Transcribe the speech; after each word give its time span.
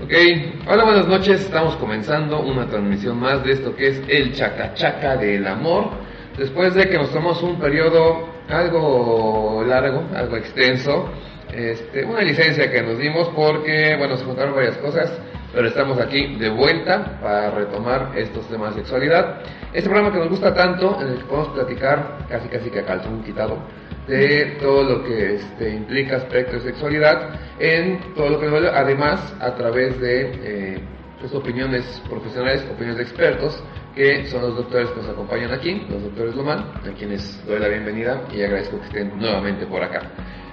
Ok, 0.00 0.12
hola, 0.68 0.84
buenas 0.84 1.08
noches. 1.08 1.40
Estamos 1.40 1.74
comenzando 1.76 2.40
una 2.40 2.68
transmisión 2.68 3.18
más 3.18 3.42
de 3.42 3.52
esto 3.52 3.74
que 3.74 3.88
es 3.88 4.02
el 4.08 4.32
chacachaca 4.32 5.16
del 5.16 5.44
amor. 5.46 5.90
Después 6.38 6.74
de 6.74 6.88
que 6.88 6.96
nos 6.96 7.10
tomamos 7.10 7.42
un 7.42 7.58
periodo 7.58 8.28
algo 8.48 9.64
largo, 9.66 10.04
algo 10.14 10.36
extenso, 10.36 11.10
este, 11.52 12.04
una 12.04 12.22
licencia 12.22 12.70
que 12.70 12.82
nos 12.82 12.98
dimos 12.98 13.28
porque, 13.34 13.96
bueno, 13.98 14.16
se 14.16 14.24
juntaron 14.24 14.54
varias 14.54 14.76
cosas, 14.76 15.12
pero 15.52 15.66
estamos 15.66 15.98
aquí 15.98 16.36
de 16.36 16.50
vuelta 16.50 17.18
para 17.20 17.50
retomar 17.50 18.12
estos 18.16 18.46
temas 18.48 18.76
de 18.76 18.82
sexualidad. 18.82 19.40
Este 19.72 19.90
programa 19.90 20.12
que 20.12 20.20
nos 20.20 20.28
gusta 20.28 20.54
tanto, 20.54 21.00
en 21.00 21.08
el 21.08 21.18
que 21.18 21.24
podemos 21.24 21.48
platicar 21.48 22.18
casi 22.28 22.48
casi 22.48 22.70
que 22.70 22.78
a 22.78 22.84
calzón 22.86 23.24
quitado 23.24 23.58
de 24.08 24.56
todo 24.58 24.82
lo 24.84 25.04
que 25.04 25.34
este, 25.34 25.70
implica 25.70 26.16
aspecto 26.16 26.54
de 26.54 26.60
sexualidad 26.60 27.38
en 27.58 28.14
todo 28.14 28.30
lo 28.30 28.40
que 28.40 28.46
nos 28.46 28.64
además 28.72 29.36
a 29.38 29.54
través 29.54 30.00
de 30.00 30.32
eh, 30.42 30.78
pues, 31.20 31.34
opiniones 31.34 32.02
profesionales, 32.08 32.64
opiniones 32.72 32.96
de 32.96 33.02
expertos, 33.02 33.62
que 33.94 34.26
son 34.26 34.42
los 34.42 34.56
doctores 34.56 34.88
que 34.90 35.00
nos 35.00 35.10
acompañan 35.10 35.52
aquí, 35.52 35.86
los 35.90 36.02
doctores 36.02 36.34
Lomán, 36.34 36.72
a 36.88 36.94
quienes 36.96 37.44
doy 37.46 37.58
la 37.58 37.68
bienvenida 37.68 38.22
y 38.32 38.42
agradezco 38.42 38.78
que 38.80 38.86
estén 38.86 39.18
nuevamente 39.18 39.66
por 39.66 39.82
acá. 39.82 40.00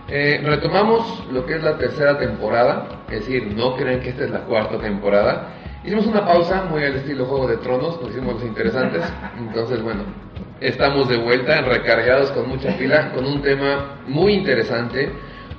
Eh, 0.08 0.42
retomamos 0.44 1.26
lo 1.32 1.46
que 1.46 1.56
es 1.56 1.64
la 1.64 1.78
tercera 1.78 2.18
temporada, 2.18 3.06
es 3.10 3.22
decir, 3.22 3.56
no 3.56 3.76
creen 3.76 4.02
que 4.02 4.10
esta 4.10 4.26
es 4.26 4.32
la 4.32 4.42
cuarta 4.42 4.78
temporada. 4.80 5.54
Hicimos 5.84 6.08
una 6.08 6.26
pausa 6.26 6.66
muy 6.66 6.84
al 6.84 6.96
estilo 6.96 7.26
Juego 7.26 7.48
de 7.48 7.58
Tronos, 7.58 8.02
nos 8.02 8.12
hicimos 8.12 8.36
los 8.36 8.44
interesantes, 8.44 9.02
entonces 9.38 9.82
bueno, 9.82 10.04
Estamos 10.62 11.10
de 11.10 11.18
vuelta, 11.18 11.62
recargados 11.62 12.32
con 12.32 12.48
mucha 12.48 12.78
pila, 12.78 13.12
con 13.14 13.26
un 13.26 13.42
tema 13.42 14.00
muy 14.08 14.34
interesante, 14.34 15.10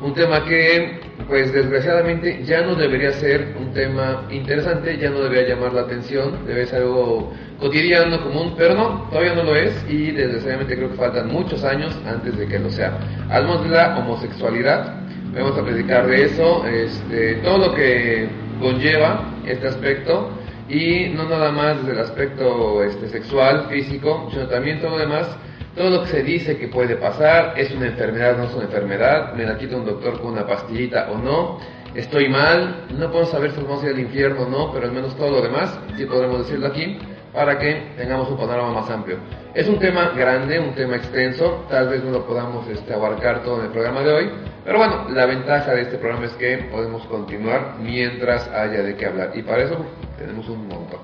un 0.00 0.14
tema 0.14 0.44
que, 0.44 1.00
pues 1.28 1.52
desgraciadamente, 1.52 2.42
ya 2.44 2.62
no 2.62 2.74
debería 2.74 3.12
ser 3.12 3.54
un 3.58 3.72
tema 3.72 4.26
interesante, 4.30 4.96
ya 4.98 5.10
no 5.10 5.20
debería 5.20 5.54
llamar 5.54 5.74
la 5.74 5.82
atención, 5.82 6.46
debe 6.46 6.66
ser 6.66 6.82
algo 6.82 7.32
cotidiano, 7.58 8.22
común, 8.22 8.54
pero 8.56 8.74
no, 8.74 9.06
todavía 9.10 9.34
no 9.34 9.42
lo 9.42 9.54
es 9.54 9.84
y 9.88 10.12
desgraciadamente 10.12 10.76
creo 10.76 10.90
que 10.90 10.96
faltan 10.96 11.28
muchos 11.28 11.62
años 11.64 11.94
antes 12.06 12.36
de 12.36 12.46
que 12.46 12.58
lo 12.58 12.70
sea. 12.70 12.98
Hablamos 13.30 13.64
de 13.64 13.70
la 13.70 13.98
homosexualidad, 13.98 15.00
vamos 15.34 15.58
a 15.58 15.62
platicar 15.62 16.06
de 16.06 16.24
eso, 16.24 16.66
este, 16.66 17.34
todo 17.36 17.58
lo 17.58 17.74
que 17.74 18.28
conlleva 18.60 19.34
este 19.46 19.68
aspecto 19.68 20.30
y 20.68 21.08
no 21.10 21.28
nada 21.28 21.52
más 21.52 21.78
desde 21.78 21.92
el 21.92 22.00
aspecto 22.00 22.82
este, 22.82 23.08
sexual, 23.08 23.66
físico, 23.68 24.28
sino 24.30 24.46
también 24.48 24.80
todo 24.80 24.92
lo 24.92 24.98
demás, 24.98 25.28
todo 25.74 25.90
lo 25.90 26.02
que 26.02 26.08
se 26.08 26.22
dice 26.22 26.56
que 26.56 26.68
puede 26.68 26.96
pasar, 26.96 27.54
es 27.56 27.70
una 27.72 27.86
enfermedad, 27.86 28.36
no 28.36 28.44
es 28.44 28.54
una 28.54 28.64
enfermedad, 28.64 29.34
me 29.34 29.44
la 29.44 29.58
quita 29.58 29.76
un 29.76 29.84
doctor 29.84 30.20
con 30.20 30.32
una 30.32 30.46
pastillita 30.46 31.10
o 31.10 31.18
no, 31.18 31.58
estoy 31.94 32.28
mal, 32.28 32.86
no 32.90 33.10
podemos 33.10 33.30
saber 33.30 33.52
si 33.52 33.60
vamos 33.62 33.82
a 33.82 33.86
ir 33.86 33.94
al 33.94 34.00
infierno 34.00 34.42
o 34.42 34.48
no, 34.48 34.72
pero 34.72 34.86
al 34.86 34.92
menos 34.92 35.16
todo 35.16 35.30
lo 35.30 35.42
demás 35.42 35.78
sí 35.96 36.04
podremos 36.06 36.38
decirlo 36.38 36.66
aquí 36.68 36.98
para 37.32 37.58
que 37.58 37.92
tengamos 37.98 38.30
un 38.30 38.38
panorama 38.38 38.80
más 38.80 38.90
amplio. 38.90 39.18
Es 39.54 39.68
un 39.68 39.78
tema 39.78 40.12
grande, 40.16 40.58
un 40.58 40.74
tema 40.74 40.96
extenso, 40.96 41.66
tal 41.68 41.88
vez 41.88 42.02
no 42.02 42.10
lo 42.10 42.26
podamos 42.26 42.66
este, 42.68 42.94
abarcar 42.94 43.42
todo 43.42 43.60
en 43.60 43.66
el 43.66 43.72
programa 43.72 44.00
de 44.00 44.12
hoy, 44.12 44.30
pero 44.66 44.78
bueno, 44.78 45.06
la 45.10 45.26
ventaja 45.26 45.74
de 45.74 45.82
este 45.82 45.96
programa 45.96 46.26
es 46.26 46.32
que 46.32 46.58
podemos 46.72 47.06
continuar 47.06 47.76
mientras 47.78 48.48
haya 48.48 48.82
de 48.82 48.96
qué 48.96 49.06
hablar 49.06 49.30
y 49.32 49.42
para 49.42 49.62
eso 49.62 49.86
tenemos 50.18 50.48
un 50.48 50.66
montón. 50.66 50.98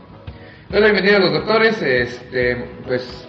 Entonces, 0.62 0.92
bienvenidos 0.92 1.16
a 1.16 1.18
los 1.20 1.32
doctores, 1.32 1.80
este, 1.80 2.56
pues 2.84 3.28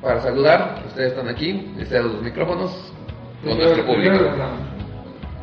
para 0.00 0.20
saludar, 0.20 0.84
ustedes 0.86 1.10
están 1.10 1.28
aquí, 1.28 1.74
están 1.76 2.04
los 2.04 2.22
micrófonos 2.22 2.92
con 3.42 3.58
nuestro 3.58 3.84
público. 3.84 4.14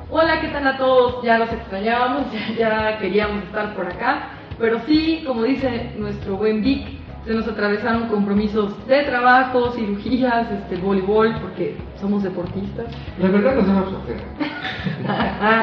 Hola, 0.09 0.39
¿qué 0.39 0.47
tal 0.47 0.65
a 0.65 0.77
todos? 0.77 1.21
Ya 1.21 1.37
los 1.37 1.51
extrañábamos, 1.51 2.27
ya 2.57 2.97
queríamos 2.99 3.43
estar 3.43 3.75
por 3.75 3.87
acá. 3.87 4.29
Pero 4.57 4.79
sí, 4.85 5.23
como 5.27 5.43
dice 5.43 5.91
nuestro 5.97 6.37
buen 6.37 6.61
Vic, 6.61 6.87
se 7.25 7.34
nos 7.34 7.47
atravesaron 7.47 8.08
compromisos 8.08 8.88
de 8.88 9.03
trabajo, 9.03 9.72
cirugías, 9.72 10.52
este, 10.52 10.75
voleibol, 10.75 11.36
porque 11.41 11.75
somos 12.00 12.22
deportistas. 12.22 12.86
La 13.19 13.30
verdad 13.30 13.56
nos 13.56 13.68
hemos 13.68 13.88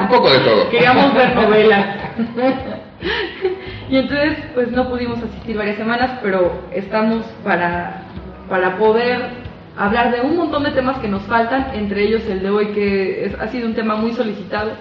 Un 0.01 0.07
poco 0.09 0.29
de 0.29 0.39
todo. 0.39 0.69
Queríamos 0.69 1.13
ver 1.13 1.35
novelas. 1.35 1.97
y 3.89 3.95
entonces, 3.97 4.39
pues 4.53 4.71
no 4.71 4.89
pudimos 4.89 5.19
asistir 5.23 5.57
varias 5.57 5.77
semanas, 5.77 6.19
pero 6.21 6.51
estamos 6.73 7.25
para, 7.45 8.03
para 8.49 8.77
poder 8.77 9.21
hablar 9.77 10.11
de 10.11 10.21
un 10.21 10.35
montón 10.35 10.63
de 10.63 10.71
temas 10.71 10.99
que 10.99 11.07
nos 11.07 11.21
faltan, 11.23 11.71
entre 11.75 12.03
ellos 12.03 12.23
el 12.27 12.41
de 12.41 12.49
hoy, 12.49 12.67
que 12.67 13.25
es, 13.25 13.39
ha 13.39 13.47
sido 13.47 13.67
un 13.67 13.73
tema 13.73 13.95
muy 13.95 14.11
solicitado. 14.11 14.71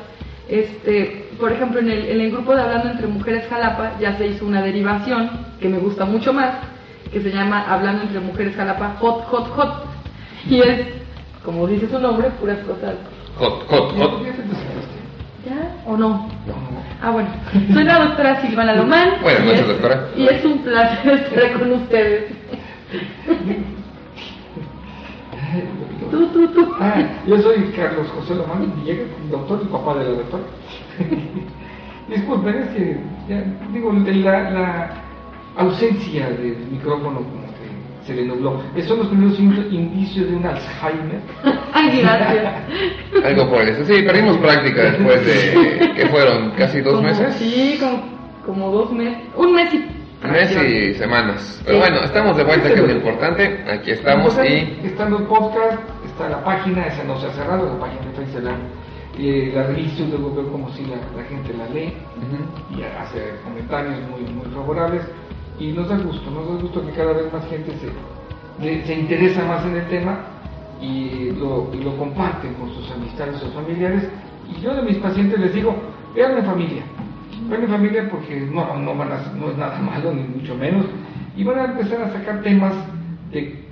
Este, 0.49 1.28
por 1.42 1.50
ejemplo, 1.50 1.80
en 1.80 1.91
el, 1.91 2.08
en 2.08 2.20
el 2.20 2.30
grupo 2.30 2.54
de 2.54 2.62
Hablando 2.62 2.91
entre 2.91 3.08
Mujeres 3.08 3.48
Jalapa 3.50 3.98
ya 3.98 4.16
se 4.16 4.28
hizo 4.28 4.47
una 4.47 4.62
derivación 4.62 5.28
que 5.60 5.69
me 5.69 5.78
gusta 5.78 6.04
mucho 6.04 6.32
más, 6.32 6.54
que 7.12 7.20
se 7.20 7.32
llama 7.32 7.66
Hablando 7.69 8.04
entre 8.04 8.20
Mujeres 8.20 8.54
Jalapa 8.54 8.94
Hot, 9.00 9.25
Hot, 9.25 9.48
Hot. 9.56 9.84
Y 10.48 10.60
es, 10.60 10.86
como 11.44 11.66
dice 11.66 11.88
su 11.88 11.98
nombre, 11.98 12.31
puras 12.38 12.60
cosas. 12.60 12.94
Hot, 13.38 13.66
hot, 13.66 13.92
hot. 13.98 14.22
¿Ya? 15.44 15.82
¿O 15.84 15.97
no? 15.97 16.28
Ah, 17.02 17.10
bueno. 17.10 17.28
Soy 17.75 17.82
la 17.82 18.04
doctora 18.04 18.41
Silvana 18.41 18.76
Lomán. 18.76 19.14
Buenas 19.20 19.44
noches, 19.44 19.66
doctora. 19.66 20.10
Y 20.16 20.28
es 20.28 20.44
un 20.44 20.58
placer 20.58 21.12
estar 21.12 21.58
con 21.58 21.72
ustedes. 21.72 22.32
Tú, 26.12 26.26
tú, 26.26 26.47
tú. 26.48 26.75
Ah, 26.78 27.02
yo 27.26 27.41
soy 27.41 27.72
Carlos 27.75 28.06
José 28.14 28.34
Lomán 28.34 28.70
Villegas, 28.76 29.08
doctor 29.31 29.60
y 29.62 29.66
papá 29.69 29.94
de 29.94 30.04
la 30.04 30.10
doctora. 30.10 30.42
Disculpen, 32.08 32.56
es 32.56 32.68
que, 32.70 32.96
ya, 33.28 33.44
digo, 33.72 33.92
la, 33.92 34.50
la 34.50 34.90
ausencia 35.56 36.28
del 36.30 36.66
micrófono 36.70 37.20
como 37.20 37.42
que 37.42 38.06
se 38.06 38.14
le 38.14 38.24
nubló. 38.24 38.62
Esos 38.74 38.88
son 38.88 38.98
los 38.98 39.08
primeros 39.08 39.38
indicios 39.70 40.28
de 40.28 40.36
un 40.36 40.44
Alzheimer. 40.44 41.20
Ay, 41.72 42.00
gracias. 42.00 42.54
Algo 43.24 43.48
por 43.50 43.62
eso. 43.62 43.84
Sí, 43.84 44.02
perdimos 44.02 44.36
práctica 44.38 44.82
después 44.82 45.26
de, 45.26 45.92
que 45.94 46.06
fueron? 46.08 46.50
¿Casi 46.52 46.80
dos 46.80 47.02
meses? 47.02 47.34
Sí, 47.36 47.78
como, 47.80 48.02
como 48.44 48.70
dos 48.72 48.92
meses. 48.92 49.19
Un 49.36 49.54
mes 49.54 49.72
y 49.74 50.02
mes 50.30 50.56
y 50.56 50.94
semanas. 50.94 51.62
Pero 51.64 51.78
bueno, 51.78 52.00
estamos 52.04 52.36
de 52.36 52.44
vuelta, 52.44 52.69
que 52.69 52.74
es 52.74 52.80
lo 52.80 52.92
importante. 52.92 53.64
Aquí 53.69 53.90
estamos 53.90 54.38
y... 54.38 54.86
Estando 54.86 55.19
el 55.19 55.24
podcast, 55.24 55.78
está 56.04 56.28
la 56.28 56.44
página, 56.44 56.86
esa 56.86 57.02
no 57.04 57.19
se 57.19 57.26
ha 57.26 57.30
cerrado, 57.32 57.66
la 57.66 57.80
página 57.80 58.06
de 58.06 58.26
Facebook 58.26 58.81
eh, 59.18 59.52
la 59.54 59.66
revista 59.66 60.04
luego 60.08 60.34
veo 60.34 60.50
como 60.50 60.70
si 60.70 60.84
la, 60.86 60.96
gente 61.24 61.52
la 61.52 61.68
lee 61.68 61.92
y 62.74 62.82
hace 62.82 63.34
comentarios 63.44 63.98
muy, 64.08 64.22
muy 64.32 64.46
favorables. 64.54 65.02
Y 65.58 65.72
nos 65.72 65.88
da 65.88 65.98
gusto, 65.98 66.30
nos 66.30 66.48
da 66.48 66.62
gusto 66.62 66.86
que 66.86 66.92
cada 66.92 67.12
vez 67.12 67.32
más 67.32 67.46
gente 67.48 67.72
se, 67.78 68.86
se 68.86 68.94
interesa 68.94 69.44
más 69.44 69.64
en 69.66 69.76
el 69.76 69.86
tema 69.88 70.20
y 70.80 71.30
lo, 71.32 71.70
y 71.74 71.82
lo 71.82 71.96
comparten 71.98 72.54
con 72.54 72.72
sus 72.74 72.90
amistades, 72.90 73.36
sus 73.36 73.52
familiares. 73.52 74.08
Y 74.50 74.60
yo 74.62 74.74
de 74.74 74.82
mis 74.82 74.96
pacientes 74.96 75.38
les 75.38 75.54
digo, 75.54 75.74
vean 76.14 76.38
en 76.38 76.44
familia, 76.46 76.82
vean 77.48 77.64
en 77.64 77.69
familia 77.69 78.08
porque 78.10 78.40
no, 78.40 78.78
no, 78.78 78.94
van 78.96 79.10
no 79.38 79.50
es 79.50 79.58
nada 79.58 79.78
malo 79.82 80.14
ni 80.14 80.22
mucho 80.22 80.54
menos. 80.56 80.87
Y 81.37 81.44
van 81.44 81.58
a 81.58 81.64
empezar 81.64 82.02
a 82.02 82.12
sacar 82.12 82.42
temas 82.42 82.75
de 83.31 83.62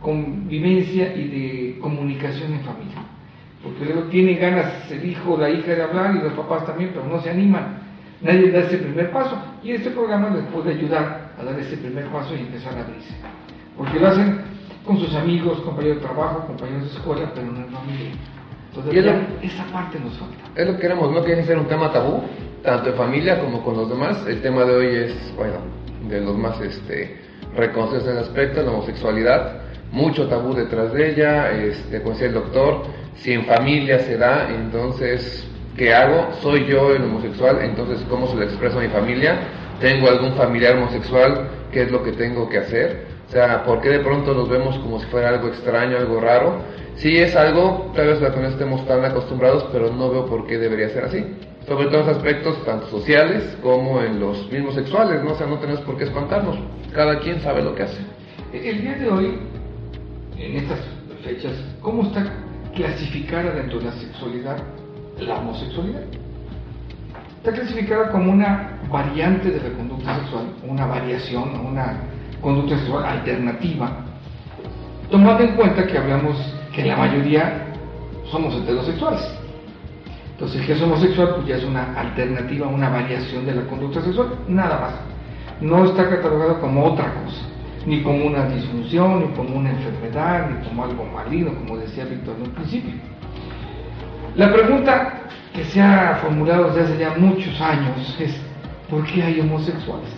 convivencia 0.00 1.14
y 1.14 1.28
de 1.28 1.78
comunicación 1.80 2.54
en 2.54 2.60
familia 2.60 3.05
porque 3.66 3.84
luego 3.84 4.08
tiene 4.08 4.34
ganas 4.34 4.88
el 4.92 5.04
hijo 5.04 5.34
o 5.34 5.38
la 5.38 5.50
hija 5.50 5.74
de 5.74 5.82
hablar 5.82 6.14
y 6.14 6.20
los 6.20 6.32
papás 6.34 6.64
también, 6.66 6.90
pero 6.94 7.04
no 7.04 7.20
se 7.20 7.30
animan. 7.30 7.82
Nadie 8.20 8.52
da 8.52 8.60
ese 8.60 8.78
primer 8.78 9.10
paso 9.10 9.36
y 9.62 9.72
este 9.72 9.90
programa 9.90 10.30
les 10.30 10.44
puede 10.46 10.70
ayudar 10.70 11.32
a 11.36 11.42
dar 11.42 11.58
ese 11.58 11.76
primer 11.76 12.06
paso 12.06 12.34
y 12.36 12.40
empezar 12.40 12.74
a 12.78 12.82
abrirse. 12.82 13.14
Porque 13.76 13.98
lo 13.98 14.06
hacen 14.06 14.40
con 14.84 14.98
sus 14.98 15.12
amigos, 15.16 15.60
compañeros 15.62 16.00
de 16.00 16.06
trabajo, 16.06 16.46
compañeros 16.46 16.90
de 16.90 16.96
escuela, 16.96 17.32
pero 17.34 17.46
no 17.48 17.58
en 17.58 17.68
familia. 17.72 18.10
Entonces, 18.68 19.52
esa 19.52 19.64
parte 19.72 19.98
nos 19.98 20.16
falta. 20.16 20.36
Es 20.54 20.66
lo 20.66 20.74
que 20.74 20.80
queremos, 20.80 21.10
no 21.10 21.24
quiere 21.24 21.44
ser 21.44 21.58
un 21.58 21.66
tema 21.66 21.92
tabú, 21.92 22.22
tanto 22.62 22.90
en 22.90 22.94
familia 22.94 23.40
como 23.40 23.64
con 23.64 23.76
los 23.76 23.88
demás. 23.88 24.24
El 24.28 24.40
tema 24.42 24.64
de 24.64 24.76
hoy 24.76 24.86
es, 24.86 25.34
bueno, 25.36 25.56
de 26.08 26.20
los 26.20 26.38
más 26.38 26.60
este, 26.60 27.20
reconocidos 27.56 28.04
en 28.04 28.12
el 28.12 28.18
aspecto, 28.18 28.62
la 28.62 28.70
homosexualidad. 28.70 29.62
Mucho 29.90 30.28
tabú 30.28 30.54
detrás 30.54 30.92
de 30.92 31.10
ella, 31.10 31.50
este, 31.50 32.00
como 32.00 32.12
decía 32.12 32.28
el 32.28 32.34
doctor, 32.34 32.82
si 33.16 33.32
en 33.32 33.44
familia 33.44 33.98
se 34.00 34.16
da, 34.16 34.48
entonces 34.50 35.46
¿qué 35.76 35.92
hago? 35.94 36.28
¿Soy 36.42 36.66
yo 36.66 36.92
el 36.92 37.02
homosexual? 37.04 37.58
Entonces, 37.62 38.04
¿cómo 38.08 38.26
se 38.28 38.36
lo 38.36 38.42
expreso 38.42 38.78
a 38.78 38.82
mi 38.82 38.88
familia? 38.88 39.38
¿Tengo 39.80 40.08
algún 40.08 40.32
familiar 40.34 40.76
homosexual? 40.76 41.48
¿Qué 41.72 41.82
es 41.82 41.90
lo 41.90 42.02
que 42.02 42.12
tengo 42.12 42.48
que 42.48 42.58
hacer? 42.58 43.06
O 43.28 43.32
sea, 43.32 43.64
¿por 43.64 43.80
qué 43.80 43.90
de 43.90 43.98
pronto 44.00 44.34
nos 44.34 44.48
vemos 44.48 44.78
como 44.78 45.00
si 45.00 45.06
fuera 45.06 45.30
algo 45.30 45.48
extraño, 45.48 45.96
algo 45.96 46.20
raro? 46.20 46.62
Sí 46.96 47.18
es 47.18 47.36
algo, 47.36 47.92
tal 47.94 48.06
vez 48.06 48.20
la 48.20 48.32
que 48.32 48.40
no 48.40 48.48
estemos 48.48 48.86
tan 48.86 49.04
acostumbrados, 49.04 49.66
pero 49.72 49.92
no 49.92 50.10
veo 50.10 50.26
por 50.26 50.46
qué 50.46 50.58
debería 50.58 50.88
ser 50.88 51.04
así. 51.04 51.24
Sobre 51.66 51.88
todos 51.88 52.06
los 52.06 52.16
aspectos, 52.16 52.64
tanto 52.64 52.86
sociales 52.86 53.56
como 53.62 54.00
en 54.00 54.20
los 54.20 54.50
mismos 54.50 54.74
sexuales, 54.76 55.22
¿no? 55.22 55.32
O 55.32 55.34
sea, 55.34 55.46
no 55.46 55.58
tenemos 55.58 55.80
por 55.82 55.98
qué 55.98 56.04
espantarnos. 56.04 56.56
Cada 56.94 57.18
quien 57.18 57.40
sabe 57.40 57.62
lo 57.62 57.74
que 57.74 57.82
hace. 57.82 57.98
El 58.52 58.80
día 58.80 58.94
de 58.94 59.08
hoy, 59.08 59.38
en 60.38 60.56
estas 60.56 60.78
fechas, 61.24 61.52
¿cómo 61.82 62.04
está 62.04 62.24
clasificada 62.76 63.52
dentro 63.52 63.80
de 63.80 63.86
la 63.86 63.92
sexualidad 63.92 64.58
la 65.18 65.38
homosexualidad? 65.38 66.02
Está 67.38 67.52
clasificada 67.52 68.10
como 68.10 68.32
una 68.32 68.78
variante 68.90 69.50
de 69.50 69.68
la 69.68 69.76
conducta 69.76 70.16
sexual, 70.20 70.46
una 70.66 70.86
variación, 70.86 71.66
una 71.66 72.00
conducta 72.40 72.76
sexual 72.78 73.04
alternativa, 73.04 74.04
tomando 75.10 75.44
en 75.44 75.56
cuenta 75.56 75.86
que 75.86 75.96
hablamos 75.96 76.36
que 76.74 76.84
la 76.84 76.96
mayoría 76.96 77.66
somos 78.30 78.54
heterosexuales. 78.54 79.22
Entonces, 80.32 80.66
que 80.66 80.72
es 80.72 80.82
homosexual, 80.82 81.36
pues 81.36 81.46
ya 81.46 81.56
es 81.56 81.64
una 81.64 81.98
alternativa, 81.98 82.66
una 82.66 82.90
variación 82.90 83.46
de 83.46 83.54
la 83.54 83.62
conducta 83.62 84.02
sexual, 84.02 84.34
nada 84.48 84.78
más. 84.78 84.94
No 85.60 85.86
está 85.86 86.10
catalogado 86.10 86.60
como 86.60 86.84
otra 86.84 87.14
cosa, 87.14 87.42
ni 87.86 88.02
como 88.02 88.26
una 88.26 88.48
disfunción, 88.48 89.20
ni 89.20 89.36
como 89.36 89.56
una 89.56 89.70
enfermedad, 89.70 90.50
ni 90.50 90.68
como 90.68 90.84
algo 90.84 91.04
maligno, 91.04 91.54
como 91.54 91.78
decía 91.78 92.04
Víctor 92.04 92.34
en 92.36 92.48
un 92.48 92.50
principio. 92.50 92.92
La 94.34 94.52
pregunta 94.52 95.22
que 95.54 95.64
se 95.64 95.80
ha 95.80 96.18
formulado 96.20 96.68
desde 96.68 96.82
hace 96.82 96.98
ya 96.98 97.14
muchos 97.16 97.58
años 97.60 98.16
es, 98.20 98.36
¿por 98.90 99.04
qué 99.06 99.22
hay 99.22 99.40
homosexuales? 99.40 100.10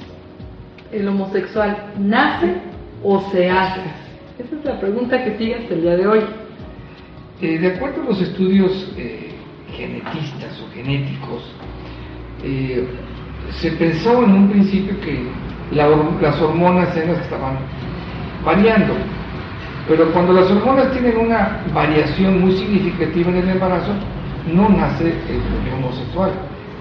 ¿El 0.90 1.06
homosexual 1.08 1.92
nace 1.98 2.54
o 3.04 3.20
se 3.30 3.50
hace? 3.50 3.82
Esa 4.38 4.56
es 4.56 4.64
la 4.64 4.80
pregunta 4.80 5.22
que 5.22 5.36
sigue 5.36 5.54
hasta 5.56 5.74
el 5.74 5.82
día 5.82 5.96
de 5.96 6.06
hoy. 6.06 6.20
Eh, 7.40 7.58
de 7.58 7.68
acuerdo 7.68 8.02
a 8.02 8.04
los 8.06 8.20
estudios 8.20 8.92
eh, 8.96 9.34
genetistas 9.76 10.60
o 10.60 10.74
genéticos, 10.74 11.44
eh, 12.42 12.88
se 13.60 13.72
pensó 13.72 14.24
en 14.24 14.32
un 14.32 14.50
principio 14.50 14.98
que 15.00 15.28
las 15.72 16.40
hormonas 16.40 16.96
eran 16.96 17.08
las 17.08 17.18
que 17.18 17.24
estaban 17.24 17.56
variando, 18.44 18.94
pero 19.88 20.10
cuando 20.12 20.32
las 20.32 20.50
hormonas 20.50 20.90
tienen 20.92 21.16
una 21.16 21.62
variación 21.74 22.40
muy 22.40 22.52
significativa 22.52 23.30
en 23.30 23.36
el 23.36 23.48
embarazo, 23.50 23.92
no 24.52 24.68
nace 24.68 25.08
el 25.08 25.74
homosexual, 25.74 26.32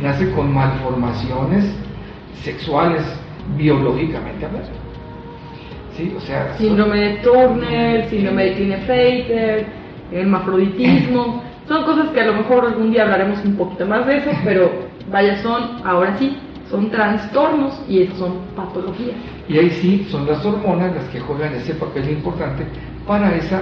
nace 0.01 0.31
con 0.31 0.53
malformaciones 0.53 1.75
sexuales 2.43 3.03
biológicamente 3.57 4.45
hablando. 4.45 4.69
¿Sí? 5.95 6.13
O 6.15 6.19
sea, 6.21 6.53
síndrome 6.57 6.99
de 6.99 7.09
Turner, 7.17 8.09
síndrome 8.09 8.45
de 8.45 8.53
Klinefelter, 8.53 9.65
hermafroditismo, 10.11 11.43
son 11.67 11.83
cosas 11.83 12.09
que 12.09 12.21
a 12.21 12.25
lo 12.25 12.33
mejor 12.33 12.65
algún 12.65 12.91
día 12.91 13.03
hablaremos 13.03 13.43
un 13.43 13.55
poquito 13.55 13.85
más 13.85 14.05
de 14.05 14.17
eso, 14.17 14.31
pero 14.45 14.71
vaya, 15.11 15.37
son, 15.41 15.81
ahora 15.83 16.15
sí, 16.17 16.37
son 16.69 16.89
trastornos 16.89 17.81
y 17.87 18.05
son 18.17 18.39
patologías. 18.55 19.15
Y 19.47 19.57
ahí 19.57 19.69
sí 19.69 20.07
son 20.09 20.27
las 20.27 20.45
hormonas 20.45 20.93
las 20.95 21.05
que 21.05 21.19
juegan 21.19 21.53
ese 21.53 21.73
papel 21.75 22.09
importante 22.09 22.65
para 23.07 23.35
esa 23.35 23.61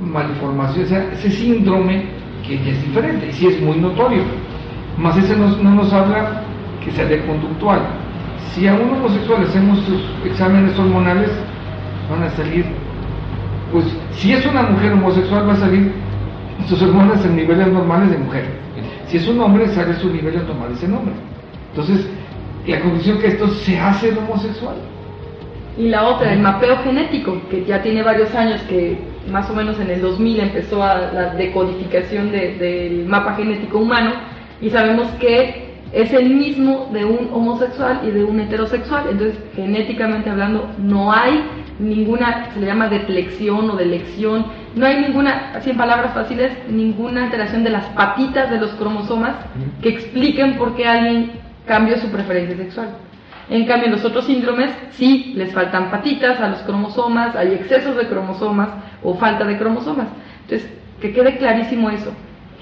malformación, 0.00 0.84
o 0.84 0.88
sea, 0.88 1.12
ese 1.12 1.30
síndrome 1.30 2.04
que 2.46 2.56
ya 2.58 2.72
es 2.72 2.82
diferente 2.82 3.28
y 3.28 3.32
sí 3.32 3.46
es 3.46 3.60
muy 3.60 3.76
notorio. 3.76 4.22
Más 4.98 5.16
ese 5.16 5.36
no, 5.36 5.48
nos 5.48 5.92
habla 5.92 6.42
que 6.82 6.90
sea 6.92 7.04
de 7.06 7.24
conductual. 7.26 7.80
Si 8.52 8.66
a 8.68 8.74
un 8.74 8.90
homosexual 8.94 9.42
hacemos 9.42 9.78
sus 9.80 10.00
exámenes 10.24 10.78
hormonales, 10.78 11.30
van 12.10 12.22
a 12.22 12.30
salir, 12.30 12.64
pues 13.72 13.84
si 14.12 14.32
es 14.32 14.46
una 14.46 14.62
mujer 14.62 14.92
homosexual 14.92 15.48
va 15.48 15.54
a 15.54 15.56
salir 15.56 15.92
sus 16.68 16.80
hormonas 16.80 17.24
en 17.24 17.36
niveles 17.36 17.66
normales 17.68 18.10
de 18.10 18.18
mujer. 18.18 18.44
Si 19.08 19.16
es 19.16 19.28
un 19.28 19.40
hombre, 19.40 19.68
sale 19.68 19.94
sus 19.94 20.12
niveles 20.12 20.44
normales 20.44 20.82
en 20.82 20.94
hombre. 20.94 21.14
Entonces, 21.76 22.06
la 22.66 22.80
conclusión 22.80 23.18
que 23.18 23.26
esto 23.28 23.48
se 23.48 23.78
hace 23.78 24.10
el 24.10 24.18
homosexual. 24.18 24.76
Y 25.76 25.88
la 25.88 26.04
otra, 26.04 26.32
el 26.32 26.38
mapeo 26.38 26.78
genético, 26.84 27.36
que 27.50 27.64
ya 27.64 27.82
tiene 27.82 28.02
varios 28.02 28.32
años, 28.34 28.60
que 28.68 28.96
más 29.30 29.50
o 29.50 29.54
menos 29.54 29.80
en 29.80 29.90
el 29.90 30.00
2000 30.00 30.40
empezó 30.40 30.82
a 30.84 31.10
la 31.12 31.34
decodificación 31.34 32.30
del 32.30 33.06
mapa 33.06 33.34
genético 33.34 33.78
humano, 33.78 34.12
y 34.60 34.70
sabemos 34.70 35.08
que 35.18 35.74
es 35.92 36.12
el 36.12 36.30
mismo 36.30 36.90
de 36.92 37.04
un 37.04 37.28
homosexual 37.32 38.02
y 38.06 38.10
de 38.10 38.22
un 38.22 38.38
heterosexual. 38.38 39.06
Entonces, 39.10 39.36
genéticamente 39.56 40.30
hablando, 40.30 40.70
no 40.78 41.12
hay 41.12 41.44
ninguna, 41.80 42.50
se 42.54 42.60
le 42.60 42.66
llama 42.66 42.88
deflexión 42.88 43.68
o 43.68 43.76
delección, 43.76 44.46
no 44.76 44.86
hay 44.86 45.00
ninguna, 45.00 45.52
así 45.56 45.70
en 45.70 45.76
palabras 45.76 46.14
fáciles, 46.14 46.52
ninguna 46.68 47.24
alteración 47.24 47.64
de 47.64 47.70
las 47.70 47.86
patitas 47.86 48.48
de 48.48 48.58
los 48.58 48.70
cromosomas 48.72 49.34
que 49.82 49.88
expliquen 49.88 50.54
por 50.56 50.76
qué 50.76 50.86
alguien 50.86 51.43
cambió 51.66 51.96
su 51.98 52.08
preferencia 52.08 52.56
sexual. 52.56 52.88
En 53.50 53.66
cambio, 53.66 53.86
en 53.86 53.92
los 53.92 54.04
otros 54.04 54.24
síndromes 54.24 54.70
sí 54.90 55.34
les 55.36 55.52
faltan 55.52 55.90
patitas 55.90 56.40
a 56.40 56.48
los 56.48 56.60
cromosomas, 56.60 57.36
hay 57.36 57.52
excesos 57.52 57.96
de 57.96 58.08
cromosomas 58.08 58.70
o 59.02 59.14
falta 59.14 59.44
de 59.44 59.58
cromosomas. 59.58 60.08
Entonces, 60.42 60.70
que 61.00 61.12
quede 61.12 61.36
clarísimo 61.36 61.90
eso. 61.90 62.12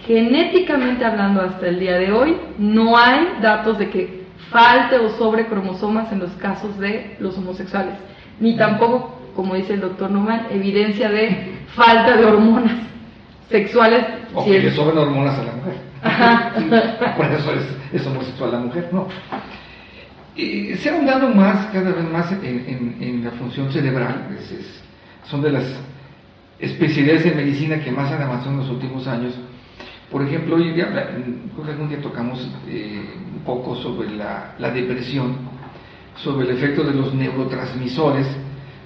Genéticamente 0.07 1.05
hablando 1.05 1.43
hasta 1.43 1.69
el 1.69 1.79
día 1.79 1.97
de 1.99 2.11
hoy, 2.11 2.37
no 2.59 2.99
hay 2.99 3.29
datos 3.41 3.79
de 3.79 3.91
que 3.91 4.23
falte 4.51 4.99
o 4.99 5.11
sobre 5.11 5.47
cromosomas 5.47 6.11
en 6.11 6.19
los 6.19 6.31
casos 6.33 6.77
de 6.79 7.17
los 7.21 7.39
homosexuales, 7.39 7.95
ni 8.41 8.57
tampoco, 8.57 9.21
como 9.37 9.55
dice 9.55 9.75
el 9.75 9.81
doctor 9.81 10.11
Neumann, 10.11 10.49
evidencia 10.51 11.09
de 11.09 11.61
falta 11.75 12.17
de 12.17 12.25
hormonas 12.25 12.82
sexuales. 13.53 14.05
O 14.35 14.45
que 14.45 14.59
le 14.59 14.71
sobren 14.73 14.99
hormonas 14.99 15.39
a 15.39 15.45
la 15.45 15.53
mujer. 15.53 15.93
Por 17.17 17.27
eso 17.27 17.53
es 17.93 18.07
homosexual 18.07 18.51
la 18.51 18.59
mujer, 18.59 18.89
no 18.91 19.07
se 20.35 20.89
ha 20.89 20.95
ahondado 20.95 21.29
más, 21.29 21.67
cada 21.67 21.91
vez 21.91 22.11
más, 22.11 22.33
en, 22.33 23.23
la 23.25 23.33
función 23.33 23.71
cerebral. 23.71 24.29
son 25.25 25.43
de 25.43 25.53
las 25.53 25.65
especialidades 26.59 27.25
de 27.25 27.33
medicina 27.33 27.83
que 27.83 27.91
más 27.91 28.11
han 28.11 28.23
avanzado 28.23 28.53
en 28.53 28.59
los 28.59 28.71
últimos 28.71 29.07
años. 29.07 29.35
Por 30.11 30.23
ejemplo, 30.23 30.57
hoy 30.57 30.73
día, 30.73 30.89
creo 30.91 31.65
que 31.65 31.71
algún 31.73 31.89
día 31.89 32.01
tocamos 32.01 32.47
eh, 32.69 33.03
un 33.35 33.41
poco 33.41 33.77
sobre 33.77 34.11
la, 34.11 34.55
depresión, 34.59 35.37
sobre 36.17 36.49
el 36.49 36.57
efecto 36.57 36.83
de 36.83 36.95
los 36.95 37.15
neurotransmisores. 37.15 38.27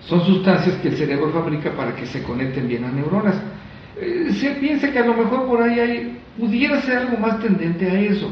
Son 0.00 0.24
sustancias 0.24 0.76
que 0.76 0.88
el 0.88 0.96
cerebro 0.96 1.30
fabrica 1.30 1.72
para 1.72 1.94
que 1.94 2.06
se 2.06 2.22
conecten 2.22 2.68
bien 2.68 2.84
a 2.84 2.90
neuronas. 2.90 3.36
Eh, 3.98 4.28
se 4.32 4.50
piensa 4.52 4.92
que 4.92 4.98
a 4.98 5.06
lo 5.06 5.14
mejor 5.14 5.46
por 5.46 5.62
ahí 5.62 5.80
hay, 5.80 6.18
pudiera 6.38 6.80
ser 6.82 6.98
algo 6.98 7.16
más 7.16 7.40
tendente 7.40 7.88
a 7.88 8.00
eso. 8.00 8.30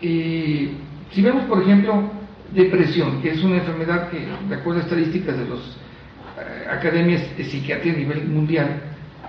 Eh, 0.00 0.70
si 1.10 1.22
vemos, 1.22 1.44
por 1.44 1.62
ejemplo, 1.62 2.10
depresión, 2.52 3.22
que 3.22 3.30
es 3.30 3.42
una 3.42 3.56
enfermedad 3.56 4.10
que, 4.10 4.26
de 4.48 4.54
acuerdo 4.54 4.80
a 4.80 4.84
estadísticas 4.84 5.38
de 5.38 5.44
las 5.44 5.58
eh, 5.58 6.66
academias 6.70 7.36
de 7.36 7.44
psiquiatría 7.44 7.94
a 7.94 7.96
nivel 7.96 8.26
mundial, 8.26 8.82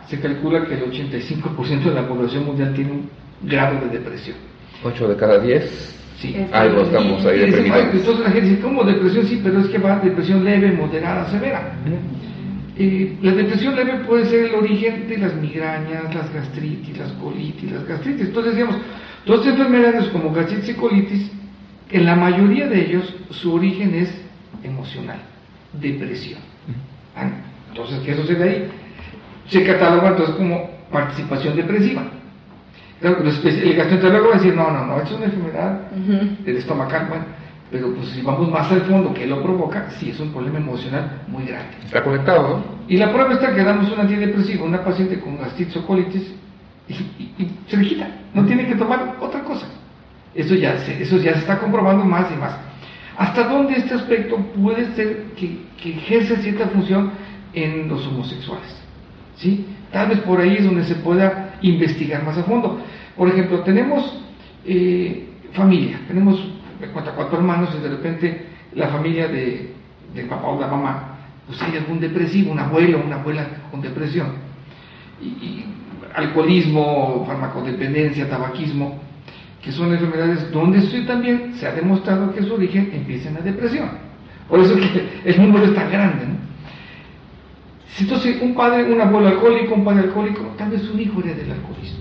se 0.07 0.19
calcula 0.19 0.65
que 0.65 0.73
el 0.73 0.91
85% 0.91 1.83
de 1.83 1.93
la 1.93 2.07
población 2.07 2.45
mundial 2.45 2.73
tiene 2.73 2.91
un 2.91 3.09
grado 3.41 3.79
de 3.85 3.97
depresión. 3.97 4.35
8 4.83 5.07
de 5.07 5.15
cada 5.15 5.39
10. 5.39 5.95
Sí. 6.17 6.35
Algo 6.51 6.81
estamos 6.81 7.25
ahí 7.25 7.39
deprimidos. 7.39 7.93
Entonces 7.93 8.19
la 8.25 8.31
gente 8.31 8.49
dice, 8.49 8.61
¿cómo 8.61 8.83
depresión? 8.83 9.25
Sí, 9.25 9.39
pero 9.41 9.59
es 9.59 9.67
que 9.67 9.77
va 9.77 9.99
depresión 9.99 10.43
leve, 10.43 10.71
moderada, 10.71 11.29
severa. 11.29 11.71
La 13.21 13.33
depresión 13.33 13.75
leve 13.75 14.05
puede 14.07 14.25
ser 14.25 14.45
el 14.45 14.55
origen 14.55 15.09
de 15.09 15.17
las 15.17 15.35
migrañas, 15.35 16.15
las 16.15 16.33
gastritis, 16.33 16.97
las 16.97 17.11
colitis, 17.13 17.71
las 17.71 17.85
gastritis. 17.85 18.27
Entonces, 18.27 18.55
digamos, 18.55 18.77
todas 19.25 19.41
estas 19.41 19.59
enfermedades 19.59 20.07
como 20.09 20.31
gastritis 20.31 20.69
y 20.69 20.73
colitis 20.75 21.31
en 21.91 22.05
la 22.05 22.15
mayoría 22.15 22.67
de 22.67 22.85
ellos 22.85 23.13
su 23.31 23.53
origen 23.53 23.93
es 23.95 24.09
emocional, 24.63 25.19
depresión. 25.73 26.39
Ah, 27.15 27.29
entonces, 27.69 27.99
¿qué 28.05 28.15
sucede 28.15 28.43
ahí? 28.43 28.67
Se 29.49 29.65
cataloga 29.65 30.09
entonces 30.09 30.35
como 30.35 30.69
participación 30.91 31.57
depresiva. 31.57 32.03
El 33.01 33.75
gastroenterólogo 33.75 34.29
va 34.29 34.35
a 34.35 34.37
decir, 34.37 34.55
no, 34.55 34.71
no, 34.71 34.85
no, 34.85 35.01
es 35.01 35.11
una 35.11 35.25
enfermedad 35.25 35.91
del 35.91 36.57
estomacal, 36.57 37.07
bueno, 37.09 37.25
pero 37.71 37.93
pues 37.93 38.09
si 38.09 38.21
vamos 38.21 38.49
más 38.49 38.71
al 38.71 38.81
fondo, 38.81 39.13
¿qué 39.13 39.27
lo 39.27 39.43
provoca? 39.43 39.89
Sí, 39.99 40.09
es 40.09 40.19
un 40.19 40.31
problema 40.31 40.57
emocional 40.57 41.21
muy 41.27 41.45
grande. 41.45 41.75
Está 41.85 42.03
conectado, 42.03 42.41
¿no? 42.47 42.63
Y 42.87 42.97
la 42.97 43.11
prueba 43.11 43.33
está 43.33 43.53
que 43.53 43.63
damos 43.63 43.91
un 43.91 43.99
antidepresivo 43.99 44.65
a 44.65 44.67
una 44.67 44.83
paciente 44.83 45.19
con 45.19 45.37
gastritis 45.37 45.77
o 45.77 45.85
colitis 45.85 46.33
y, 46.87 46.93
y 46.93 47.51
se 47.67 47.77
le 47.77 47.87
quita, 47.87 48.07
no 48.33 48.45
tiene 48.45 48.65
que 48.65 48.75
tomar 48.75 49.17
otra 49.19 49.43
cosa. 49.43 49.67
Eso 50.33 50.55
ya, 50.55 50.77
se, 50.79 51.01
eso 51.01 51.17
ya 51.17 51.33
se 51.33 51.39
está 51.39 51.59
comprobando 51.59 52.05
más 52.05 52.31
y 52.31 52.39
más. 52.39 52.53
¿Hasta 53.17 53.43
dónde 53.43 53.75
este 53.75 53.95
aspecto 53.95 54.37
puede 54.37 54.95
ser 54.95 55.25
que, 55.35 55.67
ejerce 55.83 56.37
cierta 56.37 56.67
función 56.67 57.11
en 57.53 57.87
los 57.87 58.07
homosexuales? 58.07 58.75
¿Sí? 59.35 59.65
Tal 59.91 60.09
vez 60.09 60.19
por 60.19 60.39
ahí 60.39 60.57
es 60.57 60.65
donde 60.65 60.85
se 60.85 60.95
pueda 60.95 61.55
investigar 61.61 62.23
más 62.23 62.37
a 62.37 62.43
fondo. 62.43 62.79
Por 63.17 63.27
ejemplo, 63.27 63.59
tenemos 63.61 64.21
eh, 64.65 65.27
familia, 65.51 65.99
tenemos 66.07 66.39
cuatro 66.93 67.37
hermanos 67.37 67.69
y 67.77 67.81
de 67.81 67.89
repente 67.89 68.45
la 68.73 68.87
familia 68.89 69.27
de, 69.27 69.73
del 70.13 70.27
papá 70.27 70.47
o 70.47 70.59
la 70.59 70.67
mamá, 70.67 71.17
pues 71.47 71.61
hay 71.61 71.77
algún 71.77 71.99
depresivo, 71.99 72.51
un 72.51 72.59
abuelo 72.59 72.99
o 72.99 73.05
una 73.05 73.17
abuela 73.17 73.47
con 73.71 73.81
depresión. 73.81 74.27
Alcoholismo, 76.15 77.23
farmacodependencia, 77.27 78.29
tabaquismo, 78.29 78.99
que 79.61 79.71
son 79.71 79.91
enfermedades 79.93 80.51
donde 80.51 80.81
sí 80.81 81.05
también 81.05 81.53
se 81.55 81.67
ha 81.67 81.73
demostrado 81.73 82.33
que 82.33 82.43
su 82.43 82.53
origen 82.53 82.91
empieza 82.93 83.29
en 83.29 83.35
la 83.35 83.41
depresión. 83.41 83.89
Por 84.47 84.59
eso 84.59 84.75
es 84.77 84.85
que 84.91 85.21
el 85.25 85.41
número 85.41 85.65
es 85.65 85.75
tan 85.75 85.91
grande. 85.91 86.25
¿no? 86.25 86.39
Entonces, 87.99 88.41
un 88.41 88.55
padre, 88.55 88.91
un 88.91 89.01
abuelo 89.01 89.27
alcohólico, 89.27 89.75
un 89.75 89.83
padre 89.83 90.03
alcohólico, 90.03 90.53
tal 90.57 90.69
vez 90.69 90.89
un 90.89 90.99
hijo 90.99 91.19
herede 91.19 91.43
del 91.43 91.51
alcoholismo, 91.51 91.99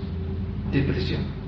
depresión. 0.71 1.38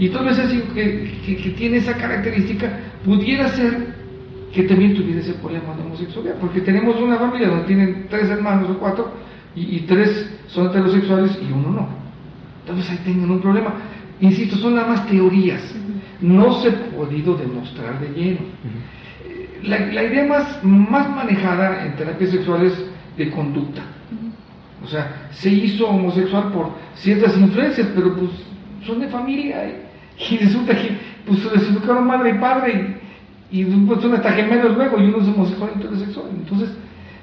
Y 0.00 0.08
vez 0.08 0.38
ese 0.38 0.56
hijo 0.56 0.72
que, 0.72 1.54
tiene 1.58 1.76
esa 1.76 1.94
característica 1.94 2.70
pudiera 3.04 3.48
ser 3.48 3.94
que 4.50 4.62
también 4.62 4.94
tuviera 4.94 5.20
ese 5.20 5.34
problema 5.34 5.74
de 5.74 5.82
homosexualidad, 5.82 6.36
porque 6.40 6.62
tenemos 6.62 6.98
una 6.98 7.18
familia 7.18 7.48
donde 7.48 7.66
tienen 7.66 8.06
tres 8.08 8.30
hermanos 8.30 8.70
o 8.70 8.78
cuatro 8.78 9.12
y, 9.54 9.80
tres 9.80 10.38
son 10.46 10.68
heterosexuales 10.68 11.38
y 11.46 11.52
uno 11.52 11.70
no. 11.70 11.88
Entonces 12.60 12.90
ahí 12.90 12.98
tienen 13.04 13.30
un 13.30 13.42
problema. 13.42 13.74
Insisto, 14.20 14.56
son 14.56 14.76
nada 14.76 14.88
más 14.88 15.06
teorías, 15.06 15.62
no 16.22 16.54
se 16.62 16.70
ha 16.70 16.90
podido 16.92 17.34
demostrar 17.34 18.00
de 18.00 18.08
lleno. 18.08 18.40
La, 19.64 19.80
la, 19.80 20.02
idea 20.02 20.24
más, 20.24 20.64
más 20.64 21.10
manejada 21.10 21.84
en 21.84 21.96
terapias 21.96 22.30
sexuales 22.30 22.72
de 23.18 23.30
conducta. 23.30 23.82
O 24.82 24.88
sea, 24.88 25.28
se 25.30 25.50
hizo 25.50 25.86
homosexual 25.88 26.50
por 26.52 26.70
ciertas 26.94 27.36
influencias, 27.36 27.86
pero 27.94 28.16
pues 28.16 28.30
son 28.86 29.00
de 29.00 29.08
familia 29.08 29.89
y, 30.28 30.36
resulta 30.38 30.74
que 30.74 30.98
pues 31.26 31.40
se 31.40 31.50
deseducaron 31.50 32.06
madre 32.06 32.30
y 32.30 32.38
padre 32.38 32.96
y, 33.50 33.60
y 33.60 33.64
pues 33.64 34.00
son 34.00 34.14
hasta 34.14 34.32
gemelos 34.32 34.76
luego 34.76 35.00
y 35.00 35.04
uno 35.04 35.18
es 35.18 35.28
homosexual 35.28 35.70
y 35.74 35.78
heterosexual. 35.78 36.26
Entonces, 36.30 36.70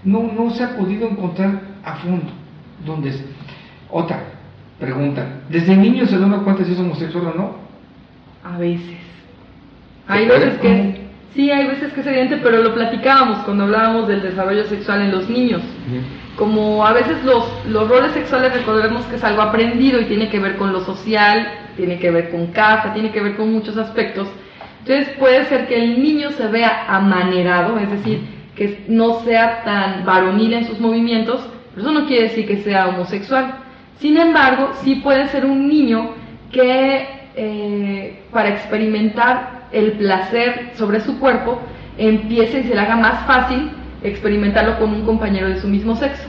no, 0.03 0.23
no 0.23 0.49
se 0.51 0.63
ha 0.63 0.75
podido 0.75 1.07
encontrar 1.07 1.61
a 1.83 1.95
fondo 1.95 2.31
dónde 2.85 3.09
es. 3.09 3.23
Otra 3.89 4.23
pregunta, 4.79 5.25
¿desde 5.49 5.75
niño 5.75 6.05
se 6.05 6.17
da 6.17 6.27
cuenta 6.39 6.63
si 6.63 6.73
es 6.73 6.79
homosexual 6.79 7.27
o 7.27 7.33
no? 7.33 7.55
A 8.43 8.57
veces. 8.57 8.97
Hay 10.07 10.27
veces 10.27 10.57
que 10.59 11.07
Sí, 11.37 11.51
hay 11.51 11.67
veces 11.67 11.93
que 11.93 12.01
es 12.01 12.07
evidente, 12.07 12.37
pero 12.37 12.63
lo 12.63 12.73
platicábamos 12.73 13.39
cuando 13.45 13.65
hablábamos 13.65 14.07
del 14.07 14.23
desarrollo 14.23 14.65
sexual 14.65 15.01
en 15.03 15.11
los 15.11 15.29
niños. 15.29 15.61
Como 16.35 16.83
a 16.83 16.93
veces 16.93 17.23
los, 17.23 17.45
los 17.67 17.87
roles 17.87 18.11
sexuales 18.13 18.53
recordemos 18.53 19.05
que 19.05 19.17
es 19.17 19.23
algo 19.23 19.43
aprendido 19.43 20.01
y 20.01 20.05
tiene 20.05 20.29
que 20.29 20.39
ver 20.39 20.57
con 20.57 20.73
lo 20.73 20.83
social, 20.83 21.47
tiene 21.77 21.99
que 21.99 22.11
ver 22.11 22.29
con 22.31 22.47
casa, 22.47 22.93
tiene 22.93 23.11
que 23.11 23.21
ver 23.21 23.37
con 23.37 23.53
muchos 23.53 23.77
aspectos. 23.77 24.27
Entonces 24.79 25.15
puede 25.17 25.45
ser 25.45 25.67
que 25.67 25.81
el 25.81 26.01
niño 26.01 26.31
se 26.31 26.47
vea 26.47 26.85
amanerado, 26.87 27.77
es 27.77 27.89
decir, 27.89 28.21
que 28.55 28.83
no 28.87 29.21
sea 29.21 29.63
tan 29.63 30.05
varonil 30.05 30.53
en 30.53 30.65
sus 30.65 30.79
movimientos, 30.79 31.47
pero 31.73 31.87
eso 31.87 31.99
no 31.99 32.07
quiere 32.07 32.23
decir 32.23 32.47
que 32.47 32.57
sea 32.57 32.87
homosexual. 32.87 33.59
Sin 33.99 34.17
embargo, 34.17 34.71
sí 34.83 34.95
puede 34.95 35.27
ser 35.27 35.45
un 35.45 35.69
niño 35.69 36.11
que 36.51 37.07
eh, 37.35 38.19
para 38.31 38.49
experimentar 38.49 39.67
el 39.71 39.93
placer 39.93 40.71
sobre 40.73 41.01
su 41.01 41.19
cuerpo 41.19 41.59
empiece 41.97 42.61
y 42.61 42.63
se 42.63 42.75
le 42.75 42.81
haga 42.81 42.95
más 42.95 43.25
fácil 43.25 43.71
experimentarlo 44.03 44.77
con 44.79 44.93
un 44.93 45.05
compañero 45.05 45.49
de 45.49 45.59
su 45.59 45.67
mismo 45.67 45.95
sexo. 45.95 46.27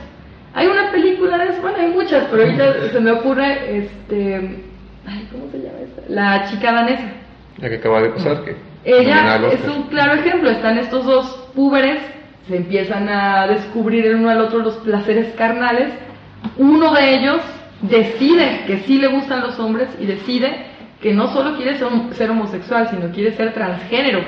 Hay 0.53 0.67
una 0.67 0.91
película 0.91 1.37
de 1.37 1.49
eso, 1.49 1.61
bueno, 1.61 1.77
hay 1.79 1.91
muchas, 1.91 2.25
pero 2.25 2.43
ahorita 2.43 2.89
se 2.91 2.99
me 2.99 3.11
ocurre, 3.11 3.77
este, 3.77 4.68
¿cómo 5.31 5.49
se 5.51 5.57
llama 5.59 5.79
esta? 5.81 6.01
La 6.07 6.49
chica 6.49 6.71
danesa. 6.71 7.11
La 7.57 7.69
que 7.69 7.75
acaba 7.75 8.01
de 8.01 8.09
pasar, 8.09 8.43
que 8.43 8.55
ella 8.85 9.39
es 9.51 9.67
un 9.67 9.83
claro 9.83 10.13
ejemplo, 10.13 10.49
están 10.49 10.77
estos 10.77 11.05
dos 11.05 11.49
púberes, 11.53 12.01
se 12.47 12.55
empiezan 12.55 13.09
a 13.09 13.47
descubrir 13.47 14.05
el 14.05 14.15
uno 14.15 14.29
al 14.29 14.41
otro 14.41 14.59
los 14.59 14.75
placeres 14.77 15.33
carnales, 15.35 15.91
uno 16.57 16.93
de 16.93 17.15
ellos 17.15 17.41
decide 17.81 18.61
que 18.65 18.79
sí 18.79 18.97
le 18.97 19.07
gustan 19.07 19.41
los 19.41 19.59
hombres 19.59 19.89
y 19.99 20.05
decide 20.05 20.67
que 21.01 21.13
no 21.13 21.27
solo 21.33 21.55
quiere 21.55 21.77
ser, 21.77 22.29
homosexual, 22.29 22.89
sino 22.89 23.11
quiere 23.11 23.33
ser 23.35 23.53
transgénero. 23.53 24.19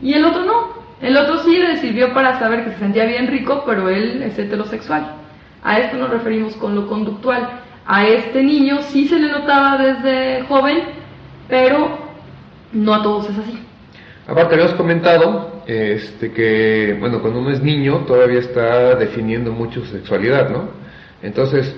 Y 0.00 0.14
el 0.14 0.24
otro 0.24 0.44
no. 0.44 0.86
El 1.00 1.16
otro 1.16 1.38
sí 1.42 1.56
le 1.56 1.78
sirvió 1.78 2.14
para 2.14 2.38
saber 2.38 2.64
que 2.64 2.70
se 2.70 2.78
sentía 2.78 3.04
bien 3.04 3.26
rico, 3.26 3.64
pero 3.66 3.88
él 3.88 4.22
es 4.22 4.38
heterosexual. 4.38 5.14
A 5.62 5.78
esto 5.78 5.96
nos 5.96 6.10
referimos 6.10 6.54
con 6.56 6.74
lo 6.74 6.86
conductual. 6.86 7.60
A 7.86 8.06
este 8.06 8.42
niño 8.42 8.82
sí 8.82 9.06
se 9.06 9.18
le 9.18 9.30
notaba 9.30 9.76
desde 9.78 10.42
joven, 10.46 10.78
pero 11.48 11.98
no 12.72 12.94
a 12.94 13.02
todos 13.02 13.30
es 13.30 13.38
así. 13.38 13.58
Aparte, 14.26 14.56
habías 14.56 14.74
comentado 14.74 15.62
este, 15.66 16.32
que, 16.32 16.96
bueno, 16.98 17.20
cuando 17.20 17.38
uno 17.38 17.50
es 17.50 17.62
niño 17.62 18.04
todavía 18.06 18.40
está 18.40 18.96
definiendo 18.96 19.52
mucho 19.52 19.80
su 19.80 19.92
sexualidad, 19.92 20.50
¿no? 20.50 20.68
Entonces, 21.22 21.76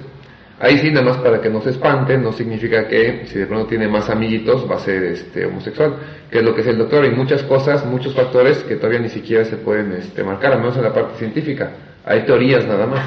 Ahí 0.60 0.78
sí, 0.78 0.90
nada 0.90 1.06
más 1.06 1.18
para 1.18 1.40
que 1.40 1.48
no 1.48 1.60
se 1.60 1.70
espante, 1.70 2.18
no 2.18 2.32
significa 2.32 2.88
que 2.88 3.26
si 3.26 3.38
de 3.38 3.46
pronto 3.46 3.68
tiene 3.68 3.86
más 3.86 4.10
amiguitos 4.10 4.68
va 4.68 4.74
a 4.74 4.80
ser 4.80 5.04
este, 5.04 5.46
homosexual, 5.46 5.94
que 6.28 6.38
es 6.38 6.44
lo 6.44 6.52
que 6.52 6.62
es 6.62 6.66
el 6.66 6.78
doctor. 6.78 7.04
Hay 7.04 7.12
muchas 7.12 7.44
cosas, 7.44 7.86
muchos 7.86 8.12
factores 8.12 8.64
que 8.64 8.74
todavía 8.74 8.98
ni 8.98 9.08
siquiera 9.08 9.44
se 9.44 9.56
pueden 9.56 9.92
este, 9.92 10.24
marcar, 10.24 10.54
al 10.54 10.58
menos 10.58 10.76
en 10.76 10.82
la 10.82 10.92
parte 10.92 11.16
científica. 11.18 11.70
Hay 12.04 12.22
teorías 12.22 12.66
nada 12.66 12.86
más. 12.86 13.04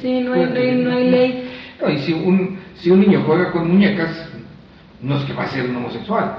Sí, 0.00 0.20
no 0.20 0.32
hay 0.32 0.46
ley, 0.46 0.76
no 0.76 0.96
hay 0.96 1.10
ley. 1.10 1.53
Y 1.88 1.98
si 1.98 2.12
un, 2.12 2.58
si 2.76 2.90
un 2.90 3.00
niño 3.00 3.22
juega 3.26 3.50
con 3.50 3.68
muñecas, 3.68 4.28
no 5.00 5.16
es 5.16 5.24
que 5.24 5.32
va 5.32 5.44
a 5.44 5.48
ser 5.48 5.68
un 5.68 5.76
homosexual. 5.76 6.38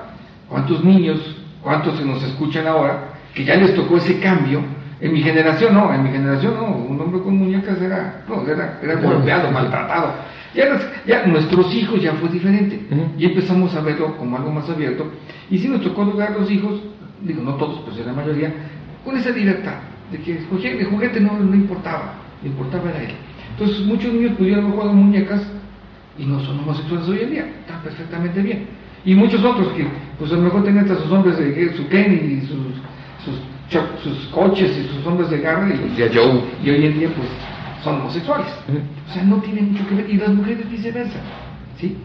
¿Cuántos 0.49 0.83
niños, 0.83 1.19
cuántos 1.61 1.97
se 1.97 2.05
nos 2.05 2.23
escuchan 2.23 2.67
ahora, 2.67 3.13
que 3.33 3.43
ya 3.43 3.55
les 3.55 3.75
tocó 3.75 3.97
ese 3.97 4.19
cambio? 4.19 4.61
En 5.01 5.11
mi 5.11 5.21
generación 5.21 5.73
no, 5.73 5.93
en 5.93 6.03
mi 6.03 6.09
generación 6.09 6.55
no, 6.55 6.67
un 6.67 6.99
hombre 6.99 7.21
con 7.21 7.37
muñecas 7.37 7.81
era, 7.81 8.23
no, 8.27 8.47
era, 8.47 8.79
era 8.81 8.95
golpeado, 8.95 9.51
maltratado 9.51 10.13
ya, 11.05 11.25
nuestros 11.25 11.73
hijos 11.73 12.01
ya 12.01 12.13
fue 12.13 12.29
diferente. 12.29 12.79
Y 13.17 13.25
empezamos 13.25 13.75
a 13.75 13.81
verlo 13.81 14.17
como 14.17 14.37
algo 14.37 14.51
más 14.51 14.69
abierto. 14.69 15.11
Y 15.49 15.57
si 15.59 15.67
nos 15.67 15.81
tocó 15.81 16.03
a 16.03 16.29
los 16.29 16.49
hijos, 16.49 16.81
digo, 17.21 17.41
no 17.43 17.55
todos, 17.55 17.81
pero 17.85 18.05
la 18.05 18.13
mayoría, 18.13 18.53
con 19.03 19.17
esa 19.17 19.31
libertad, 19.31 19.75
de 20.11 20.19
que 20.19 20.37
el 20.37 20.85
juguete 20.85 21.19
no, 21.19 21.37
no 21.37 21.55
importaba, 21.55 22.13
le 22.41 22.49
importaba 22.49 22.89
era 22.89 23.03
él. 23.03 23.15
Entonces 23.57 23.85
muchos 23.85 24.13
niños 24.13 24.33
pudieron 24.37 24.71
jugar 24.71 24.93
muñecas 24.93 25.41
y 26.17 26.25
no 26.25 26.39
son 26.41 26.59
homosexuales 26.59 27.07
hoy 27.07 27.19
en 27.21 27.31
día, 27.31 27.45
están 27.61 27.81
perfectamente 27.81 28.41
bien. 28.41 28.67
Y 29.05 29.15
muchos 29.15 29.43
otros 29.43 29.67
que, 29.73 29.87
pues 30.19 30.31
a 30.31 30.35
lo 30.35 30.41
mejor 30.41 30.63
tenían 30.63 30.89
a 30.89 30.95
sus 30.95 31.11
hombres 31.11 31.37
de 31.37 31.73
su 31.75 31.87
Kenny 31.87 32.15
y 32.15 32.41
sus, 32.41 32.57
sus, 34.03 34.27
coches 34.31 34.71
y 34.77 34.95
sus 34.95 35.05
hombres 35.05 35.29
de 35.29 35.39
garra 35.39 35.69
y, 35.69 36.01
y 36.63 36.69
hoy 36.69 36.85
en 36.85 36.99
día 36.99 37.09
pues 37.15 37.27
son 37.83 38.01
homosexuales. 38.01 38.47
O 39.09 39.13
sea, 39.13 39.23
no 39.23 39.37
tiene 39.37 39.61
mucho 39.61 39.87
que 39.87 39.95
ver. 39.95 40.09
Y 40.09 40.17
las 40.17 40.33
mujeres 40.33 40.69
viceversa. 40.69 41.19
¿sí? 41.79 41.95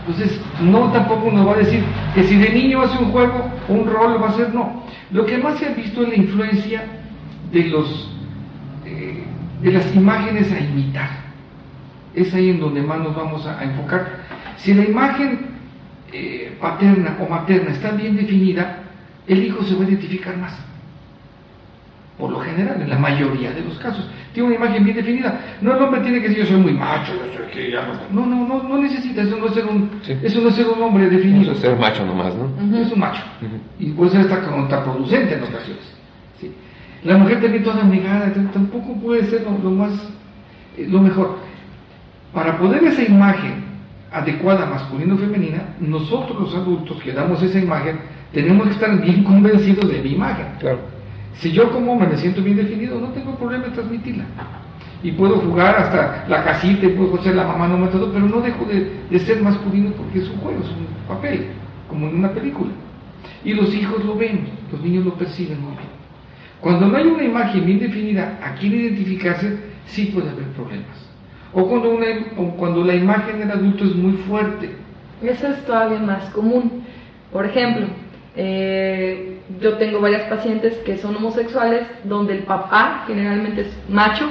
Entonces, 0.00 0.40
no 0.62 0.90
tampoco 0.92 1.30
nos 1.30 1.46
va 1.46 1.52
a 1.52 1.58
decir 1.58 1.82
que 2.14 2.24
si 2.24 2.36
de 2.36 2.50
niño 2.50 2.80
hace 2.80 3.02
un 3.02 3.10
juego 3.10 3.50
un 3.68 3.86
rol 3.86 4.22
va 4.22 4.30
a 4.30 4.36
ser 4.36 4.54
no. 4.54 4.82
Lo 5.10 5.26
que 5.26 5.38
más 5.38 5.58
se 5.58 5.66
ha 5.66 5.70
visto 5.70 6.02
es 6.02 6.08
la 6.08 6.14
influencia 6.16 6.84
de 7.52 7.64
los 7.64 8.10
eh, 8.84 9.24
de 9.62 9.72
las 9.72 9.94
imágenes 9.94 10.52
a 10.52 10.60
imitar. 10.60 11.10
Es 12.14 12.32
ahí 12.34 12.50
en 12.50 12.60
donde 12.60 12.82
más 12.82 12.98
nos 12.98 13.14
vamos 13.14 13.46
a, 13.46 13.62
enfocar. 13.62 14.24
Si 14.56 14.72
la 14.74 14.84
imagen 14.84 15.46
eh, 16.12 16.56
paterna 16.60 17.16
o 17.20 17.28
materna 17.28 17.72
está 17.72 17.90
bien 17.90 18.16
definida, 18.16 18.78
el 19.26 19.44
hijo 19.44 19.62
se 19.64 19.74
va 19.74 19.84
a 19.84 19.88
identificar 19.88 20.36
más 20.36 20.66
por 22.18 22.30
lo 22.30 22.40
general, 22.40 22.80
en 22.80 22.88
la 22.88 22.98
mayoría 22.98 23.50
de 23.50 23.60
los 23.62 23.78
casos. 23.78 24.08
Tiene 24.32 24.48
una 24.48 24.56
imagen 24.56 24.84
bien 24.84 24.96
definida. 24.96 25.38
No 25.60 25.76
el 25.76 25.82
hombre 25.82 26.00
tiene 26.00 26.20
que 26.20 26.28
decir 26.28 26.44
yo 26.44 26.50
soy 26.50 26.60
muy 26.60 26.72
macho, 26.72 27.12
no, 28.10 28.26
no, 28.26 28.46
no, 28.46 28.62
no 28.62 28.78
necesita, 28.78 29.22
eso 29.22 29.36
no 29.36 29.46
es 29.46 29.54
ser 29.54 29.66
un, 29.66 29.90
eso 30.22 30.40
no 30.40 30.48
es 30.48 30.54
ser 30.54 30.66
un 30.66 30.82
hombre 30.82 31.08
definido. 31.08 31.52
es 31.52 31.58
ser 31.58 31.76
macho 31.76 32.04
nomás, 32.04 32.34
¿no? 32.34 32.78
Es 32.78 32.90
un 32.90 32.98
macho. 32.98 33.22
Y 33.78 33.90
puede 33.90 34.10
ser 34.10 34.20
hasta 34.22 34.42
contraproducente 34.42 35.34
en 35.34 35.42
ocasiones. 35.42 35.95
La 37.06 37.16
mujer 37.16 37.40
también 37.40 37.62
toda 37.62 37.84
negada, 37.84 38.32
tampoco 38.52 38.94
puede 38.94 39.26
ser 39.30 39.46
lo, 39.62 39.70
más, 39.70 39.92
eh, 40.76 40.86
lo 40.88 41.00
mejor. 41.00 41.38
Para 42.34 42.58
poder 42.58 42.84
esa 42.84 43.02
imagen 43.02 43.64
adecuada 44.12 44.66
masculina 44.66 45.14
o 45.14 45.18
femenina, 45.18 45.74
nosotros 45.80 46.40
los 46.40 46.54
adultos 46.54 47.00
que 47.02 47.12
damos 47.12 47.42
esa 47.42 47.58
imagen, 47.58 47.98
tenemos 48.32 48.66
que 48.66 48.74
estar 48.74 49.00
bien 49.00 49.24
convencidos 49.24 49.90
de 49.90 50.02
mi 50.02 50.12
imagen. 50.12 50.46
Claro 50.58 50.96
si 51.38 51.52
yo 51.52 51.70
como 51.70 51.92
hombre 51.92 52.08
me 52.08 52.16
siento 52.16 52.42
bien 52.42 52.56
definido, 52.56 52.98
no 52.98 53.08
tengo 53.08 53.34
problema 53.36 53.66
en 53.66 53.72
transmitirla. 53.72 54.24
Y 55.02 55.12
puedo 55.12 55.36
jugar 55.36 55.76
hasta 55.76 56.24
la 56.28 56.42
casita, 56.44 56.86
y 56.86 56.90
puedo 56.90 57.22
ser 57.22 57.34
la 57.34 57.46
mamá, 57.46 57.68
no 57.68 57.76
me 57.76 57.88
todo, 57.88 58.10
pero 58.12 58.26
no 58.26 58.40
dejo 58.40 58.64
de, 58.64 59.18
ser 59.18 59.42
masculino 59.42 59.90
porque 59.90 60.20
es 60.20 60.30
un 60.30 60.38
juego, 60.38 60.60
es 60.60 60.70
un 60.70 60.86
papel, 61.06 61.48
como 61.88 62.08
en 62.08 62.16
una 62.16 62.30
película. 62.30 62.70
Y 63.44 63.52
los 63.52 63.72
hijos 63.74 64.04
lo 64.04 64.16
ven, 64.16 64.48
los 64.72 64.80
niños 64.80 65.04
lo 65.04 65.14
perciben 65.14 65.60
muy 65.60 65.72
bien. 65.72 65.95
Cuando 66.60 66.86
no 66.86 66.96
hay 66.96 67.06
una 67.06 67.24
imagen 67.24 67.66
bien 67.66 67.80
definida 67.80 68.38
a 68.42 68.54
quién 68.54 68.74
identificarse, 68.74 69.58
sí 69.86 70.06
puede 70.06 70.30
haber 70.30 70.46
problemas. 70.48 71.06
O 71.52 71.66
cuando, 71.66 71.90
una, 71.90 72.06
o 72.36 72.50
cuando 72.56 72.84
la 72.84 72.94
imagen 72.94 73.38
del 73.38 73.50
adulto 73.50 73.84
es 73.84 73.94
muy 73.94 74.12
fuerte, 74.28 74.70
Eso 75.22 75.46
es 75.48 75.64
todavía 75.64 75.98
más 75.98 76.28
común. 76.30 76.84
Por 77.32 77.46
ejemplo, 77.46 77.86
eh, 78.36 79.40
yo 79.60 79.78
tengo 79.78 80.00
varias 80.00 80.28
pacientes 80.28 80.76
que 80.84 80.98
son 80.98 81.16
homosexuales 81.16 81.86
donde 82.04 82.34
el 82.34 82.42
papá 82.42 83.04
generalmente 83.06 83.62
es 83.62 83.78
macho, 83.88 84.28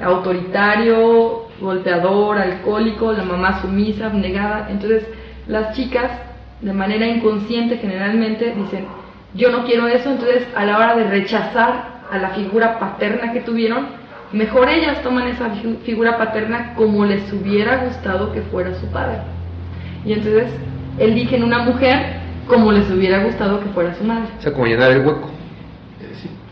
autoritario, 0.00 1.48
golpeador, 1.60 2.38
alcohólico, 2.38 3.12
la 3.12 3.24
mamá 3.24 3.60
sumisa, 3.60 4.06
abnegada. 4.06 4.68
Entonces 4.70 5.04
las 5.48 5.74
chicas 5.74 6.10
de 6.60 6.72
manera 6.72 7.06
inconsciente 7.06 7.78
generalmente 7.78 8.54
dicen, 8.54 8.86
yo 9.34 9.50
no 9.50 9.64
quiero 9.64 9.86
eso, 9.88 10.10
entonces 10.10 10.46
a 10.56 10.64
la 10.64 10.76
hora 10.76 10.96
de 10.96 11.04
rechazar 11.04 12.00
a 12.10 12.18
la 12.18 12.30
figura 12.30 12.78
paterna 12.78 13.32
que 13.32 13.40
tuvieron, 13.40 13.88
mejor 14.32 14.68
ellas 14.68 15.02
toman 15.02 15.28
esa 15.28 15.50
figura 15.84 16.18
paterna 16.18 16.74
como 16.74 17.04
les 17.04 17.32
hubiera 17.32 17.84
gustado 17.84 18.32
que 18.32 18.42
fuera 18.42 18.74
su 18.74 18.86
padre. 18.86 19.18
Y 20.04 20.12
entonces 20.14 20.52
eligen 20.98 21.44
una 21.44 21.60
mujer 21.60 22.20
como 22.48 22.72
les 22.72 22.90
hubiera 22.90 23.22
gustado 23.22 23.60
que 23.60 23.68
fuera 23.70 23.94
su 23.94 24.04
madre. 24.04 24.28
O 24.38 24.42
sea, 24.42 24.52
como 24.52 24.66
llenar 24.66 24.90
el 24.90 25.06
hueco. 25.06 25.30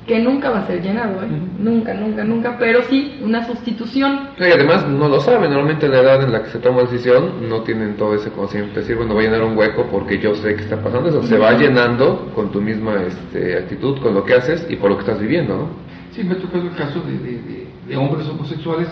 Que 0.09 0.19
nunca 0.19 0.49
va 0.49 0.61
a 0.61 0.67
ser 0.67 0.81
llenado, 0.81 1.23
¿eh? 1.23 1.29
Nunca, 1.59 1.93
nunca, 1.93 2.25
nunca, 2.25 2.57
pero 2.59 2.83
sí 2.85 3.21
una 3.23 3.47
sustitución. 3.47 4.31
Y 4.39 4.45
además 4.45 4.89
no 4.89 5.07
lo 5.07 5.21
saben, 5.21 5.51
normalmente 5.51 5.85
en 5.85 5.93
la 5.93 6.01
edad 6.01 6.23
en 6.23 6.33
la 6.33 6.43
que 6.45 6.49
se 6.49 6.59
toma 6.61 6.79
la 6.79 6.91
decisión 6.91 7.47
no 7.47 7.61
tienen 7.61 7.95
todo 7.97 8.15
ese 8.15 8.31
conocimiento, 8.31 8.81
decir, 8.81 8.97
bueno, 8.97 9.13
voy 9.13 9.27
a 9.27 9.29
llenar 9.29 9.45
un 9.45 9.57
hueco 9.57 9.87
porque 9.91 10.19
yo 10.19 10.35
sé 10.35 10.55
que 10.55 10.63
está 10.63 10.83
pasando 10.83 11.11
eso, 11.11 11.23
se 11.25 11.37
va 11.37 11.53
llenando 11.53 12.33
con 12.35 12.51
tu 12.51 12.59
misma 12.59 13.03
este, 13.03 13.59
actitud, 13.59 13.99
con 14.01 14.15
lo 14.15 14.25
que 14.25 14.33
haces 14.33 14.67
y 14.71 14.77
por 14.77 14.89
lo 14.89 14.97
que 14.97 15.03
estás 15.03 15.21
viviendo, 15.21 15.57
¿no? 15.57 15.69
Sí, 16.13 16.25
me 16.25 16.33
ha 16.33 16.39
tocado 16.39 16.63
el 16.63 16.75
caso 16.75 17.03
de, 17.03 17.97
hombres 17.97 18.27
homosexuales 18.29 18.89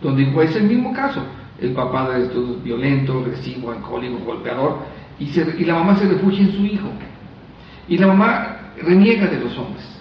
donde 0.00 0.22
es 0.44 0.56
el 0.56 0.64
mismo 0.64 0.94
caso, 0.94 1.20
el 1.60 1.72
papá 1.72 2.16
es 2.16 2.30
todo 2.30 2.56
violento, 2.64 3.18
agresivo, 3.18 3.70
alcohólico, 3.70 4.18
golpeador, 4.24 4.78
y, 5.18 5.24
y 5.24 5.64
la 5.66 5.74
mamá 5.74 5.96
se 5.96 6.08
refugia 6.08 6.40
en 6.40 6.52
su 6.52 6.64
hijo. 6.64 6.88
Y 7.86 7.98
la 7.98 8.06
mamá 8.06 8.72
reniega 8.82 9.26
de 9.26 9.40
los 9.40 9.56
hombres. 9.58 9.93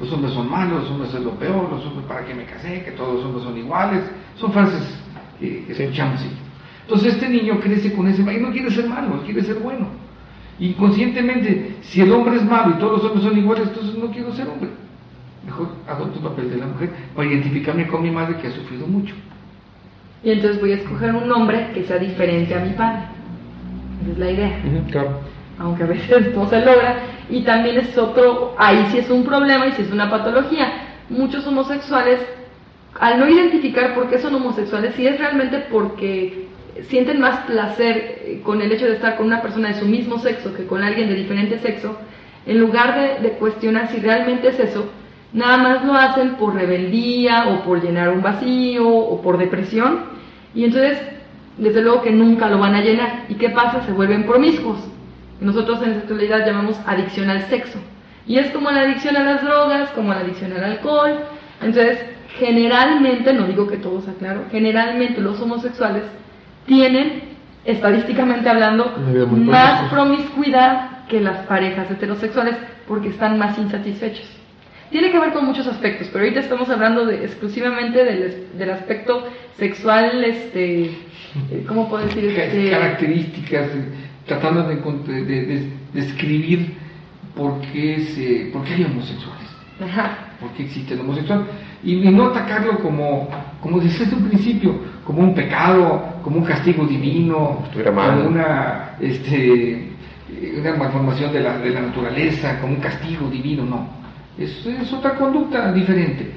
Los 0.00 0.12
hombres 0.12 0.32
son 0.32 0.50
malos, 0.50 0.82
los 0.82 0.90
hombres 0.90 1.14
es 1.14 1.20
lo 1.20 1.32
peor, 1.32 1.68
los 1.70 1.84
hombres 1.84 2.06
para 2.06 2.24
qué 2.24 2.34
me 2.34 2.44
casé, 2.44 2.82
que 2.84 2.92
todos 2.92 3.16
los 3.16 3.24
hombres 3.24 3.44
son 3.44 3.58
iguales. 3.58 4.02
Son 4.36 4.52
frases 4.52 4.82
que, 5.40 5.64
escuchamos. 5.68 6.20
Entonces 6.82 7.14
este 7.14 7.28
niño 7.28 7.58
crece 7.60 7.92
con 7.92 8.06
ese 8.08 8.22
y 8.22 8.40
no 8.40 8.50
quiere 8.50 8.70
ser 8.70 8.88
malo, 8.88 9.22
quiere 9.24 9.42
ser 9.42 9.56
bueno. 9.56 9.88
Inconscientemente, 10.60 11.76
si 11.82 12.00
el 12.00 12.12
hombre 12.12 12.36
es 12.36 12.44
malo 12.44 12.74
y 12.76 12.80
todos 12.80 13.02
los 13.02 13.04
hombres 13.04 13.24
son 13.24 13.38
iguales, 13.38 13.68
entonces 13.68 13.96
no 13.96 14.10
quiero 14.10 14.32
ser 14.32 14.48
hombre. 14.48 14.70
Mejor 15.44 15.68
adopto 15.86 16.18
el 16.18 16.24
papel 16.24 16.50
de 16.50 16.56
la 16.56 16.66
mujer 16.66 16.90
para 17.14 17.28
identificarme 17.28 17.86
con 17.86 18.02
mi 18.02 18.10
madre 18.10 18.36
que 18.36 18.48
ha 18.48 18.52
sufrido 18.52 18.86
mucho. 18.86 19.14
Y 20.22 20.32
entonces 20.32 20.60
voy 20.60 20.72
a 20.72 20.76
escoger 20.76 21.14
un 21.14 21.30
hombre 21.30 21.70
que 21.74 21.84
sea 21.84 21.98
diferente 21.98 22.54
a 22.54 22.64
mi 22.64 22.72
padre 22.72 23.18
es 24.10 24.18
la 24.18 24.30
idea. 24.30 24.58
Aunque 25.58 25.82
a 25.82 25.86
veces 25.86 26.34
no 26.34 26.48
se 26.48 26.64
logra. 26.64 26.96
Y 27.30 27.42
también 27.42 27.78
es 27.78 27.96
otro, 27.98 28.54
ahí 28.58 28.86
sí 28.90 28.98
es 28.98 29.10
un 29.10 29.24
problema 29.24 29.66
y 29.66 29.72
sí 29.72 29.82
es 29.82 29.90
una 29.90 30.10
patología. 30.10 30.70
Muchos 31.10 31.46
homosexuales, 31.46 32.20
al 32.98 33.18
no 33.18 33.28
identificar 33.28 33.94
por 33.94 34.08
qué 34.08 34.18
son 34.18 34.34
homosexuales, 34.34 34.94
si 34.94 35.06
es 35.06 35.18
realmente 35.18 35.66
porque 35.70 36.48
sienten 36.88 37.20
más 37.20 37.40
placer 37.46 37.96
eh, 37.96 38.40
con 38.44 38.62
el 38.62 38.70
hecho 38.72 38.86
de 38.86 38.94
estar 38.94 39.16
con 39.16 39.26
una 39.26 39.42
persona 39.42 39.68
de 39.68 39.80
su 39.80 39.86
mismo 39.86 40.18
sexo 40.18 40.54
que 40.54 40.66
con 40.66 40.82
alguien 40.82 41.08
de 41.08 41.16
diferente 41.16 41.58
sexo, 41.58 41.96
en 42.46 42.60
lugar 42.60 42.94
de, 42.94 43.28
de 43.28 43.34
cuestionar 43.34 43.88
si 43.88 43.98
realmente 44.00 44.48
es 44.48 44.60
eso, 44.60 44.88
nada 45.32 45.58
más 45.58 45.84
lo 45.84 45.94
hacen 45.94 46.36
por 46.36 46.54
rebeldía 46.54 47.48
o 47.48 47.64
por 47.64 47.82
llenar 47.82 48.10
un 48.10 48.22
vacío 48.22 48.88
o 48.88 49.20
por 49.20 49.38
depresión. 49.38 50.18
Y 50.54 50.64
entonces 50.64 50.98
desde 51.58 51.82
luego 51.82 52.02
que 52.02 52.10
nunca 52.10 52.48
lo 52.48 52.58
van 52.58 52.74
a 52.74 52.80
llenar. 52.80 53.24
¿Y 53.28 53.34
qué 53.34 53.50
pasa? 53.50 53.84
Se 53.84 53.92
vuelven 53.92 54.24
promiscuos. 54.24 54.78
Nosotros 55.40 55.80
en 55.82 55.94
sexualidad 55.94 56.46
llamamos 56.46 56.76
adicción 56.86 57.30
al 57.30 57.42
sexo. 57.48 57.78
Y 58.26 58.38
es 58.38 58.50
como 58.50 58.70
la 58.70 58.82
adicción 58.82 59.16
a 59.16 59.22
las 59.22 59.42
drogas, 59.42 59.90
como 59.90 60.12
la 60.12 60.20
adicción 60.20 60.52
al 60.52 60.64
alcohol. 60.64 61.20
Entonces, 61.62 61.98
generalmente, 62.38 63.32
no 63.32 63.46
digo 63.46 63.66
que 63.66 63.76
todos 63.76 64.06
aclaro, 64.08 64.44
generalmente 64.50 65.20
los 65.20 65.40
homosexuales 65.40 66.04
tienen, 66.66 67.22
estadísticamente 67.64 68.48
hablando, 68.48 68.94
más 69.30 69.90
promiscuidad 69.90 71.06
que 71.08 71.20
las 71.20 71.46
parejas 71.46 71.90
heterosexuales 71.90 72.56
porque 72.86 73.08
están 73.08 73.38
más 73.38 73.58
insatisfechos. 73.58 74.28
Tiene 74.90 75.10
que 75.10 75.18
ver 75.18 75.32
con 75.32 75.44
muchos 75.44 75.66
aspectos, 75.66 76.08
pero 76.10 76.24
ahorita 76.24 76.40
estamos 76.40 76.68
hablando 76.70 77.04
de, 77.04 77.24
exclusivamente 77.24 78.04
del, 78.04 78.46
del 78.56 78.70
aspecto 78.70 79.26
sexual, 79.58 80.24
este, 80.24 80.90
¿cómo 81.66 81.90
puedo 81.90 82.06
decir? 82.06 82.24
Este... 82.24 82.70
Características, 82.70 83.68
tratando 84.28 84.62
de, 84.62 85.72
describir 85.92 86.74
por 87.34 87.60
qué, 87.72 88.00
se, 88.14 88.50
por 88.52 88.62
qué 88.64 88.74
hay 88.74 88.84
homosexuales, 88.84 89.48
Ajá. 89.82 90.18
por 90.38 90.50
qué 90.52 90.64
existe 90.64 90.94
el 90.94 91.00
homosexual, 91.00 91.44
y, 91.82 91.96
no 91.96 92.26
atacarlo 92.26 92.78
como, 92.78 93.28
como 93.60 93.80
desde 93.80 94.14
un 94.14 94.28
principio, 94.28 94.74
como 95.04 95.22
un 95.22 95.34
pecado, 95.34 96.20
como 96.22 96.38
un 96.38 96.44
castigo 96.44 96.84
divino, 96.84 97.64
como 97.84 98.28
una, 98.28 98.96
este, 99.00 99.92
una 100.58 100.76
malformación 100.76 101.32
de 101.32 101.40
la, 101.40 101.58
de 101.58 101.70
la 101.70 101.80
naturaleza, 101.80 102.60
como 102.60 102.74
un 102.74 102.80
castigo 102.80 103.28
divino, 103.30 103.64
no. 103.64 103.98
Es, 104.36 104.64
es 104.66 104.92
otra 104.92 105.14
conducta 105.14 105.72
diferente. 105.72 106.30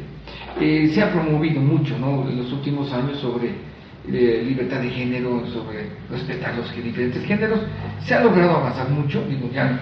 Eh, 0.59 0.91
se 0.93 1.01
ha 1.01 1.11
promovido 1.11 1.61
mucho 1.61 1.97
¿no? 1.99 2.27
en 2.27 2.37
los 2.37 2.51
últimos 2.51 2.91
años 2.91 3.19
sobre 3.19 3.70
eh, 4.07 4.43
libertad 4.45 4.79
de 4.79 4.89
género, 4.89 5.45
sobre 5.47 5.89
respetar 6.09 6.55
los 6.55 6.73
diferentes 6.75 7.23
géneros. 7.25 7.59
Se 8.03 8.15
ha 8.15 8.21
logrado 8.21 8.57
avanzar 8.57 8.89
mucho, 8.89 9.23
digo, 9.27 9.49
ya, 9.53 9.79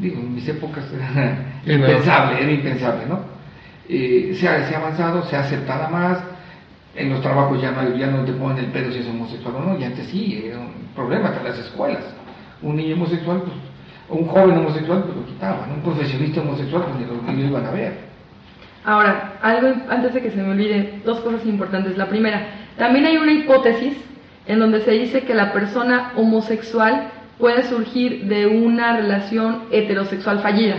digo, 0.00 0.20
en 0.20 0.34
mis 0.34 0.48
épocas 0.48 0.84
era 0.92 1.54
impensable, 1.66 2.42
era 2.42 2.50
impensable, 2.50 3.06
¿no? 3.08 3.20
Eh, 3.88 4.34
se, 4.38 4.48
ha, 4.48 4.68
se, 4.68 4.74
ha, 4.74 4.78
avanzado, 4.78 5.24
se 5.24 5.36
ha 5.36 5.40
aceptado 5.40 5.90
más, 5.90 6.18
en 6.94 7.10
los 7.10 7.20
trabajos 7.20 7.60
ya 7.60 7.72
no, 7.72 7.96
ya 7.96 8.06
no 8.06 8.24
te 8.24 8.32
ponen 8.32 8.64
el 8.64 8.70
pedo 8.70 8.92
si 8.92 8.98
es 8.98 9.06
homosexual 9.06 9.54
o 9.56 9.60
no, 9.60 9.78
y 9.78 9.84
antes 9.84 10.06
sí, 10.08 10.44
era 10.46 10.58
un 10.58 10.72
problema 10.94 11.28
hasta 11.28 11.42
las 11.42 11.58
escuelas. 11.58 12.04
Un 12.62 12.76
niño 12.76 12.94
homosexual, 12.94 13.42
pues, 13.42 13.56
o 14.08 14.16
un 14.16 14.26
joven 14.26 14.58
homosexual, 14.58 15.04
pues 15.04 15.16
lo 15.16 15.26
quitaban, 15.26 15.72
un 15.72 15.82
profesionista 15.82 16.40
homosexual, 16.40 16.84
pues 16.84 17.34
ni 17.36 17.42
lo, 17.42 17.48
iban 17.48 17.66
a 17.66 17.70
ver. 17.70 18.12
Ahora, 18.84 19.38
algo 19.42 19.74
antes 19.88 20.12
de 20.14 20.22
que 20.22 20.30
se 20.30 20.42
me 20.42 20.50
olvide, 20.50 21.00
dos 21.04 21.20
cosas 21.20 21.46
importantes. 21.46 21.96
La 21.96 22.08
primera, 22.08 22.61
también 22.78 23.06
hay 23.06 23.16
una 23.16 23.32
hipótesis 23.32 23.94
en 24.46 24.58
donde 24.58 24.80
se 24.82 24.90
dice 24.92 25.22
que 25.22 25.34
la 25.34 25.52
persona 25.52 26.12
homosexual 26.16 27.10
puede 27.38 27.64
surgir 27.64 28.24
de 28.26 28.46
una 28.46 28.96
relación 28.96 29.64
heterosexual 29.70 30.40
fallida. 30.40 30.76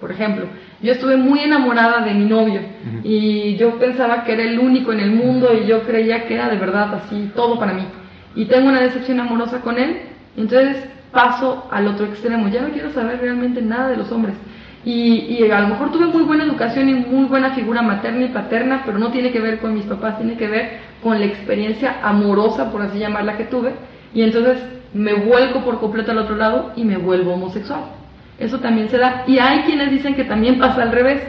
Por 0.00 0.10
ejemplo, 0.10 0.46
yo 0.82 0.92
estuve 0.92 1.16
muy 1.16 1.40
enamorada 1.40 2.00
de 2.00 2.14
mi 2.14 2.24
novio 2.24 2.60
y 3.04 3.56
yo 3.56 3.78
pensaba 3.78 4.24
que 4.24 4.32
era 4.32 4.44
el 4.44 4.58
único 4.58 4.92
en 4.92 5.00
el 5.00 5.10
mundo 5.10 5.50
y 5.52 5.66
yo 5.66 5.82
creía 5.82 6.26
que 6.26 6.34
era 6.34 6.48
de 6.48 6.56
verdad 6.56 6.94
así, 6.94 7.30
todo 7.34 7.58
para 7.58 7.74
mí. 7.74 7.84
Y 8.34 8.46
tengo 8.46 8.68
una 8.68 8.80
decepción 8.80 9.20
amorosa 9.20 9.60
con 9.60 9.78
él, 9.78 9.98
entonces 10.36 10.84
paso 11.12 11.68
al 11.70 11.86
otro 11.86 12.06
extremo, 12.06 12.48
ya 12.48 12.62
no 12.62 12.70
quiero 12.70 12.92
saber 12.92 13.20
realmente 13.20 13.60
nada 13.60 13.88
de 13.88 13.98
los 13.98 14.10
hombres. 14.10 14.34
Y, 14.84 15.44
a 15.50 15.60
lo 15.60 15.68
mejor 15.68 15.92
tuve 15.92 16.06
muy 16.06 16.22
buena 16.22 16.44
educación 16.44 16.88
y 16.88 16.94
muy 16.94 17.26
buena 17.26 17.50
figura 17.50 17.82
materna 17.82 18.24
y 18.24 18.28
paterna, 18.28 18.82
pero 18.86 18.98
no 18.98 19.10
tiene 19.10 19.30
que 19.30 19.40
ver 19.40 19.58
con 19.58 19.74
mis 19.74 19.84
papás, 19.84 20.16
tiene 20.16 20.36
que 20.36 20.48
ver 20.48 20.78
con 21.02 21.18
la 21.18 21.26
experiencia 21.26 21.98
amorosa, 22.02 22.72
por 22.72 22.82
así 22.82 22.98
llamarla, 22.98 23.36
que 23.36 23.44
tuve. 23.44 23.72
Y 24.14 24.22
entonces 24.22 24.58
me 24.94 25.12
vuelco 25.14 25.60
por 25.64 25.80
completo 25.80 26.12
al 26.12 26.18
otro 26.18 26.36
lado 26.36 26.72
y 26.76 26.84
me 26.84 26.96
vuelvo 26.96 27.34
homosexual. 27.34 27.82
Eso 28.38 28.58
también 28.60 28.88
se 28.88 28.96
da. 28.96 29.24
Y 29.26 29.38
hay 29.38 29.60
quienes 29.60 29.90
dicen 29.90 30.14
que 30.14 30.24
también 30.24 30.58
pasa 30.58 30.82
al 30.82 30.92
revés, 30.92 31.22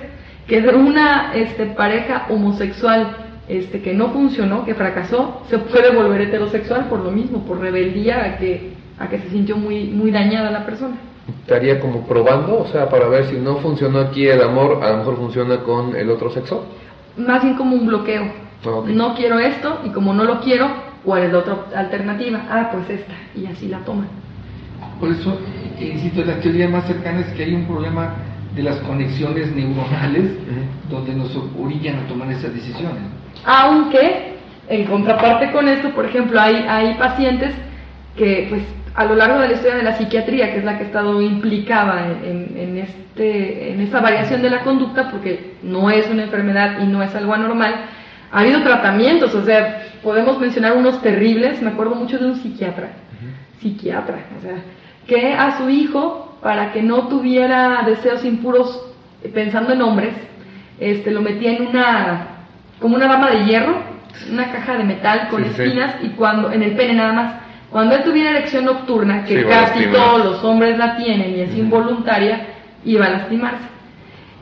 que 0.47 0.61
de 0.61 0.69
una 0.73 1.33
este, 1.35 1.65
pareja 1.65 2.27
homosexual 2.29 3.17
este, 3.49 3.81
que 3.81 3.93
no 3.93 4.11
funcionó, 4.11 4.63
que 4.63 4.75
fracasó, 4.75 5.43
se 5.49 5.57
puede 5.57 5.93
volver 5.93 6.21
heterosexual 6.21 6.85
por 6.85 7.01
lo 7.01 7.11
mismo, 7.11 7.43
por 7.45 7.59
rebeldía 7.59 8.23
a 8.23 8.37
que, 8.37 8.71
a 8.97 9.09
que 9.09 9.19
se 9.19 9.29
sintió 9.29 9.57
muy, 9.57 9.85
muy 9.89 10.09
dañada 10.09 10.51
la 10.51 10.65
persona 10.65 10.95
estaría 11.27 11.79
como 11.79 12.05
probando, 12.07 12.59
o 12.59 12.67
sea, 12.67 12.89
para 12.89 13.07
ver 13.07 13.25
si 13.25 13.35
no 13.37 13.57
funcionó 13.57 13.99
aquí 13.99 14.27
el 14.27 14.41
amor, 14.41 14.83
a 14.83 14.91
lo 14.91 14.97
mejor 14.97 15.17
funciona 15.17 15.57
con 15.59 15.95
el 15.95 16.09
otro 16.09 16.31
sexo. 16.31 16.65
Más 17.17 17.43
bien 17.43 17.55
como 17.55 17.75
un 17.75 17.87
bloqueo. 17.87 18.23
Ah, 18.65 18.81
no 18.85 19.15
quiero 19.15 19.39
esto 19.39 19.81
y 19.85 19.89
como 19.89 20.13
no 20.13 20.23
lo 20.23 20.39
quiero, 20.41 20.67
¿cuál 21.03 21.23
es 21.23 21.31
la 21.31 21.39
otra 21.39 21.57
alternativa? 21.75 22.41
Ah, 22.49 22.69
pues 22.71 22.89
esta, 22.89 23.13
y 23.35 23.45
así 23.45 23.67
la 23.67 23.79
toman. 23.79 24.07
Por 24.99 25.09
eso, 25.09 25.37
eh, 25.79 25.91
insisto, 25.93 26.23
la 26.23 26.39
teoría 26.39 26.69
más 26.69 26.85
cercana 26.85 27.21
es 27.21 27.27
que 27.33 27.43
hay 27.43 27.55
un 27.55 27.65
problema 27.65 28.13
de 28.55 28.63
las 28.63 28.77
conexiones 28.79 29.51
neuronales 29.55 30.31
donde 30.89 31.15
nos 31.15 31.35
orillan 31.59 31.99
a 31.99 32.07
tomar 32.07 32.29
esas 32.31 32.53
decisiones. 32.53 33.01
Aunque, 33.45 34.35
en 34.67 34.85
contraparte 34.85 35.51
con 35.51 35.67
esto, 35.67 35.89
por 35.91 36.05
ejemplo, 36.05 36.39
hay, 36.39 36.55
hay 36.67 36.93
pacientes 36.95 37.53
que 38.15 38.47
pues 38.49 38.63
a 38.93 39.05
lo 39.05 39.15
largo 39.15 39.39
de 39.39 39.47
la 39.47 39.53
historia 39.53 39.77
de 39.77 39.83
la 39.83 39.97
psiquiatría, 39.97 40.51
que 40.51 40.59
es 40.59 40.65
la 40.65 40.77
que 40.77 40.83
ha 40.83 40.87
estado 40.87 41.21
implicada 41.21 42.07
en, 42.23 42.77
este, 42.77 43.73
en 43.73 43.81
esta 43.81 44.01
variación 44.01 44.41
de 44.41 44.49
la 44.49 44.61
conducta, 44.61 45.09
porque 45.09 45.55
no 45.63 45.89
es 45.89 46.09
una 46.09 46.23
enfermedad 46.23 46.81
y 46.81 46.87
no 46.87 47.01
es 47.01 47.15
algo 47.15 47.33
anormal, 47.33 47.73
ha 48.31 48.39
habido 48.39 48.61
tratamientos, 48.63 49.33
o 49.33 49.43
sea, 49.43 49.83
podemos 50.03 50.39
mencionar 50.39 50.73
unos 50.75 51.01
terribles, 51.01 51.61
me 51.61 51.71
acuerdo 51.71 51.95
mucho 51.95 52.17
de 52.17 52.25
un 52.25 52.35
psiquiatra, 52.35 52.89
psiquiatra, 53.59 54.19
o 54.37 54.41
sea, 54.41 54.55
que 55.07 55.33
a 55.33 55.57
su 55.57 55.69
hijo, 55.69 56.37
para 56.41 56.71
que 56.71 56.81
no 56.81 57.07
tuviera 57.07 57.83
deseos 57.85 58.25
impuros 58.25 58.93
pensando 59.33 59.73
en 59.73 59.81
hombres, 59.81 60.13
este, 60.79 61.11
lo 61.11 61.21
metía 61.21 61.53
en 61.53 61.67
una, 61.67 62.27
como 62.79 62.95
una 62.95 63.07
rama 63.07 63.29
de 63.29 63.45
hierro, 63.45 63.75
una 64.31 64.51
caja 64.51 64.77
de 64.77 64.83
metal 64.83 65.27
con 65.29 65.43
espinas 65.43 65.95
y 66.01 66.09
cuando, 66.09 66.51
en 66.51 66.63
el 66.63 66.75
pene 66.75 66.95
nada 66.95 67.13
más, 67.13 67.33
cuando 67.71 67.95
él 67.95 68.03
tuviera 68.03 68.31
erección 68.31 68.65
nocturna, 68.65 69.23
que 69.23 69.45
casi 69.45 69.85
todos 69.85 70.25
los 70.25 70.43
hombres 70.43 70.77
la 70.77 70.97
tienen 70.97 71.37
y 71.37 71.41
es 71.41 71.55
involuntaria, 71.55 72.47
iba 72.83 73.05
a 73.05 73.09
lastimarse. 73.09 73.65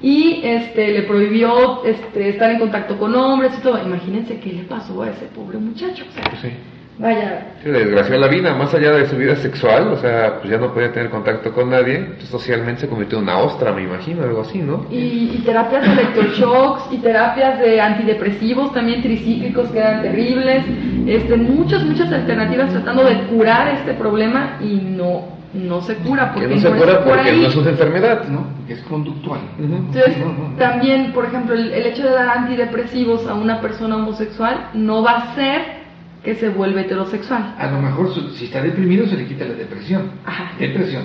Y 0.02 0.42
este, 0.44 0.94
le 0.94 1.04
prohibió 1.04 1.84
este, 1.84 2.30
estar 2.30 2.50
en 2.50 2.60
contacto 2.60 2.98
con 2.98 3.14
hombres 3.14 3.52
y 3.58 3.62
todo. 3.62 3.80
Imagínense 3.84 4.40
qué 4.40 4.54
le 4.54 4.64
pasó 4.64 5.04
a 5.04 5.10
ese 5.10 5.26
pobre 5.26 5.60
muchacho. 5.60 6.06
O 6.10 6.14
sea, 6.14 6.52
Vaya. 7.00 7.54
Se 7.64 7.72
desgració 7.72 8.18
la 8.18 8.28
vida, 8.28 8.54
más 8.56 8.74
allá 8.74 8.92
de 8.92 9.08
su 9.08 9.16
vida 9.16 9.34
sexual, 9.38 9.88
o 9.88 9.98
sea, 9.98 10.40
pues 10.40 10.52
ya 10.52 10.58
no 10.58 10.74
podía 10.74 10.92
tener 10.92 11.10
contacto 11.10 11.54
con 11.54 11.70
nadie, 11.70 11.98
pues 12.18 12.28
socialmente 12.28 12.82
se 12.82 12.90
convirtió 12.90 13.20
en 13.20 13.24
una 13.24 13.38
ostra, 13.38 13.72
me 13.72 13.84
imagino, 13.84 14.24
algo 14.24 14.42
así, 14.42 14.58
¿no? 14.58 14.86
Y, 14.92 15.32
y 15.34 15.42
terapias 15.46 15.84
de 15.84 15.94
electroshocks 15.94 16.92
y 16.92 16.98
terapias 16.98 17.58
de 17.62 17.80
antidepresivos 17.80 18.74
también 18.74 19.02
tricíclicos 19.02 19.70
que 19.70 19.80
eran 19.80 20.02
terribles, 20.02 20.66
este, 21.08 21.38
muchas, 21.38 21.86
muchas 21.86 22.12
alternativas 22.12 22.70
tratando 22.70 23.06
de 23.06 23.16
curar 23.28 23.76
este 23.76 23.94
problema 23.94 24.58
y 24.60 24.76
no, 24.76 25.24
no 25.54 25.82
se 25.82 25.96
cura 25.96 26.34
porque 26.34 26.50
no 26.50 26.60
se 26.60 26.70
cura 26.70 27.04
porque 27.06 27.32
no 27.32 27.48
es 27.48 27.56
una 27.56 27.70
enfermedad, 27.70 28.28
¿no? 28.28 28.46
Es 28.68 28.82
conductual. 28.84 29.40
Entonces, 29.58 30.18
también, 30.58 31.14
por 31.14 31.24
ejemplo, 31.24 31.56
el, 31.56 31.72
el, 31.72 31.86
hecho 31.86 32.04
de 32.04 32.12
dar 32.12 32.28
antidepresivos 32.40 33.26
a 33.26 33.36
una 33.36 33.62
persona 33.62 33.96
homosexual 33.96 34.72
no 34.74 35.02
va 35.02 35.12
a 35.12 35.36
ser 35.36 35.79
que 36.24 36.36
se 36.36 36.50
vuelve 36.50 36.82
heterosexual. 36.82 37.56
A 37.58 37.68
lo 37.72 37.82
mejor 37.82 38.14
si 38.34 38.46
está 38.46 38.62
deprimido 38.62 39.08
se 39.08 39.16
le 39.16 39.26
quita 39.26 39.46
la 39.46 39.54
depresión. 39.54 40.12
Depresión. 40.60 41.04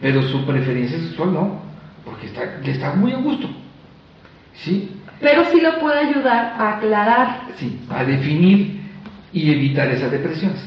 Pero 0.00 0.22
su 0.22 0.44
preferencia 0.46 0.98
sexual 0.98 1.32
no, 1.34 1.62
porque 2.04 2.26
está, 2.26 2.58
le 2.62 2.70
está 2.70 2.94
muy 2.94 3.12
a 3.12 3.16
gusto. 3.16 3.48
¿Sí? 4.54 4.90
Pero 5.20 5.44
sí 5.46 5.60
lo 5.60 5.78
puede 5.78 5.98
ayudar 5.98 6.54
a 6.58 6.76
aclarar. 6.76 7.40
Sí, 7.56 7.80
a 7.90 8.04
definir 8.04 8.80
y 9.32 9.52
evitar 9.52 9.88
esas 9.88 10.10
depresiones. 10.10 10.62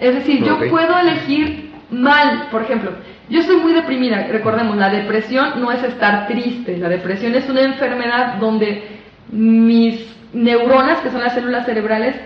Es 0.00 0.14
decir, 0.14 0.44
yo 0.44 0.58
puedo 0.68 0.98
elegir 0.98 1.72
mal, 1.90 2.48
por 2.50 2.62
ejemplo, 2.62 2.92
yo 3.28 3.40
estoy 3.40 3.56
muy 3.56 3.72
deprimida, 3.72 4.26
recordemos, 4.28 4.76
la 4.76 4.88
depresión 4.90 5.60
no 5.60 5.70
es 5.70 5.82
estar 5.82 6.26
triste, 6.28 6.78
la 6.78 6.88
depresión 6.88 7.34
es 7.34 7.48
una 7.48 7.62
enfermedad 7.62 8.36
donde 8.38 8.82
mis 9.30 10.16
neuronas, 10.32 11.00
que 11.00 11.10
son 11.10 11.20
las 11.20 11.34
células 11.34 11.66
cerebrales, 11.66 12.16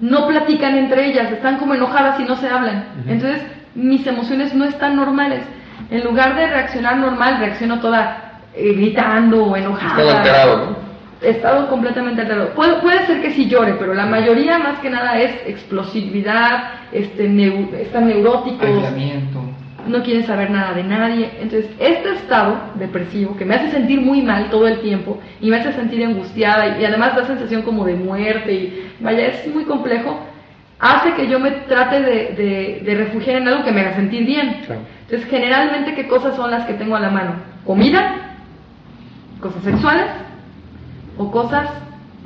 no 0.00 0.26
platican 0.26 0.76
entre 0.76 1.06
ellas, 1.06 1.32
están 1.32 1.58
como 1.58 1.74
enojadas 1.74 2.20
y 2.20 2.24
no 2.24 2.36
se 2.36 2.48
hablan. 2.48 2.84
Entonces, 3.06 3.42
mis 3.74 4.06
emociones 4.06 4.54
no 4.54 4.64
están 4.64 4.96
normales. 4.96 5.42
En 5.90 6.04
lugar 6.04 6.36
de 6.36 6.46
reaccionar 6.46 6.96
normal, 6.96 7.38
reacciono 7.38 7.80
toda 7.80 8.40
eh, 8.54 8.72
gritando 8.74 9.44
o 9.44 9.56
enojada. 9.56 10.02
Estado 10.02 10.18
alterado, 10.18 10.56
¿no? 10.56 10.86
Estado 11.20 11.68
completamente 11.68 12.22
alterado. 12.22 12.50
Puede, 12.50 12.74
puede, 12.80 13.06
ser 13.06 13.22
que 13.22 13.32
sí 13.32 13.48
llore, 13.48 13.74
pero 13.78 13.94
la 13.94 14.06
mayoría 14.06 14.58
más 14.58 14.78
que 14.80 14.90
nada 14.90 15.18
es 15.18 15.32
explosividad, 15.46 16.72
este, 16.92 17.26
están 17.80 18.06
neuróticos. 18.06 18.66
Aislamiento 18.66 19.35
no 19.88 20.02
quieren 20.02 20.26
saber 20.26 20.50
nada 20.50 20.74
de 20.74 20.82
nadie. 20.82 21.30
Entonces, 21.40 21.70
este 21.78 22.14
estado 22.14 22.58
depresivo 22.74 23.36
que 23.36 23.44
me 23.44 23.54
hace 23.54 23.70
sentir 23.70 24.00
muy 24.00 24.22
mal 24.22 24.50
todo 24.50 24.66
el 24.68 24.80
tiempo 24.80 25.20
y 25.40 25.50
me 25.50 25.56
hace 25.56 25.72
sentir 25.72 26.04
angustiada 26.04 26.78
y, 26.78 26.84
además 26.84 27.16
da 27.16 27.26
sensación 27.26 27.62
como 27.62 27.84
de 27.84 27.94
muerte 27.94 28.52
y 28.52 28.92
vaya, 29.00 29.26
es 29.26 29.46
muy 29.54 29.64
complejo, 29.64 30.20
hace 30.78 31.14
que 31.14 31.28
yo 31.28 31.38
me 31.38 31.50
trate 31.50 32.00
de, 32.00 32.82
de, 32.84 32.94
refugiar 32.94 33.36
en 33.36 33.48
algo 33.48 33.64
que 33.64 33.72
me 33.72 33.80
haga 33.80 33.96
sentir 33.96 34.24
bien. 34.26 34.60
Entonces, 34.60 35.28
generalmente, 35.28 35.94
¿qué 35.94 36.06
cosas 36.08 36.36
son 36.36 36.50
las 36.50 36.66
que 36.66 36.74
tengo 36.74 36.96
a 36.96 37.00
la 37.00 37.10
mano? 37.10 37.34
Comida, 37.64 38.36
cosas 39.40 39.62
sexuales 39.62 40.06
o 41.18 41.30
cosas 41.30 41.70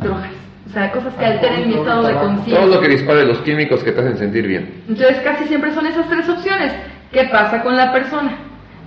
drogas. 0.01 0.31
O 0.71 0.73
sea, 0.73 0.93
cosas 0.93 1.13
que 1.15 1.25
alteren 1.25 1.69
mi 1.69 1.75
estado 1.75 2.07
de 2.07 2.15
conciencia. 2.15 2.61
Todo 2.61 2.75
lo 2.77 2.81
que 2.81 2.89
dispare 2.89 3.25
los 3.25 3.39
químicos 3.39 3.83
que 3.83 3.91
te 3.91 4.01
hacen 4.01 4.19
sentir 4.19 4.47
bien. 4.47 4.83
Entonces, 4.89 5.19
casi 5.25 5.45
siempre 5.47 5.75
son 5.75 5.87
esas 5.87 6.09
tres 6.09 6.29
opciones. 6.29 6.73
¿Qué 7.13 7.25
pasa 7.25 7.63
con 7.63 7.77
la 7.77 7.93
persona? 7.93 8.37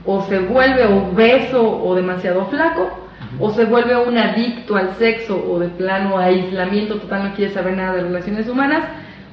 O 0.06 0.22
se 0.24 0.40
vuelve 0.40 0.86
obeso 0.86 1.62
o 1.62 1.94
demasiado 1.94 2.46
flaco, 2.46 2.90
o 3.40 3.52
se 3.52 3.66
vuelve 3.66 3.96
un 3.98 4.18
adicto 4.18 4.78
al 4.78 4.96
sexo 4.96 5.44
o 5.50 5.60
de 5.60 5.68
plano 5.70 6.18
aislamiento 6.18 6.96
total, 7.00 7.30
no 7.30 7.36
quiere 7.36 7.54
saber 7.54 7.76
nada 7.76 7.96
de 7.96 8.04
relaciones 8.04 8.48
humanas, 8.48 8.84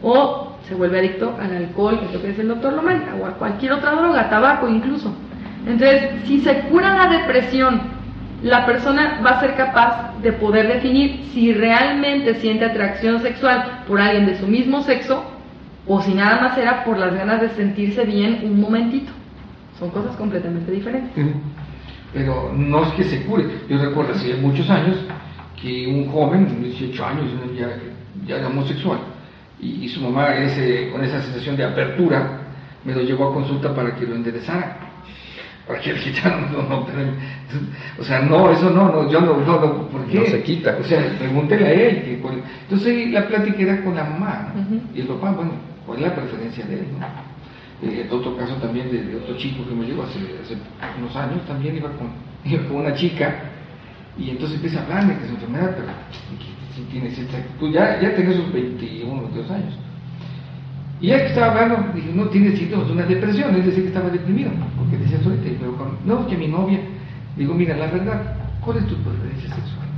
o 0.03 0.57
se 0.67 0.75
vuelve 0.75 0.99
adicto 0.99 1.37
al 1.41 1.57
alcohol, 1.57 2.01
que 2.11 2.17
es 2.17 2.35
que 2.35 2.43
el 2.43 2.49
doctor 2.49 2.73
Lomán, 2.73 3.05
o 3.21 3.27
a 3.27 3.35
cualquier 3.35 3.73
otra 3.73 3.93
droga, 3.93 4.29
tabaco 4.29 4.69
incluso. 4.69 5.15
Entonces, 5.67 6.11
si 6.25 6.41
se 6.41 6.61
cura 6.63 6.97
la 6.97 7.19
depresión, 7.19 7.81
la 8.43 8.67
persona 8.67 9.21
va 9.25 9.31
a 9.31 9.41
ser 9.41 9.55
capaz 9.55 10.15
de 10.23 10.33
poder 10.33 10.67
definir 10.67 11.27
si 11.33 11.53
realmente 11.53 12.35
siente 12.37 12.65
atracción 12.65 13.21
sexual 13.21 13.83
por 13.87 14.01
alguien 14.01 14.27
de 14.27 14.39
su 14.39 14.47
mismo 14.47 14.83
sexo 14.83 15.30
o 15.87 16.01
si 16.03 16.15
nada 16.15 16.41
más 16.41 16.59
era 16.59 16.85
por 16.85 16.99
las 16.99 17.15
ganas 17.15 17.41
de 17.41 17.51
sentirse 17.51 18.05
bien 18.05 18.41
un 18.45 18.61
momentito. 18.61 19.11
Son 19.79 19.91
cosas 19.91 20.15
completamente 20.17 20.71
diferentes. 20.71 21.11
Pero 22.13 22.53
no 22.55 22.85
es 22.85 22.93
que 22.93 23.05
se 23.05 23.23
cure. 23.23 23.45
Yo 23.69 23.79
recuerdo 23.79 24.13
hace 24.13 24.35
muchos 24.35 24.69
años 24.69 24.97
que 25.61 25.87
un 25.87 26.07
joven, 26.11 26.47
de 26.49 26.69
18 26.69 27.05
años, 27.05 27.25
ya, 27.59 27.69
ya 28.27 28.37
era 28.37 28.49
homosexual, 28.49 28.99
y, 29.61 29.89
su 29.89 30.01
mamá 30.01 30.35
ese, 30.37 30.91
con 30.91 31.05
esa 31.05 31.21
sensación 31.23 31.57
de 31.57 31.65
apertura 31.65 32.41
me 32.83 32.95
lo 32.95 33.03
llevó 33.03 33.29
a 33.29 33.35
consulta 33.35 33.75
para 33.75 33.95
que 33.95 34.07
lo 34.07 34.15
enderezara. 34.15 34.79
Para 35.67 35.81
que 35.81 35.93
le 35.93 36.01
quitaran, 36.01 36.51
no, 36.53 36.63
no, 36.63 36.87
o 37.99 38.05
sea, 38.05 38.21
no, 38.21 38.51
eso 38.51 38.71
no, 38.71 38.91
no, 38.91 39.11
yo 39.11 39.21
no, 39.21 39.37
no, 39.37 39.61
no, 39.61 39.89
¿por 39.89 40.07
qué? 40.07 40.21
No 40.21 40.27
se 40.27 40.43
quita. 40.43 40.79
O 40.81 40.85
sea, 40.85 41.15
pregúntele 41.19 41.67
a 41.67 41.73
él. 41.73 42.03
Que, 42.03 42.21
entonces 42.63 43.11
la 43.11 43.29
plática 43.29 43.63
era 43.63 43.85
con 43.85 43.95
la 43.95 44.05
mamá, 44.05 44.55
y 44.95 45.01
el 45.01 45.07
papá, 45.07 45.33
bueno, 45.33 45.53
cuál 45.91 46.03
es 46.05 46.09
la 46.09 46.15
preferencia 46.15 46.65
de 46.67 46.75
él. 46.75 46.87
Eh, 47.83 48.09
otro 48.13 48.37
caso 48.37 48.55
también 48.57 48.93
de, 48.93 49.17
otro 49.17 49.37
chico 49.37 49.67
que 49.67 49.75
me 49.75 49.87
llegó 49.87 50.05
hace, 50.05 50.19
unos 50.99 51.17
años, 51.17 51.45
también 51.47 51.77
iba 51.77 51.91
con, 51.91 52.11
iba 52.45 52.63
con 52.69 52.77
una 52.77 52.95
chica 52.95 53.43
y 54.17 54.31
entonces 54.31 54.57
empieza 54.57 54.81
a 54.81 54.83
hablarme 54.85 55.17
que 55.19 55.25
es 55.25 55.31
enfermedad, 55.31 55.75
pero 55.77 55.89
si 56.77 56.83
tienes 56.93 57.19
esta 57.19 57.39
actitud, 57.39 57.73
ya, 57.73 58.01
ya 58.01 58.15
tenés 58.15 58.37
sus 58.37 58.53
21, 58.53 59.23
22 59.23 59.51
años. 59.51 59.75
Y 61.01 61.09
ya 61.09 61.19
que 61.19 61.27
estaba 61.27 61.53
hablando, 61.53 61.93
dije, 61.95 62.11
no, 62.15 62.27
tiene 62.27 62.55
síntomas 62.55 62.87
de 62.87 62.93
una 62.93 63.07
depresión, 63.07 63.57
es 63.57 63.67
decir, 63.67 63.83
que 63.83 63.89
estaba 63.89 64.11
deprimido, 64.11 64.51
porque 64.77 64.99
decía 64.99 65.19
ahorita, 65.25 65.51
pero 65.59 65.97
no, 66.05 66.27
que 66.29 66.37
mi 66.37 66.47
novia, 66.47 66.81
digo, 67.37 67.55
mira, 67.55 67.77
la 67.77 67.87
verdad, 67.87 68.37
¿cuál 68.61 68.79
es 68.79 68.87
tu 68.87 68.95
preferencia 68.97 69.49
sexual? 69.49 69.89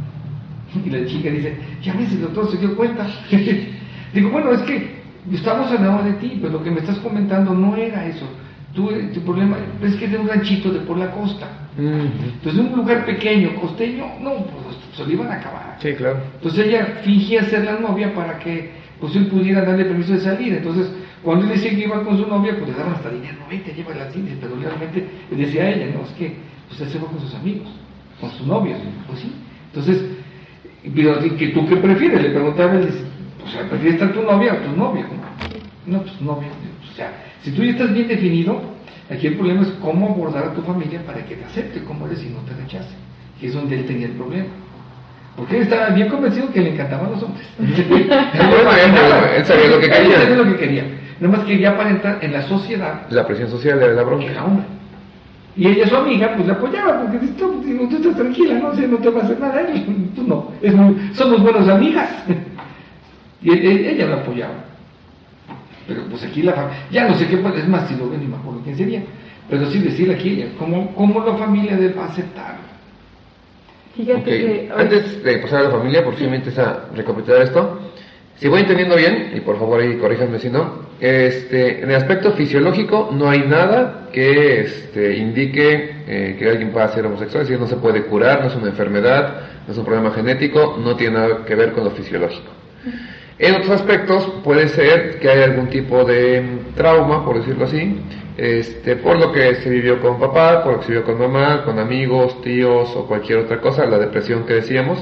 Y 0.87 0.89
la 0.89 1.05
chica 1.05 1.29
dice, 1.29 1.59
ya 1.83 1.93
ves, 1.95 2.13
el 2.13 2.23
doctor 2.23 2.51
se 2.51 2.57
dio 2.57 2.77
cuenta. 2.77 3.07
digo, 4.15 4.31
bueno, 4.31 4.53
es 4.53 4.63
que 4.63 5.02
estamos 5.31 5.71
hablando 5.71 6.03
de 6.05 6.15
ti, 6.15 6.39
pero 6.41 6.55
lo 6.55 6.65
que 6.65 6.71
me 6.71 6.81
estás 6.81 6.99
comentando 6.99 7.53
no 7.55 7.77
era 7.77 8.07
eso. 8.07 8.27
Tú, 8.75 8.91
tu 9.13 9.21
problema 9.21 9.59
es 9.83 9.95
que 9.97 10.07
es 10.07 10.13
de 10.13 10.19
un 10.19 10.29
ranchito 10.29 10.73
de 10.73 10.81
por 10.81 10.97
la 10.97 11.11
costa. 11.11 11.47
Entonces, 11.77 12.61
un 12.61 12.75
lugar 12.75 13.05
pequeño, 13.05 13.55
costeño, 13.61 14.05
no, 14.21 14.35
pues 14.47 14.77
se 14.95 15.05
lo 15.05 15.13
iban 15.13 15.29
a 15.29 15.35
acabar. 15.35 15.77
Sí, 15.81 15.93
claro. 15.95 16.21
Entonces 16.35 16.67
ella 16.67 17.01
fingía 17.05 17.45
ser 17.45 17.65
la 17.65 17.79
novia 17.79 18.15
para 18.15 18.39
que 18.39 18.83
pues 19.01 19.17
él 19.17 19.27
pudiera 19.27 19.63
darle 19.63 19.85
permiso 19.85 20.13
de 20.13 20.21
salir. 20.21 20.55
Entonces, 20.55 20.91
cuando 21.23 21.45
él 21.45 21.51
decía 21.53 21.71
que 21.71 21.85
iba 21.85 22.03
con 22.03 22.17
su 22.17 22.27
novia, 22.27 22.57
pues 22.57 22.71
le 22.71 22.77
daban 22.77 22.95
hasta 22.95 23.11
dinero, 23.11 23.35
no 23.41 23.49
vete, 23.49 23.75
lleva 23.75 23.95
la 23.95 24.11
cine, 24.11 24.37
pero 24.41 24.57
realmente 24.57 25.07
le 25.31 25.37
decía 25.37 25.63
a 25.65 25.71
ella, 25.71 25.87
no, 25.95 26.05
es 26.05 26.13
que 26.13 26.37
pues 26.69 26.81
él 26.81 26.89
se 26.89 26.99
va 26.99 27.07
con 27.07 27.21
sus 27.21 27.35
amigos, 27.35 27.69
con 28.21 28.31
sus 28.31 28.47
novios, 28.47 28.79
pues 29.07 29.21
sí. 29.21 29.33
Entonces, 29.67 30.05
pero 30.95 31.19
tú 31.19 31.69
qué 31.69 31.77
prefieres? 31.77 32.23
Le 32.23 32.31
preguntaba 32.31 32.75
él, 32.75 32.89
o 33.45 33.49
sea, 33.49 33.69
prefieres 33.69 33.95
estar 33.95 34.13
tu 34.13 34.23
novia 34.23 34.55
o 34.55 34.57
tu 34.57 34.77
novia. 34.77 35.07
No, 35.87 36.03
pues 36.03 36.21
novia. 36.21 36.49
O 36.91 36.95
sea, 36.95 37.13
si 37.43 37.51
tú 37.53 37.63
ya 37.63 37.73
estás 37.73 37.93
bien 37.93 38.09
definido, 38.09 38.61
aquí 39.11 39.27
el 39.27 39.37
problema 39.37 39.63
es 39.63 39.69
cómo 39.81 40.11
abordar 40.11 40.45
a 40.45 40.53
tu 40.53 40.63
familia 40.63 41.03
para 41.05 41.25
que 41.25 41.37
te 41.37 41.45
acepte 41.45 41.83
como 41.85 42.07
eres 42.07 42.23
y 42.23 42.29
no 42.29 42.41
te 42.41 42.55
rechace. 42.55 42.95
Que 43.41 43.49
es 43.49 43.55
donde 43.55 43.79
él 43.79 43.87
tenía 43.87 44.07
el 44.07 44.13
problema. 44.13 44.47
Porque 45.37 45.57
él 45.57 45.63
estaba 45.63 45.89
bien 45.91 46.09
convencido 46.09 46.53
que 46.53 46.61
le 46.61 46.75
encantaban 46.75 47.11
los 47.11 47.23
hombres. 47.23 47.47
él 47.59 49.45
sabía 49.45 49.69
lo 49.69 49.81
que 49.81 49.89
quería. 49.89 50.17
Él 50.17 50.23
sabía 50.23 50.37
lo 50.37 50.45
que 50.45 50.57
quería. 50.57 50.85
Nada 51.21 51.37
más 51.37 51.47
quería 51.47 51.71
aparentar 51.71 52.19
en 52.21 52.33
la 52.33 52.43
sociedad. 52.43 53.03
La 53.11 53.27
presión 53.27 53.49
social 53.49 53.81
de 53.81 53.95
la 53.95 54.03
bronca. 54.03 54.27
Era 54.27 54.45
hombre. 54.45 54.67
Y 55.55 55.69
ella, 55.69 55.87
su 55.87 55.97
amiga, 55.97 56.33
pues 56.35 56.47
le 56.47 56.53
apoyaba, 56.55 57.03
porque 57.03 57.27
tú, 57.39 57.63
tú, 57.63 57.97
estás 57.97 58.17
tranquila, 58.17 58.55
no, 58.55 58.73
no 58.73 58.97
te 58.97 59.11
va 59.11 59.21
a 59.21 59.25
hacer 59.25 59.39
nada, 59.39 59.67
tú 60.17 60.23
no, 60.23 60.49
es 60.63 60.73
somos 61.15 61.43
buenas 61.43 61.69
amigas. 61.69 62.09
Y 63.43 63.53
ella 63.53 64.07
la 64.07 64.17
apoyaba. 64.17 64.65
Pero 65.87 66.03
pues 66.09 66.23
aquí 66.23 66.43
la 66.43 66.53
familia, 66.53 66.87
ya 66.91 67.09
no 67.09 67.15
sé 67.17 67.27
qué, 67.27 67.35
es 67.35 67.69
más, 67.69 67.89
si 67.89 67.97
lo 67.97 68.09
ven, 68.09 68.21
ni 68.21 68.27
me 68.27 68.37
acuerdo 68.37 68.61
quién 68.63 68.77
sería. 68.77 69.03
Pero 69.51 69.71
sí 69.71 69.81
decirle 69.81 70.15
aquí 70.15 70.31
ella, 70.31 70.47
¿cómo, 70.59 70.95
cómo 70.95 71.25
la 71.25 71.37
familia 71.37 71.77
debe 71.77 72.01
aceptar? 72.01 72.57
Fíjate 73.95 74.23
que... 74.23 74.71
Antes 74.75 75.23
de 75.23 75.39
pasar 75.39 75.61
a 75.61 75.63
la 75.65 75.71
familia, 75.71 76.05
por 76.05 76.17
si 76.17 76.27
me 76.27 76.37
interesa 76.37 76.85
recapitular 76.95 77.43
esto, 77.43 77.81
si 78.37 78.49
voy 78.49 78.61
entendiendo 78.61 78.97
bien, 78.97 79.33
y 79.35 79.41
por 79.41 79.59
favor 79.59 79.81
ahí 79.81 79.97
corríjanme 79.99 80.39
si 80.39 80.49
no, 80.49 80.83
este, 81.01 81.83
en 81.83 81.91
el 81.91 81.97
aspecto 81.97 82.33
fisiológico 82.33 83.11
no 83.13 83.29
hay 83.29 83.41
nada 83.41 84.09
que 84.13 84.61
este, 84.61 85.17
indique 85.17 85.97
eh, 86.07 86.37
que 86.39 86.49
alguien 86.49 86.71
pueda 86.71 86.89
ser 86.89 87.05
homosexual, 87.07 87.43
es 87.43 87.49
decir, 87.49 87.61
no 87.61 87.69
se 87.69 87.77
puede 87.77 88.05
curar, 88.05 88.41
no 88.41 88.47
es 88.47 88.57
una 88.57 88.69
enfermedad, 88.69 89.41
no 89.67 89.73
es 89.73 89.79
un 89.79 89.85
problema 89.85 90.13
genético, 90.13 90.79
no 90.83 90.97
tiene 90.97 91.19
nada 91.19 91.45
que 91.45 91.55
ver 91.55 91.73
con 91.73 91.85
lo 91.85 91.91
fisiológico. 91.91 92.51
En 93.39 93.55
otros 93.55 93.71
aspectos 93.71 94.25
puede 94.45 94.69
ser 94.69 95.19
que 95.19 95.31
haya 95.31 95.45
algún 95.45 95.69
tipo 95.69 96.05
de 96.05 96.43
trauma, 96.77 97.25
por 97.25 97.39
decirlo 97.39 97.65
así, 97.65 98.01
este, 98.37 98.97
por 98.97 99.19
lo 99.19 99.33
que 99.33 99.57
se 99.57 99.71
vivió 99.71 100.01
con 100.01 100.19
papá, 100.21 100.63
por 100.63 100.75
lo 100.75 100.79
que 100.81 100.87
se 100.87 100.93
vivió 100.93 101.05
con 101.07 101.19
mamá, 101.19 101.65
con 101.65 101.79
amigos, 101.79 102.41
tíos 102.43 102.95
o 102.95 103.07
cualquier 103.07 103.39
otra 103.41 103.61
cosa, 103.61 103.87
la 103.87 103.99
depresión 103.99 104.45
que 104.45 104.55
decíamos, 104.55 104.99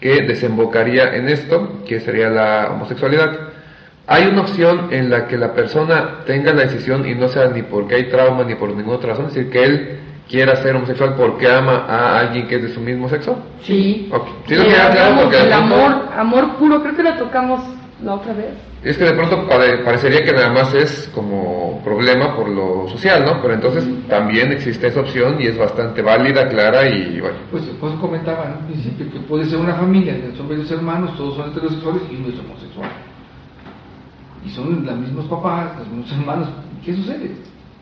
que 0.00 0.22
desembocaría 0.22 1.14
en 1.14 1.28
esto, 1.28 1.80
que 1.86 2.00
sería 2.00 2.28
la 2.30 2.70
homosexualidad. 2.72 3.52
Hay 4.06 4.26
una 4.26 4.42
opción 4.42 4.88
en 4.90 5.08
la 5.08 5.26
que 5.28 5.38
la 5.38 5.54
persona 5.54 6.24
tenga 6.26 6.52
la 6.52 6.64
decisión 6.64 7.08
y 7.08 7.14
no 7.14 7.28
sea 7.28 7.48
ni 7.48 7.62
porque 7.62 7.94
hay 7.94 8.04
trauma 8.10 8.44
ni 8.44 8.54
por 8.54 8.68
ninguna 8.70 8.96
otra 8.96 9.10
razón, 9.10 9.26
es 9.26 9.34
decir, 9.34 9.50
que 9.50 9.64
él 9.64 9.98
quiera 10.28 10.56
ser 10.56 10.74
homosexual 10.76 11.14
porque 11.16 11.46
ama 11.48 11.84
a 11.88 12.18
alguien 12.20 12.46
que 12.48 12.56
es 12.56 12.62
de 12.62 12.74
su 12.74 12.80
mismo 12.80 13.08
sexo. 13.08 13.36
Sí. 13.62 14.08
Ok. 14.12 14.26
Sí, 14.46 14.54
lo 14.54 14.64
porque 14.64 15.36
pronto- 15.38 15.54
amor, 15.54 16.08
amor 16.16 16.56
puro, 16.56 16.82
creo 16.82 16.96
que 16.96 17.02
lo 17.02 17.14
tocamos 17.14 17.60
la 18.02 18.14
otra 18.14 18.32
vez. 18.32 18.48
Es 18.82 18.98
que 18.98 19.04
de 19.04 19.12
pronto 19.12 19.46
pare- 19.48 19.78
parecería 19.78 20.22
que 20.24 20.32
nada 20.32 20.52
más 20.52 20.74
es 20.74 21.10
como 21.14 21.80
problema 21.82 22.36
por 22.36 22.48
lo 22.50 22.86
social, 22.90 23.24
¿no? 23.24 23.40
Pero 23.40 23.54
entonces 23.54 23.86
también 24.08 24.52
existe 24.52 24.88
esa 24.88 25.00
opción 25.00 25.40
y 25.40 25.46
es 25.46 25.56
bastante 25.56 26.02
válida, 26.02 26.46
clara 26.50 26.86
y 26.88 27.18
bueno. 27.18 27.36
Pues, 27.50 27.64
pues 27.80 27.94
comentaba 27.94 28.44
en 28.44 28.52
un 28.58 28.66
principio 28.72 29.10
que 29.10 29.20
puede 29.20 29.46
ser 29.46 29.58
una 29.58 29.74
familia, 29.74 30.14
son 30.36 30.48
varios 30.48 30.70
hermanos, 30.70 31.16
todos 31.16 31.36
son 31.36 31.50
heterosexuales 31.50 32.02
y 32.10 32.16
uno 32.16 32.28
es 32.28 32.38
homosexual. 32.40 32.90
Y 34.44 34.50
son 34.50 34.84
los 34.84 34.96
mismos 34.96 35.24
papás, 35.26 35.70
los 35.78 35.88
mismos 35.88 36.12
hermanos. 36.12 36.48
¿Qué 36.84 36.94
sucede? 36.94 37.30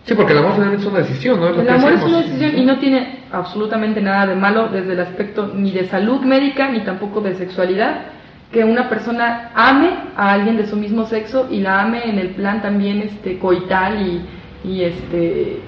Sí, 0.05 0.15
porque 0.15 0.33
el 0.33 0.39
amor 0.39 0.55
finalmente 0.55 0.85
es 0.85 0.91
una 0.91 0.99
decisión, 1.01 1.41
¿no? 1.41 1.49
El 1.49 1.69
amor 1.69 1.93
es 1.93 2.03
una 2.03 2.23
decisión 2.23 2.59
y 2.59 2.65
no 2.65 2.79
tiene 2.79 3.21
absolutamente 3.31 4.01
nada 4.01 4.27
de 4.27 4.35
malo 4.35 4.69
desde 4.69 4.95
el 4.95 5.01
aspecto 5.01 5.53
ni 5.55 5.71
de 5.71 5.87
salud 5.87 6.21
médica 6.23 6.69
ni 6.71 6.81
tampoco 6.81 7.21
de 7.21 7.37
sexualidad 7.37 8.07
que 8.53 8.65
una 8.65 8.89
persona 8.89 9.51
ame 9.55 9.91
a 10.17 10.33
alguien 10.33 10.57
de 10.57 10.67
su 10.67 10.77
mismo 10.77 11.07
sexo 11.07 11.49
y 11.51 11.61
la 11.61 11.83
ame 11.83 12.03
en 12.05 12.19
el 12.19 12.31
plan 12.31 12.61
también 12.61 13.01
este 13.01 13.39
coital 13.39 14.03
y, 14.07 14.69
y 14.69 14.83
este 14.83 15.61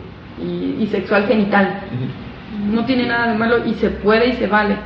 y, 0.42 0.82
y 0.82 0.86
sexual 0.90 1.26
genital. 1.26 1.80
No 2.70 2.84
tiene 2.84 3.06
nada 3.06 3.32
de 3.32 3.38
malo 3.38 3.66
y 3.66 3.74
se 3.74 3.88
puede 3.88 4.28
y 4.28 4.32
se 4.34 4.46
vale. 4.46 4.76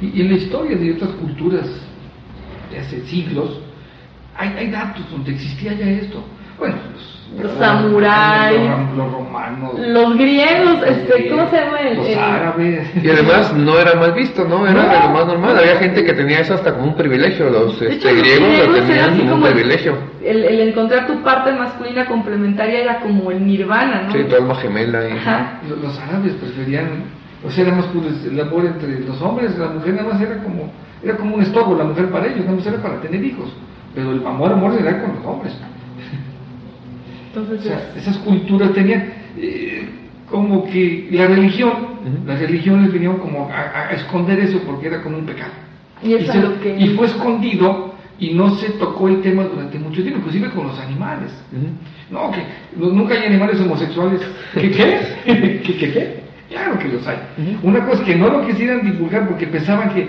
Y, 0.00 0.18
y 0.18 0.20
en 0.20 0.28
la 0.28 0.36
historia 0.36 0.76
de 0.76 0.92
otras 0.92 1.10
culturas 1.12 1.66
de 2.70 2.78
hace 2.78 3.00
siglos, 3.06 3.60
hay, 4.36 4.50
hay 4.50 4.70
datos 4.70 5.10
donde 5.10 5.32
existía 5.32 5.72
ya 5.72 5.88
esto. 5.88 6.22
Bueno, 6.58 6.74
Los 7.40 7.52
samuráis, 7.52 8.58
los, 8.60 8.96
los 8.96 9.12
romanos, 9.12 9.72
Los 9.78 10.16
griegos, 10.16 10.78
este, 10.86 11.28
¿cómo 11.28 11.48
se 11.50 11.56
llama? 11.56 11.78
El- 11.80 11.96
los 11.98 12.16
árabes. 12.16 12.88
Y 13.04 13.10
además 13.10 13.52
no 13.54 13.78
era 13.78 13.94
mal 13.94 14.12
visto, 14.12 14.44
¿no? 14.44 14.66
Era 14.66 14.82
No. 14.82 14.88
de 14.88 14.98
lo 15.00 15.08
más 15.10 15.26
normal. 15.26 15.58
Había 15.58 15.76
gente 15.76 16.04
que 16.04 16.14
tenía 16.14 16.40
eso 16.40 16.54
hasta 16.54 16.74
como 16.74 16.86
un 16.88 16.96
privilegio. 16.96 17.48
Los 17.50 17.74
este, 17.80 17.94
hecho, 17.94 18.08
los 18.10 18.18
griegos 18.22 18.68
lo 18.68 18.74
tenían 18.86 19.18
como 19.18 19.34
un 19.36 19.42
privilegio. 19.42 19.94
El, 20.24 20.44
el 20.44 20.68
encontrar 20.70 21.06
tu 21.06 21.22
parte 21.22 21.52
masculina 21.52 22.06
complementaria 22.06 22.80
era 22.80 23.00
como 23.00 23.30
el 23.30 23.46
nirvana, 23.46 24.02
¿no? 24.06 24.12
Sí, 24.12 24.24
tu 24.24 24.34
alma 24.34 24.54
gemela. 24.56 25.08
Y... 25.08 25.12
Ajá. 25.12 25.60
Los, 25.68 25.78
los 25.78 25.98
árabes 26.00 26.32
preferían, 26.32 27.04
o 27.46 27.50
sea, 27.50 27.66
era 27.66 27.74
más 27.76 27.86
puro 27.86 28.08
el 28.08 28.40
amor 28.40 28.64
entre 28.64 29.00
los 29.00 29.20
hombres, 29.22 29.56
la 29.58 29.66
mujer 29.68 29.94
nada 29.94 30.12
más 30.12 30.20
era 30.20 30.38
como, 30.42 30.72
era 31.04 31.16
como 31.16 31.36
un 31.36 31.42
estorbo, 31.42 31.76
la 31.76 31.84
mujer 31.84 32.10
para 32.10 32.26
ellos, 32.26 32.40
nada 32.40 32.56
más 32.56 32.66
era 32.66 32.78
para 32.82 33.00
tener 33.00 33.22
hijos. 33.22 33.52
Pero 33.94 34.12
el 34.12 34.26
amor, 34.26 34.52
amor 34.52 34.74
era 34.80 35.00
con 35.02 35.14
los 35.14 35.24
hombres. 35.24 35.54
Entonces, 37.28 37.60
sea, 37.62 37.92
esas 37.96 38.16
culturas 38.18 38.72
tenían 38.72 39.04
eh, 39.36 39.88
como 40.30 40.66
que 40.68 41.08
la 41.12 41.26
religión, 41.26 41.70
las 42.26 42.38
religiones 42.40 42.92
venían 42.92 43.16
como 43.18 43.48
a, 43.50 43.88
a 43.88 43.92
esconder 43.92 44.38
eso 44.40 44.60
porque 44.66 44.88
era 44.88 45.02
como 45.02 45.18
un 45.18 45.26
pecado. 45.26 45.52
Y 46.02 46.14
es 46.14 46.28
a 46.28 46.32
se- 46.32 46.40
lo 46.42 46.60
que- 46.60 46.76
y 46.78 46.88
fue 46.90 47.06
escondido 47.06 47.94
y 48.20 48.34
no 48.34 48.50
se 48.56 48.70
tocó 48.70 49.08
el 49.08 49.20
tema 49.22 49.44
durante 49.44 49.78
mucho 49.78 50.02
tiempo, 50.02 50.18
inclusive 50.18 50.50
con 50.50 50.66
los 50.66 50.78
animales. 50.80 51.30
No, 52.10 52.30
que 52.30 52.42
no- 52.76 52.90
nunca 52.90 53.14
hay 53.14 53.26
animales 53.26 53.60
homosexuales. 53.60 54.20
¿Qué 54.54 54.70
qué? 54.70 55.00
¿Qué 55.64 55.74
qué 55.78 55.92
qué? 55.92 56.20
Claro 56.50 56.78
que 56.78 56.88
los 56.88 57.06
hay. 57.06 57.18
Una 57.62 57.84
cosa 57.86 58.02
que 58.04 58.16
no 58.16 58.28
lo 58.30 58.46
quisieran 58.46 58.82
divulgar 58.90 59.28
porque 59.28 59.46
pensaban 59.46 59.90
que 59.94 60.08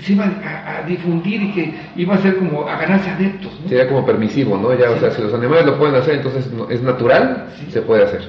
se 0.00 0.12
iba 0.12 0.24
a, 0.24 0.78
a 0.78 0.82
difundir 0.82 1.42
y 1.42 1.52
que 1.52 1.74
iba 1.96 2.14
a 2.14 2.18
ser 2.18 2.36
como 2.36 2.68
a 2.68 2.76
ganarse 2.76 3.10
adeptos. 3.10 3.52
¿no? 3.62 3.68
Sería 3.68 3.88
como 3.88 4.04
permisivo, 4.06 4.56
¿no? 4.56 4.74
Ya, 4.74 4.90
o 4.90 4.98
sea, 4.98 5.10
si 5.10 5.22
los 5.22 5.32
animales 5.34 5.66
lo 5.66 5.78
pueden 5.78 5.94
hacer, 5.96 6.16
entonces 6.16 6.48
es 6.70 6.82
natural, 6.82 7.46
se 7.68 7.82
puede 7.82 8.04
hacer. 8.04 8.22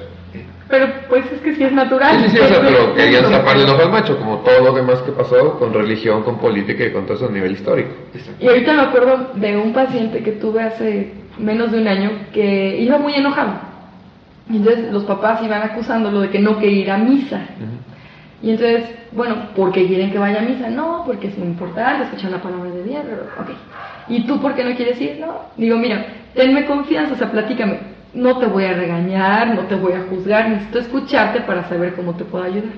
pero 0.68 0.86
pues 1.08 1.24
es 1.32 1.40
que 1.40 1.54
sí 1.54 1.62
es 1.64 1.72
natural. 1.72 2.18
Sí, 2.20 2.30
sí, 2.30 2.36
sí, 2.36 2.42
o 2.42 2.46
sea, 2.46 2.60
pero 2.60 2.94
querían 2.94 3.30
taparle 3.30 3.64
el 3.64 3.70
ojo 3.70 3.82
al 3.82 3.90
macho, 3.90 4.18
como 4.18 4.38
todo 4.38 4.60
lo 4.64 4.72
demás 4.72 4.98
que 5.02 5.12
pasó 5.12 5.58
con 5.58 5.72
religión, 5.72 6.22
con 6.22 6.38
política 6.38 6.84
y 6.84 6.92
con 6.92 7.06
todo 7.06 7.16
eso 7.16 7.26
a 7.26 7.32
nivel 7.32 7.52
histórico. 7.52 7.90
Y 8.40 8.46
ahorita 8.46 8.72
me 8.74 8.82
acuerdo 8.82 9.30
de 9.34 9.56
un 9.56 9.72
paciente 9.72 10.22
que 10.22 10.32
tuve 10.32 10.62
hace 10.62 11.12
menos 11.38 11.70
de 11.72 11.80
un 11.80 11.88
año 11.88 12.10
que 12.32 12.78
iba 12.78 12.98
muy 12.98 13.14
enojado. 13.14 13.68
Y 14.50 14.56
entonces 14.56 14.90
los 14.92 15.04
papás 15.04 15.42
iban 15.42 15.62
acusándolo 15.62 16.22
de 16.22 16.30
que 16.30 16.38
no 16.38 16.58
quería 16.58 16.80
ir 16.80 16.90
a 16.90 16.98
misa. 16.98 17.40
Y 18.42 18.50
entonces, 18.50 18.84
bueno, 19.12 19.48
¿por 19.56 19.72
qué 19.72 19.86
quieren 19.86 20.12
que 20.12 20.18
vaya 20.18 20.40
a 20.40 20.42
misa? 20.42 20.70
No, 20.70 21.02
porque 21.04 21.28
es 21.28 21.38
importante 21.38 22.04
escuchar 22.04 22.30
la 22.30 22.42
palabra 22.42 22.70
de 22.70 22.84
Dios. 22.84 23.04
Ok. 23.40 23.50
¿Y 24.08 24.26
tú 24.26 24.40
por 24.40 24.54
qué 24.54 24.64
no 24.64 24.76
quieres 24.76 25.00
ir? 25.00 25.18
No. 25.20 25.40
Digo, 25.56 25.76
mira, 25.76 26.06
tenme 26.34 26.64
confianza, 26.66 27.14
o 27.14 27.16
sea, 27.16 27.30
platícame. 27.30 27.78
No 28.14 28.38
te 28.38 28.46
voy 28.46 28.64
a 28.64 28.72
regañar, 28.72 29.54
no 29.54 29.62
te 29.62 29.74
voy 29.74 29.92
a 29.92 30.04
juzgar, 30.08 30.48
necesito 30.48 30.78
escucharte 30.78 31.40
para 31.40 31.68
saber 31.68 31.94
cómo 31.94 32.14
te 32.14 32.24
puedo 32.24 32.44
ayudar. 32.44 32.72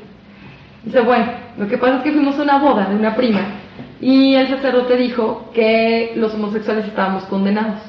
Dice, 0.85 1.01
bueno, 1.01 1.27
lo 1.59 1.69
que 1.69 1.77
pasa 1.77 1.99
es 1.99 2.03
que 2.03 2.13
fuimos 2.13 2.39
a 2.39 2.43
una 2.43 2.59
boda 2.59 2.89
de 2.89 2.97
una 2.97 3.15
prima 3.15 3.41
y 4.01 4.35
el 4.35 4.49
sacerdote 4.49 4.97
dijo 4.97 5.51
que 5.55 6.13
los 6.17 6.35
homosexuales 6.35 6.87
estábamos 6.87 7.25
condenados 7.25 7.81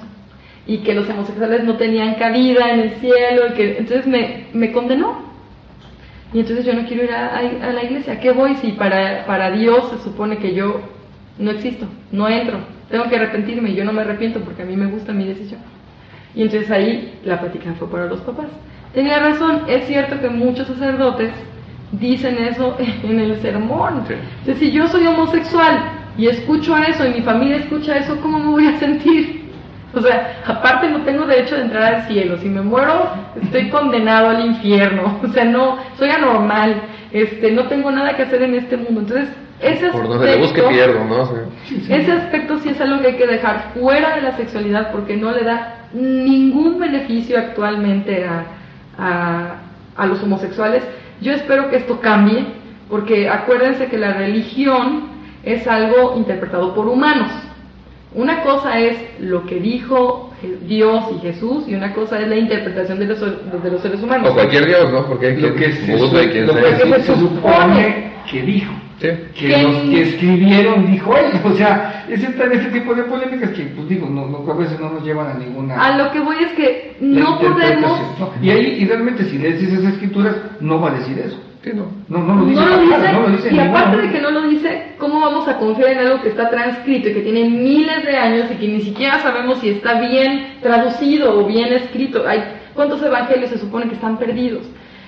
y 0.67 0.79
que 0.79 0.93
los 0.93 1.09
homosexuales 1.09 1.63
no 1.63 1.77
tenían 1.77 2.15
cabida 2.15 2.69
en 2.69 2.79
el 2.81 2.91
cielo 2.95 3.47
y 3.49 3.53
que 3.53 3.77
entonces 3.77 4.05
me, 4.07 4.47
me 4.53 4.71
condenó. 4.73 5.30
Y 6.33 6.39
entonces 6.39 6.65
yo 6.65 6.73
no 6.73 6.85
quiero 6.87 7.03
ir 7.03 7.11
a, 7.11 7.35
a- 7.35 7.69
a 7.69 7.73
la 7.73 7.83
iglesia. 7.83 8.13
¿A 8.13 8.19
qué 8.19 8.31
voy 8.31 8.55
si 8.55 8.71
para, 8.73 9.25
para 9.25 9.51
Dios 9.51 9.89
se 9.91 10.03
supone 10.03 10.37
que 10.37 10.53
yo 10.53 10.81
no 11.37 11.51
existo, 11.51 11.85
no 12.11 12.27
entro? 12.29 12.59
Tengo 12.89 13.05
que 13.09 13.15
arrepentirme 13.15 13.69
y 13.71 13.75
yo 13.75 13.83
no 13.85 13.93
me 13.93 14.01
arrepiento 14.01 14.39
porque 14.41 14.61
a 14.63 14.65
mí 14.65 14.75
me 14.75 14.85
gusta 14.87 15.13
mi 15.13 15.25
decisión. 15.25 15.59
Y 16.35 16.43
entonces 16.43 16.71
ahí 16.71 17.19
la 17.25 17.39
plática 17.39 17.73
fue 17.77 17.89
para 17.89 18.05
los 18.05 18.21
papás. 18.21 18.47
Tenía 18.93 19.19
razón, 19.19 19.63
es 19.67 19.85
cierto 19.87 20.19
que 20.19 20.29
muchos 20.29 20.67
sacerdotes 20.67 21.31
dicen 21.93 22.37
eso 22.37 22.77
en 23.03 23.19
el 23.19 23.41
sermón. 23.41 24.03
Sí. 24.07 24.13
Entonces, 24.39 24.57
si 24.59 24.71
yo 24.71 24.87
soy 24.87 25.07
homosexual 25.07 25.83
y 26.17 26.27
escucho 26.27 26.77
eso 26.77 27.05
y 27.05 27.13
mi 27.13 27.21
familia 27.21 27.57
escucha 27.57 27.97
eso, 27.97 28.19
¿cómo 28.21 28.39
me 28.39 28.47
voy 28.51 28.67
a 28.67 28.79
sentir? 28.79 29.40
O 29.93 29.99
sea, 30.01 30.41
aparte 30.47 30.87
no 30.89 31.01
tengo 31.01 31.25
derecho 31.25 31.55
de 31.55 31.63
entrar 31.63 31.83
al 31.95 32.07
cielo. 32.07 32.37
Si 32.37 32.47
me 32.49 32.61
muero, 32.61 33.09
estoy 33.41 33.69
condenado 33.69 34.29
al 34.29 34.45
infierno. 34.45 35.19
O 35.23 35.27
sea, 35.33 35.45
no, 35.45 35.77
soy 35.97 36.09
anormal. 36.09 36.75
Este, 37.11 37.51
no 37.51 37.63
tengo 37.65 37.91
nada 37.91 38.15
que 38.15 38.23
hacer 38.23 38.41
en 38.43 38.55
este 38.55 38.77
mundo. 38.77 39.01
Entonces, 39.01 39.29
ese 39.59 39.89
Por 39.89 40.07
donde 40.07 40.25
le 40.27 40.37
busque 40.37 40.61
aspecto- 40.61 40.69
pierdo, 40.69 41.05
¿no? 41.05 41.29
Ese 41.89 42.11
aspecto 42.11 42.57
sí 42.59 42.69
es 42.69 42.79
algo 42.81 43.01
que 43.01 43.07
hay 43.07 43.15
que 43.17 43.27
dejar 43.27 43.71
fuera 43.73 44.15
de 44.15 44.21
la 44.21 44.35
sexualidad 44.37 44.91
porque 44.91 45.17
no 45.17 45.31
le 45.31 45.43
da 45.43 45.75
ningún 45.93 46.79
beneficio 46.79 47.37
actualmente 47.37 48.25
a, 48.25 48.45
a- 48.97 49.55
a 49.97 50.05
los 50.07 50.23
homosexuales. 50.23 50.83
Yo 51.21 51.33
espero 51.33 51.69
que 51.69 51.75
esto 51.77 51.99
cambie 51.99 52.45
porque 52.89 53.29
acuérdense 53.29 53.87
que 53.87 53.97
la 53.97 54.13
religión 54.13 55.09
es 55.43 55.67
algo 55.67 56.15
interpretado 56.17 56.73
por 56.73 56.87
humanos. 56.87 57.29
Una 58.13 58.43
cosa 58.43 58.77
es 58.79 58.97
lo 59.19 59.45
que 59.45 59.55
dijo 59.59 60.33
Dios 60.67 61.05
y 61.15 61.19
Jesús 61.19 61.63
y 61.67 61.75
una 61.75 61.93
cosa 61.93 62.19
es 62.19 62.27
la 62.27 62.35
interpretación 62.35 62.99
de 62.99 63.05
los, 63.05 63.19
de 63.21 63.71
los 63.71 63.81
seres 63.81 64.01
humanos. 64.01 64.31
o 64.31 64.33
cualquier 64.33 64.65
dios, 64.65 64.91
¿no? 64.91 65.05
Porque 65.05 65.27
hay 65.27 65.37
Lo 65.37 65.55
que 65.55 65.71
se, 65.71 65.85
quien 65.85 66.47
lo 66.47 66.55
que 66.55 66.61
sea. 66.61 66.77
se 66.77 66.93
se, 66.93 67.03
se 67.03 67.15
supone 67.15 68.11
que 68.29 68.41
dijo. 68.41 68.73
Sí. 68.99 69.07
Que 69.33 69.63
los 69.63 69.81
que 69.81 70.01
escribieron 70.03 70.91
dijo 70.91 71.15
él. 71.17 71.31
O 71.43 71.55
sea, 71.55 72.05
es 72.09 72.23
en 72.23 72.51
este 72.51 72.79
tipo 72.79 72.93
de 72.93 73.03
polémicas 73.03 73.49
que, 73.51 73.63
pues 73.63 73.89
digo, 73.89 74.07
no, 74.07 74.27
no, 74.27 74.51
a 74.51 74.55
veces 74.55 74.79
no 74.79 74.91
nos 74.91 75.03
llevan 75.03 75.27
a 75.27 75.33
ninguna. 75.39 75.81
A 75.81 75.97
lo 75.97 76.11
que 76.11 76.19
voy 76.19 76.35
es 76.43 76.51
que 76.51 76.97
no 76.99 77.39
podemos 77.39 78.19
¿no? 78.19 78.31
Y 78.41 78.49
ahí, 78.51 78.77
y 78.79 78.85
realmente, 78.85 79.25
si 79.25 79.37
lees 79.37 79.61
esas 79.61 79.93
escrituras, 79.93 80.35
no 80.59 80.79
va 80.79 80.91
a 80.91 80.99
decir 80.99 81.17
eso. 81.17 81.37
Sí, 81.63 81.69
no. 81.75 81.85
No, 82.09 82.17
no 82.25 82.35
lo 82.41 82.45
dice. 82.45 82.59
No 82.61 82.69
lo 82.69 82.81
dice, 82.81 83.13
no 83.13 83.19
lo 83.21 83.29
dice 83.29 83.53
y 83.53 83.59
aparte 83.59 83.97
de 83.97 84.11
que 84.11 84.19
no 84.21 84.31
lo 84.31 84.41
dice, 84.49 84.93
¿cómo 84.97 85.19
vamos 85.21 85.47
a 85.47 85.57
confiar 85.57 85.91
en 85.91 85.99
algo 85.99 86.21
que 86.21 86.29
está 86.29 86.49
transcrito 86.49 87.09
y 87.09 87.13
que 87.13 87.21
tiene 87.21 87.49
miles 87.49 88.03
de 88.03 88.17
años 88.17 88.45
y 88.51 88.55
que 88.55 88.67
ni 88.67 88.81
siquiera 88.81 89.19
sabemos 89.19 89.59
si 89.59 89.69
está 89.69 89.99
bien 90.01 90.55
traducido 90.61 91.39
o 91.39 91.45
bien 91.45 91.71
escrito? 91.73 92.23
Hay, 92.27 92.43
¿Cuántos 92.73 93.03
evangelios 93.03 93.49
se 93.51 93.59
supone 93.59 93.87
que 93.87 93.93
están 93.95 94.17
perdidos? 94.17 94.63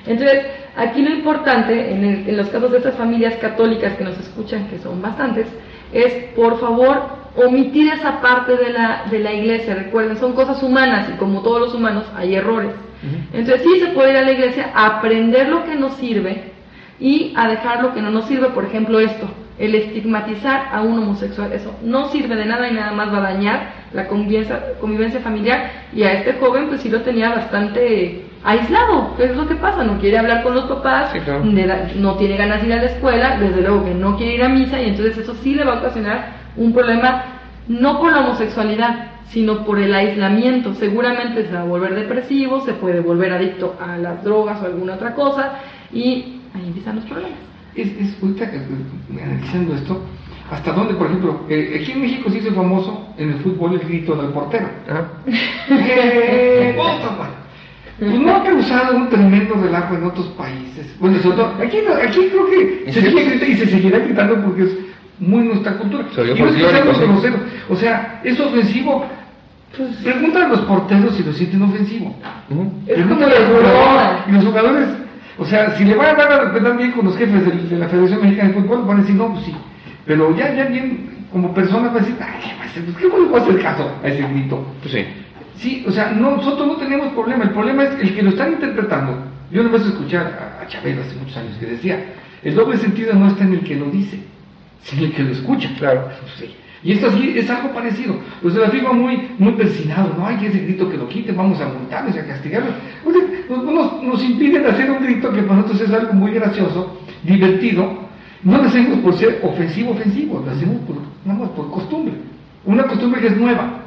Entonces, 0.05 0.45
aquí 0.75 1.01
lo 1.01 1.09
importante, 1.15 1.91
en, 1.91 2.03
el- 2.03 2.29
en 2.29 2.37
los 2.37 2.49
casos 2.49 2.71
de 2.71 2.77
estas 2.79 2.95
familias 2.95 3.35
católicas 3.37 3.93
que 3.93 4.03
nos 4.03 4.19
escuchan, 4.19 4.67
que 4.67 4.77
son 4.79 5.01
bastantes, 5.01 5.47
es, 5.93 6.13
por 6.35 6.59
favor, 6.59 7.23
omitir 7.35 7.91
esa 7.91 8.21
parte 8.21 8.55
de 8.57 8.71
la, 8.71 9.05
de 9.09 9.19
la 9.19 9.33
iglesia. 9.33 9.75
Recuerden, 9.75 10.17
son 10.17 10.33
cosas 10.33 10.61
humanas 10.61 11.09
y 11.13 11.17
como 11.17 11.41
todos 11.41 11.61
los 11.61 11.73
humanos 11.73 12.05
hay 12.15 12.35
errores. 12.35 12.71
Entonces 13.33 13.63
sí 13.63 13.79
se 13.81 13.87
puede 13.87 14.11
ir 14.11 14.17
a 14.17 14.21
la 14.21 14.31
iglesia 14.31 14.71
a 14.73 14.97
aprender 14.97 15.49
lo 15.49 15.65
que 15.65 15.75
nos 15.75 15.95
sirve 15.95 16.53
y 16.99 17.33
a 17.35 17.49
dejar 17.49 17.81
lo 17.81 17.93
que 17.93 18.01
no 18.01 18.11
nos 18.11 18.25
sirve. 18.25 18.49
Por 18.49 18.63
ejemplo, 18.63 18.99
esto, 18.99 19.27
el 19.59 19.75
estigmatizar 19.75 20.69
a 20.71 20.81
un 20.81 20.99
homosexual. 20.99 21.51
Eso 21.51 21.75
no 21.83 22.09
sirve 22.09 22.35
de 22.35 22.45
nada 22.45 22.69
y 22.69 22.73
nada 22.73 22.93
más 22.93 23.13
va 23.13 23.17
a 23.17 23.33
dañar 23.33 23.73
la 23.91 24.07
convivencia, 24.07 24.75
convivencia 24.79 25.19
familiar. 25.19 25.69
Y 25.93 26.03
a 26.03 26.13
este 26.13 26.33
joven 26.33 26.69
pues 26.69 26.81
sí 26.81 26.89
lo 26.89 27.01
tenía 27.01 27.29
bastante 27.29 28.23
aislado. 28.43 29.15
¿Qué 29.15 29.25
es 29.25 29.35
lo 29.35 29.47
que 29.47 29.55
pasa? 29.55 29.83
No 29.83 29.99
quiere 29.99 30.17
hablar 30.17 30.43
con 30.43 30.55
los 30.55 30.65
papás, 30.65 31.13
no 31.95 32.15
tiene 32.15 32.37
ganas 32.37 32.61
de 32.61 32.67
ir 32.67 32.73
a 32.73 32.77
la 32.77 32.85
escuela, 32.85 33.37
desde 33.37 33.61
luego 33.61 33.85
que 33.85 33.93
no 33.93 34.17
quiere 34.17 34.35
ir 34.35 34.43
a 34.43 34.49
misa 34.49 34.81
y 34.81 34.89
entonces 34.89 35.17
eso 35.17 35.35
sí 35.35 35.55
le 35.55 35.63
va 35.63 35.73
a 35.73 35.79
ocasionar 35.79 36.33
un 36.55 36.73
problema 36.73 37.23
no 37.67 37.99
por 37.99 38.11
la 38.11 38.19
homosexualidad, 38.19 39.11
sino 39.29 39.65
por 39.65 39.79
el 39.79 39.93
aislamiento. 39.93 40.73
Seguramente 40.75 41.45
se 41.45 41.53
va 41.53 41.61
a 41.61 41.65
volver 41.65 41.95
depresivo, 41.95 42.61
se 42.61 42.73
puede 42.73 42.99
volver 42.99 43.33
adicto 43.33 43.75
a 43.81 43.97
las 43.97 44.23
drogas 44.23 44.61
o 44.61 44.65
alguna 44.65 44.95
otra 44.95 45.15
cosa 45.15 45.59
y 45.91 46.39
ahí 46.53 46.67
empiezan 46.67 46.97
los 46.97 47.05
problemas. 47.05 47.39
Es, 47.75 47.87
es 47.87 48.21
ahorita 48.21 48.51
analizando 49.09 49.73
esto, 49.73 50.01
hasta 50.51 50.73
dónde, 50.73 50.93
por 50.93 51.07
ejemplo, 51.07 51.41
eh, 51.49 51.79
aquí 51.81 51.93
en 51.93 52.01
México 52.01 52.29
se 52.29 52.37
hizo 52.37 52.53
famoso 52.53 53.07
en 53.17 53.31
el 53.31 53.39
fútbol 53.39 53.73
el 53.73 53.79
grito 53.79 54.15
del 54.15 54.31
portero. 54.31 54.67
¡Eh, 55.69 56.75
pues 58.09 58.19
no 58.19 58.35
ha 58.35 58.43
causado 58.43 58.95
un 58.97 59.09
tremendo 59.09 59.55
relajo 59.55 59.95
en 59.95 60.03
otros 60.03 60.27
países. 60.29 60.95
Bueno, 60.99 61.19
sobre 61.21 61.37
todo, 61.37 61.53
aquí, 61.61 61.77
aquí 61.77 62.29
creo 62.29 62.45
que 62.49 62.91
se 62.91 63.01
sigue 63.01 63.23
gritando 63.23 63.45
y 63.45 63.57
se 63.57 63.67
seguirá 63.67 63.99
gritando 63.99 64.41
porque 64.43 64.63
es 64.63 64.77
muy 65.19 65.43
nuestra 65.43 65.77
cultura. 65.77 66.05
y 66.17 66.41
no 66.41 66.47
es 66.49 67.33
O 67.69 67.75
sea, 67.75 68.21
es 68.23 68.39
ofensivo. 68.39 69.05
Pues, 69.75 69.89
preguntan 70.03 70.43
a 70.43 70.47
los 70.49 70.59
porteros 70.61 71.15
si 71.15 71.23
lo 71.23 71.33
sienten 71.33 71.61
ofensivo. 71.63 72.15
Preguntan 72.85 73.23
a 73.23 73.39
los 73.39 73.47
jugadores. 73.47 74.27
Y 74.27 74.31
los 74.31 74.45
jugadores, 74.45 74.87
o 75.37 75.45
sea, 75.45 75.71
si 75.77 75.85
le 75.85 75.95
van 75.95 76.07
a 76.07 76.13
dar 76.13 76.31
a 76.31 76.39
respetar 76.41 76.77
bien 76.77 76.91
con 76.91 77.05
los 77.05 77.17
jefes 77.17 77.69
de, 77.69 77.77
la 77.77 77.87
Federación 77.87 78.21
Mexicana 78.21 78.49
de 78.49 78.55
Fútbol, 78.55 78.85
van 78.85 78.97
a 78.97 79.01
decir, 79.01 79.15
no, 79.15 79.31
pues 79.31 79.45
sí. 79.45 79.55
Pero 80.05 80.35
ya, 80.35 80.53
ya 80.53 80.65
bien, 80.65 81.25
como 81.31 81.53
persona, 81.53 81.87
van 81.87 81.97
a 81.97 81.99
decir, 81.99 82.15
ay, 82.21 82.53
pues, 82.85 82.97
¿qué 82.97 83.07
voy 83.07 83.33
a 83.33 83.41
hacer 83.41 83.61
caso 83.61 83.91
a 84.03 84.07
ese 84.07 84.27
grito? 84.27 84.63
Pues 84.81 84.93
sí. 84.93 85.05
Sí, 85.57 85.83
o 85.87 85.91
sea, 85.91 86.11
nosotros 86.11 86.67
no 86.67 86.75
tenemos 86.75 87.13
problema. 87.13 87.43
El 87.43 87.51
problema 87.51 87.83
es 87.83 87.99
el 87.99 88.15
que 88.15 88.23
lo 88.23 88.29
están 88.31 88.53
interpretando. 88.53 89.25
Yo 89.51 89.63
no 89.63 89.69
me 89.69 89.77
a 89.77 89.81
escuchar 89.81 90.57
a, 90.59 90.63
a 90.63 90.67
Chávez 90.67 90.97
hace 90.97 91.15
muchos 91.15 91.37
años 91.37 91.57
que 91.59 91.67
decía, 91.67 92.03
el 92.43 92.55
doble 92.55 92.77
sentido 92.77 93.13
no 93.13 93.27
está 93.27 93.43
en 93.43 93.53
el 93.53 93.59
que 93.61 93.75
lo 93.75 93.85
dice, 93.85 94.19
sino 94.81 95.05
el 95.05 95.13
que 95.13 95.23
lo 95.23 95.31
escucha. 95.31 95.69
Claro. 95.77 96.09
Sí. 96.37 96.53
Y 96.83 96.91
esto 96.91 97.07
es 97.07 97.49
algo 97.49 97.73
parecido. 97.73 98.15
Pues 98.41 98.55
la 98.55 98.67
afirma 98.67 98.91
muy, 98.91 99.29
muy 99.39 99.53
persinado, 99.53 100.13
no 100.17 100.27
hay 100.27 100.35
que 100.37 100.47
ese 100.47 100.59
grito 100.59 100.89
que 100.89 100.97
lo 100.97 101.07
quiten, 101.07 101.37
vamos 101.37 101.59
a 101.61 101.67
multarlos 101.67 102.15
y 102.15 102.19
a 102.19 102.27
castigarlos. 102.27 102.73
nos, 103.49 104.03
nos, 104.03 104.23
impiden 104.23 104.65
hacer 104.65 104.91
un 104.91 105.01
grito 105.01 105.31
que 105.31 105.43
para 105.43 105.61
nosotros 105.61 105.81
es 105.81 105.93
algo 105.93 106.13
muy 106.13 106.31
gracioso, 106.31 106.99
divertido. 107.23 108.03
No 108.43 108.57
lo 108.57 108.63
hacemos 108.63 108.99
por 108.99 109.13
ser 109.13 109.39
ofensivo, 109.41 109.91
ofensivo, 109.91 110.43
lo 110.45 110.51
hacemos 110.51 110.75
por, 110.81 110.97
nada 111.23 111.47
por 111.55 111.71
costumbre. 111.71 112.15
Una 112.65 112.83
costumbre 112.83 113.21
que 113.21 113.27
es 113.27 113.37
nueva. 113.37 113.82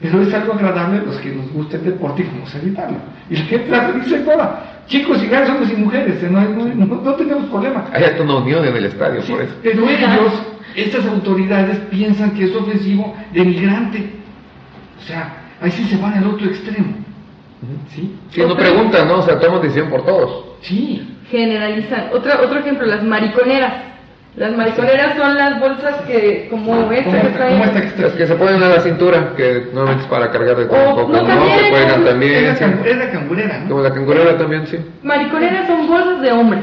Pero 0.00 0.22
es 0.22 0.32
algo 0.32 0.54
agradable 0.54 1.00
a 1.00 1.02
los 1.02 1.16
que 1.18 1.30
nos 1.30 1.50
gusta 1.52 1.76
el 1.76 1.84
deporte 1.84 2.22
y 2.22 2.26
vamos 2.26 2.54
a 2.54 2.58
evitarlo. 2.58 2.96
Y 3.28 3.36
la 3.36 3.44
gente 3.44 3.70
la 3.70 3.92
dice 3.92 4.18
toda. 4.20 4.82
Chicos 4.86 5.22
y 5.22 5.26
grandes 5.26 5.50
hombres 5.50 5.72
y 5.72 5.76
mujeres, 5.76 6.22
no, 6.30 6.40
no, 6.40 7.14
tenemos 7.14 7.44
problema. 7.50 7.84
Hay 7.92 8.04
hasta 8.04 8.22
una 8.22 8.36
unión 8.36 8.64
en 8.66 8.76
el 8.76 8.86
estadio, 8.86 9.20
por 9.22 9.42
eso. 9.42 9.54
Pero 9.62 9.88
ellos, 9.88 10.32
estas 10.74 11.06
autoridades, 11.06 11.78
piensan 11.90 12.30
que 12.32 12.44
es 12.44 12.56
ofensivo 12.56 13.14
de 13.32 13.44
migrante. 13.44 14.10
O 14.98 15.02
sea, 15.06 15.32
ahí 15.60 15.70
sí 15.70 15.84
se 15.84 15.96
van 15.98 16.14
al 16.14 16.26
otro 16.26 16.46
extremo. 16.46 16.94
¿Sí? 17.90 18.16
Sí, 18.30 18.40
no 18.40 18.56
preguntan, 18.56 19.06
¿no? 19.06 19.18
O 19.18 19.22
sea, 19.22 19.38
toman 19.38 19.60
decisión 19.60 19.90
por 19.90 20.04
todos. 20.04 20.44
Sí. 20.62 21.18
Generalizan. 21.30 22.06
Otro, 22.12 22.32
otro 22.42 22.58
ejemplo, 22.58 22.86
las 22.86 23.04
mariconeras. 23.04 23.89
Las 24.36 24.56
mariconeras 24.56 25.16
son 25.16 25.36
las 25.36 25.58
bolsas 25.58 26.02
que, 26.06 26.46
como 26.50 26.90
esta 26.92 27.20
que 27.20 27.28
traen. 27.30 27.60
Las 27.98 28.12
que 28.12 28.26
se 28.26 28.34
ponen 28.36 28.62
a 28.62 28.68
la 28.68 28.80
cintura, 28.80 29.34
que 29.36 29.66
normalmente 29.72 30.04
es 30.04 30.10
para 30.10 30.30
cargar 30.30 30.56
de 30.56 30.66
todo 30.66 30.88
un 30.90 30.94
poco. 30.94 31.12
No, 31.12 31.26
también, 31.26 31.58
se 31.58 31.70
cuelgan 31.70 32.04
también. 32.04 32.44
Es 32.44 32.60
la, 32.96 33.10
cangurera, 33.10 33.58
¿no? 33.58 33.68
Como 33.68 33.82
la 33.82 33.92
cangurera 33.92 34.38
también, 34.38 34.66
sí. 34.68 34.78
Mariconeras 35.02 35.66
son 35.66 35.88
bolsas 35.88 36.20
de 36.20 36.32
hombres. 36.32 36.62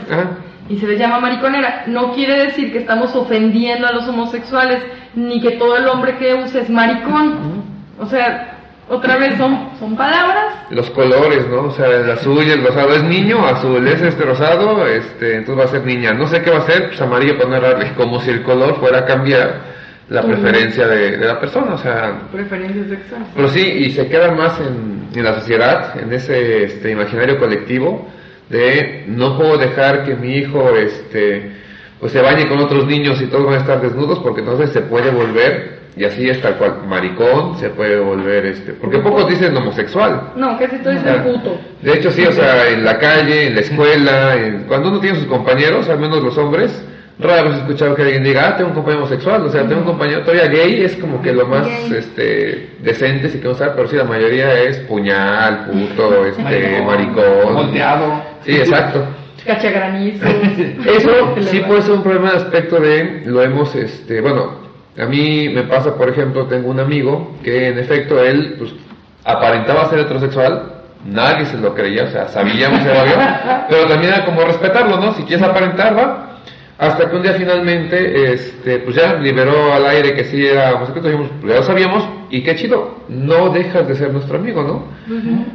Y 0.70 0.78
se 0.80 0.88
les 0.88 0.98
llama 0.98 1.20
mariconera. 1.20 1.84
No 1.88 2.14
quiere 2.14 2.46
decir 2.46 2.72
que 2.72 2.80
estamos 2.80 3.16
ofendiendo 3.16 3.88
a 3.88 3.92
los 3.92 4.08
homosexuales, 4.08 4.80
ni 5.16 5.42
que 5.42 5.52
todo 5.52 5.78
el 5.78 5.88
hombre 5.88 6.18
que 6.18 6.36
use 6.36 6.62
es 6.62 6.70
maricón. 6.70 7.64
O 8.00 8.06
sea, 8.06 8.57
otra 8.90 9.18
vez 9.18 9.38
son, 9.38 9.70
son 9.80 9.96
palabras. 9.98 10.56
Los 10.70 10.90
colores, 10.92 11.48
¿no? 11.50 11.64
O 11.64 11.72
sea, 11.72 11.88
el 11.88 12.10
azul 12.10 12.44
y 12.44 12.52
el 12.52 12.64
rosado 12.64 12.94
es 12.94 13.04
niño, 13.04 13.46
azul 13.46 13.86
es 13.88 14.02
este 14.02 14.24
rosado, 14.24 14.88
este, 14.88 15.36
entonces 15.36 15.66
va 15.66 15.70
a 15.70 15.72
ser 15.72 15.86
niña. 15.86 16.14
No 16.14 16.28
sé 16.28 16.42
qué 16.42 16.52
va 16.52 16.60
a 16.60 16.66
ser, 16.66 16.88
pues 16.88 17.02
amarillo 17.02 17.38
para 17.38 17.60
no 17.60 17.96
como 17.96 18.22
si 18.22 18.30
el 18.30 18.44
color 18.44 18.80
fuera 18.80 19.00
a 19.00 19.06
cambiar 19.06 19.78
la 20.10 20.22
preferencia 20.22 20.88
de, 20.88 21.18
la 21.18 21.38
persona, 21.38 21.74
o 21.74 21.78
sea... 21.78 22.22
Preferencias 22.32 22.88
sexuales. 22.88 23.28
Pero 23.36 23.50
sí, 23.50 23.60
y 23.60 23.92
se 23.92 24.08
queda 24.08 24.32
más 24.32 24.58
en, 24.62 25.10
en 25.14 25.24
la 25.24 25.34
sociedad, 25.40 26.00
en 26.00 26.14
ese 26.14 26.64
este, 26.64 26.92
imaginario 26.92 27.38
colectivo 27.38 28.08
de 28.50 29.04
no 29.08 29.38
puedo 29.38 29.58
dejar 29.58 30.06
que 30.06 30.16
mi 30.16 30.38
hijo, 30.38 30.70
este, 30.78 31.52
pues 32.00 32.14
se 32.14 32.22
bañe 32.22 32.48
con 32.48 32.60
otros 32.60 32.88
niños 32.88 33.22
y 33.22 33.28
todos 33.28 33.46
van 33.46 33.56
a 33.56 33.58
estar 33.58 33.82
desnudos 33.82 34.20
porque 34.20 34.40
entonces 34.40 34.72
se 34.72 34.82
puede 34.82 35.12
volver 35.12 35.77
y 35.98 36.06
así 36.06 36.30
es 36.30 36.40
tal 36.42 36.56
cual, 36.58 36.84
maricón 36.88 37.58
se 37.58 37.70
puede 37.70 38.00
volver 38.00 38.46
este, 38.46 38.74
porque 38.74 39.00
pocos 39.00 39.28
dicen 39.30 39.56
homosexual. 39.58 40.34
No, 40.36 40.58
que 40.58 40.68
si 40.68 40.78
tú 40.78 40.90
dices 40.90 41.22
puto. 41.24 41.60
De 41.82 41.94
hecho 41.94 42.12
sí, 42.12 42.26
o 42.26 42.32
sea, 42.32 42.70
en 42.70 42.86
la 42.86 43.00
calle, 43.00 43.48
en 43.48 43.56
la 43.56 43.62
escuela, 43.62 44.36
cuando 44.68 44.90
uno 44.90 45.00
tiene 45.00 45.18
sus 45.18 45.28
compañeros, 45.28 45.90
al 45.90 46.00
menos 46.00 46.22
los 46.22 46.38
hombres, 46.38 46.84
raro 47.20 47.50
es 47.50 47.58
escuchado 47.58 47.96
que 47.96 48.04
alguien 48.04 48.24
diga, 48.24 48.50
ah, 48.50 48.58
tengo 48.58 48.70
un 48.70 48.76
compañero 48.76 49.04
homosexual, 49.04 49.42
o 49.44 49.50
sea, 49.50 49.68
tengo 49.68 49.82
un 49.82 49.88
compañero 49.88 50.22
todavía 50.22 50.48
gay, 50.48 50.84
es 50.84 50.96
como 50.98 51.22
que 51.22 51.34
lo 51.34 51.48
más 51.48 51.68
este 51.92 52.70
decente, 52.80 53.30
si 53.30 53.40
que 53.40 53.48
usar, 53.48 53.74
pero 53.76 53.88
sí, 53.88 53.96
la 53.96 54.04
mayoría 54.04 54.54
es 54.62 54.78
puñal, 54.80 55.66
puto, 55.66 56.26
este, 56.28 56.82
maricón. 56.86 57.54
Volteado. 57.54 58.22
Sí, 58.46 58.56
exacto. 58.56 59.04
Cachagranizo. 59.46 60.26
Eso 60.86 61.36
sí 61.50 61.60
puede 61.62 61.82
ser 61.82 61.94
un 61.94 62.04
problema 62.04 62.32
de 62.32 62.38
aspecto 62.38 62.80
de, 62.80 63.24
lo 63.26 63.42
hemos, 63.42 63.74
este, 63.76 64.22
bueno, 64.22 64.67
a 64.98 65.06
mí 65.06 65.50
me 65.50 65.64
pasa, 65.64 65.96
por 65.96 66.10
ejemplo, 66.10 66.48
tengo 66.48 66.70
un 66.70 66.80
amigo 66.80 67.36
que 67.44 67.68
en 67.68 67.78
efecto 67.78 68.24
él 68.24 68.56
pues, 68.58 68.72
aparentaba 69.24 69.90
ser 69.90 70.00
heterosexual, 70.00 70.78
nadie 71.06 71.46
se 71.46 71.58
lo 71.58 71.74
creía, 71.76 72.06
o 72.06 72.12
sea, 72.12 72.28
sabíamos 72.30 72.80
que 72.82 72.90
era 72.90 73.68
pero 73.70 73.88
también 73.88 74.14
era 74.14 74.26
como 74.26 74.42
respetarlo, 74.42 74.98
¿no? 74.98 75.14
Si 75.14 75.24
quieres 75.24 75.46
aparentar, 75.46 75.98
va. 75.98 76.24
Hasta 76.80 77.10
que 77.10 77.16
un 77.16 77.24
día 77.24 77.34
finalmente, 77.34 78.34
este, 78.34 78.78
pues 78.80 78.96
ya 78.96 79.16
liberó 79.16 79.74
al 79.74 79.84
aire 79.88 80.14
que 80.14 80.26
sí 80.26 80.46
era 80.46 80.76
homosexual, 80.76 81.30
pues 81.42 81.54
ya 81.54 81.60
lo 81.60 81.64
sabíamos, 81.64 82.08
y 82.30 82.44
qué 82.44 82.56
chido, 82.56 82.98
no 83.10 83.50
dejas 83.50 83.88
de 83.88 83.96
ser 83.96 84.14
nuestro 84.14 84.38
amigo, 84.38 84.62
¿no? 84.62 84.84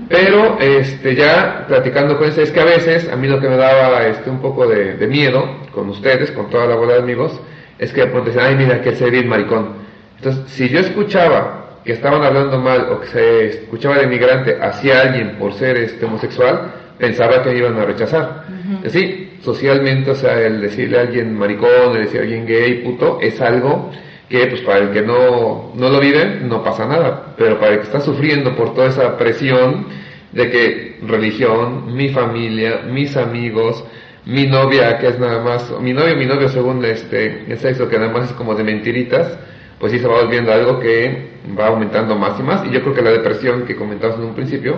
Pero, 0.09 0.59
este, 0.59 1.15
ya 1.15 1.65
platicando 1.69 2.19
con 2.19 2.29
ese, 2.29 2.43
es 2.43 2.51
que 2.51 2.61
a 2.61 2.65
veces, 2.65 3.09
a 3.09 3.15
mí 3.15 3.29
lo 3.29 3.39
que 3.39 3.49
me 3.49 3.57
daba, 3.57 4.05
este, 4.07 4.31
un 4.31 4.41
poco 4.41 4.67
de, 4.67 4.97
de 4.97 5.07
miedo, 5.07 5.45
con 5.73 5.89
ustedes, 5.91 6.33
con 6.33 6.51
toda 6.51 6.67
la 6.67 6.75
bola 6.75 6.95
de 6.95 6.99
amigos, 7.01 7.41
es 7.79 7.93
que 7.93 8.03
de 8.03 8.07
pronto 8.09 8.31
ay, 8.41 8.57
mira, 8.57 8.81
que 8.81 8.95
se 8.95 9.11
bien 9.11 9.29
maricón. 9.29 9.75
Entonces, 10.19 10.45
si 10.53 10.69
yo 10.69 10.81
escuchaba 10.81 11.81
que 11.85 11.93
estaban 11.93 12.23
hablando 12.23 12.59
mal 12.59 12.89
o 12.93 13.01
que 13.01 13.07
se 13.09 13.47
escuchaba 13.49 13.99
de 13.99 14.07
migrante 14.07 14.57
hacia 14.61 15.01
alguien 15.01 15.37
por 15.39 15.53
ser 15.55 15.77
este 15.77 16.05
homosexual, 16.05 16.73
pensaba 16.99 17.43
que 17.43 17.51
me 17.51 17.59
iban 17.59 17.79
a 17.79 17.85
rechazar. 17.85 18.45
Sí, 18.87 19.39
socialmente, 19.43 20.13
o 20.13 20.15
sea, 20.15 20.41
el 20.41 20.61
decirle 20.61 20.99
a 20.99 21.01
alguien 21.03 21.37
maricón, 21.37 21.97
el 21.97 22.05
decirle 22.05 22.21
a 22.21 22.23
alguien 22.23 22.47
gay, 22.47 22.75
puto, 22.85 23.19
es 23.21 23.41
algo 23.41 23.91
que 24.29 24.47
pues 24.47 24.63
para 24.63 24.79
el 24.79 24.91
que 24.93 25.03
no, 25.03 25.73
no 25.75 25.89
lo 25.91 26.01
vive 26.01 26.41
no 26.43 26.63
pasa 26.65 26.87
nada, 26.87 27.35
pero 27.37 27.59
para 27.59 27.73
el 27.73 27.79
que 27.81 27.85
está 27.85 28.01
sufriendo 28.01 28.57
por 28.57 28.75
toda 28.75 28.89
esa 28.89 29.19
presión 29.19 29.87
de 30.33 30.51
que 30.51 30.99
religión, 31.07 31.95
mi 31.95 32.09
familia, 32.09 32.83
mis 32.89 33.17
amigos, 33.17 33.85
mi 34.25 34.47
novia, 34.47 34.99
que 34.99 35.09
es 35.09 35.19
nada 35.19 35.43
más, 35.43 35.73
mi 35.81 35.93
novio, 35.93 36.17
mi 36.17 36.27
novio 36.27 36.49
según 36.49 36.85
este, 36.85 37.51
el 37.51 37.59
sexo, 37.59 37.89
que 37.89 37.99
nada 37.99 38.13
más 38.13 38.31
es 38.31 38.37
como 38.37 38.55
de 38.55 38.63
mentiritas, 38.63 39.39
pues 39.79 39.93
sí 39.93 39.99
se 39.99 40.07
va 40.07 40.23
volviendo 40.23 40.53
algo 40.53 40.79
que 40.79 41.41
va 41.59 41.69
aumentando 41.69 42.17
más 42.17 42.39
y 42.39 42.43
más. 42.43 42.65
Y 42.67 42.71
yo 42.71 42.83
creo 42.83 42.95
que 42.95 43.03
la 43.03 43.11
depresión 43.11 43.65
que 43.65 43.75
comentabas 43.75 44.17
en 44.17 44.27
un 44.27 44.35
principio 44.35 44.77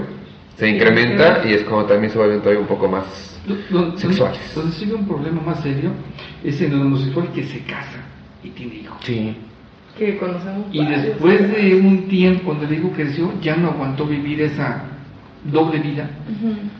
se 0.56 0.68
incrementa 0.68 1.42
y 1.44 1.52
es 1.52 1.62
como 1.64 1.84
también 1.84 2.10
se 2.10 2.18
vuelven 2.18 2.38
todavía 2.38 2.60
un 2.60 2.66
poco 2.66 2.88
más 2.88 3.38
sexuales. 3.96 4.40
Donde 4.54 4.72
sigue 4.72 4.94
un 4.94 5.06
problema 5.06 5.42
más 5.42 5.62
serio 5.62 5.90
es 6.42 6.60
en 6.62 6.72
el 6.72 6.80
homosexual 6.80 7.30
que 7.34 7.42
se 7.44 7.60
casa 7.64 8.02
y 8.42 8.48
tiene 8.50 8.76
hijos. 8.76 8.96
Sí. 9.02 9.36
Que 9.98 10.16
conocemos. 10.16 10.66
Y 10.72 10.84
después 10.86 11.52
de 11.52 11.74
un 11.74 12.08
tiempo, 12.08 12.44
cuando 12.46 12.64
el 12.64 12.74
hijo 12.74 12.90
creció, 12.92 13.30
ya 13.40 13.56
no 13.56 13.68
aguantó 13.68 14.06
vivir 14.06 14.40
esa 14.40 14.84
doble 15.44 15.78
vida 15.80 16.08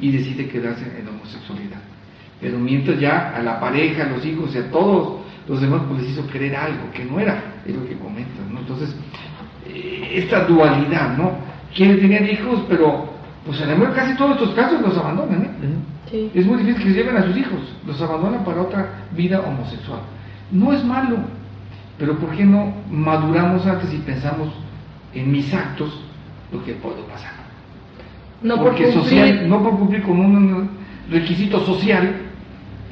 y 0.01 0.11
decide 0.11 0.49
quedarse 0.49 0.85
en 0.99 1.09
homosexualidad 1.09 1.81
pero 2.41 2.59
mientras 2.59 2.99
ya 3.01 3.35
a 3.37 3.43
la 3.43 3.61
pareja, 3.61 4.05
a 4.05 4.09
los 4.11 4.25
hijos 4.25 4.55
y 4.55 4.59
a 4.59 4.71
todos 4.71 5.21
los 5.49 5.61
demás 5.61 5.83
pues 5.89 6.03
les 6.03 6.13
hizo 6.13 6.27
creer 6.27 6.57
algo 6.57 6.91
que 6.93 7.05
no 7.05 7.21
era, 7.21 7.43
es 7.67 7.75
lo 7.75 7.87
que 7.87 7.97
comentan, 7.97 8.53
¿no? 8.53 8.61
Entonces, 8.61 8.95
eh, 9.67 10.13
esta 10.15 10.45
dualidad, 10.45 11.17
¿no? 11.17 11.33
Quieren 11.75 12.01
tener 12.01 12.31
hijos, 12.31 12.61
pero 12.69 13.13
pues 13.45 13.61
en 13.61 13.71
el 13.71 13.93
casi 13.93 14.17
todos 14.17 14.33
estos 14.33 14.55
casos 14.55 14.81
los 14.81 14.97
abandonan, 14.97 15.43
¿eh? 15.43 15.51
Sí. 16.11 16.31
Es 16.35 16.47
muy 16.47 16.59
difícil 16.59 16.83
que 16.83 16.89
se 16.91 16.95
lleven 16.97 17.17
a 17.17 17.25
sus 17.25 17.37
hijos, 17.37 17.61
los 17.87 18.01
abandonan 18.01 18.45
para 18.45 18.63
otra 18.63 18.89
vida 19.13 19.41
homosexual. 19.41 20.01
No 20.51 20.73
es 20.73 20.85
malo, 20.85 21.17
pero 21.99 22.17
¿por 22.19 22.31
qué 22.31 22.45
no 22.45 22.73
maduramos 22.91 23.67
antes 23.67 23.93
y 23.93 23.99
pensamos 23.99 24.49
en 25.15 25.31
mis 25.33 25.53
actos 25.53 26.01
lo 26.53 26.65
que 26.65 26.73
puedo 26.75 27.05
pasar? 27.07 27.33
No 28.43 28.57
por 28.57 28.69
Porque 28.69 28.85
cumplir. 28.85 29.03
social, 29.03 29.49
no 29.49 29.63
por 29.63 29.79
cumplir 29.79 30.03
con 30.03 30.21
un 30.21 30.71
requisito 31.11 31.65
social, 31.65 32.15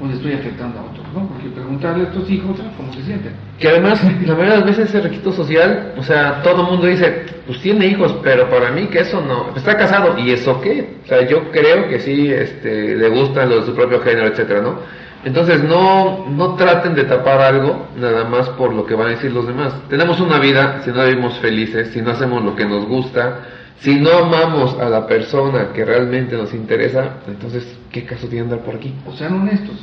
pues 0.03 0.15
estoy 0.15 0.33
afectando 0.33 0.81
a 0.81 0.83
otros, 0.83 1.07
¿no? 1.15 1.29
Porque 1.29 1.49
preguntarle 1.49 2.07
a 2.07 2.09
estos 2.09 2.29
hijos 2.29 2.59
cómo 2.77 2.93
se 2.93 3.03
sienten. 3.03 3.35
Que 3.61 3.69
además, 3.69 4.03
la 4.03 4.35
mayoría 4.35 4.55
de 4.55 4.59
las 4.59 4.67
veces 4.67 4.89
ese 4.89 5.01
requisito 5.01 5.31
social, 5.31 5.95
o 5.97 6.03
sea, 6.03 6.43
todo 6.43 6.63
el 6.63 6.71
mundo 6.73 6.89
dice, 6.89 7.27
pues 7.47 7.61
tiene 7.61 7.87
hijos, 7.87 8.17
pero 8.21 8.51
para 8.51 8.73
mí 8.73 8.89
que 8.89 8.99
eso 8.99 9.21
no, 9.21 9.55
está 9.55 9.77
casado, 9.77 10.19
¿y 10.19 10.33
eso 10.33 10.61
qué? 10.61 10.97
O 11.05 11.07
sea, 11.07 11.25
yo 11.29 11.53
creo 11.53 11.89
que 11.89 12.01
sí, 12.01 12.33
este, 12.33 12.97
le 12.97 13.09
gustan 13.11 13.49
los 13.49 13.61
de 13.61 13.67
su 13.67 13.77
propio 13.77 14.01
género, 14.01 14.27
etcétera, 14.27 14.61
¿no? 14.61 14.81
Entonces 15.25 15.63
no, 15.63 16.27
no 16.29 16.57
traten 16.57 16.97
de 16.97 17.05
tapar 17.05 17.41
algo 17.41 17.87
nada 17.97 18.25
más 18.25 18.49
por 18.49 18.75
lo 18.75 18.85
que 18.85 18.97
van 18.97 19.07
a 19.07 19.11
decir 19.11 19.31
los 19.31 19.47
demás. 19.47 19.73
Tenemos 19.89 20.19
una 20.19 20.41
vida, 20.41 20.81
si 20.85 20.91
no 20.91 21.05
vivimos 21.05 21.39
felices, 21.39 21.93
si 21.93 22.03
no 22.03 22.11
hacemos 22.11 22.43
lo 22.43 22.57
que 22.57 22.65
nos 22.65 22.87
gusta, 22.87 23.39
si 23.79 23.99
no 23.99 24.11
amamos 24.11 24.79
a 24.79 24.89
la 24.89 25.07
persona 25.07 25.73
que 25.73 25.85
realmente 25.85 26.37
nos 26.37 26.55
interesa, 26.55 27.17
entonces, 27.27 27.77
¿qué 27.91 28.05
caso 28.05 28.29
tiene 28.29 28.45
andar 28.45 28.61
por 28.61 28.77
aquí? 28.77 28.95
O 29.07 29.13
sean 29.13 29.35
honestos 29.35 29.77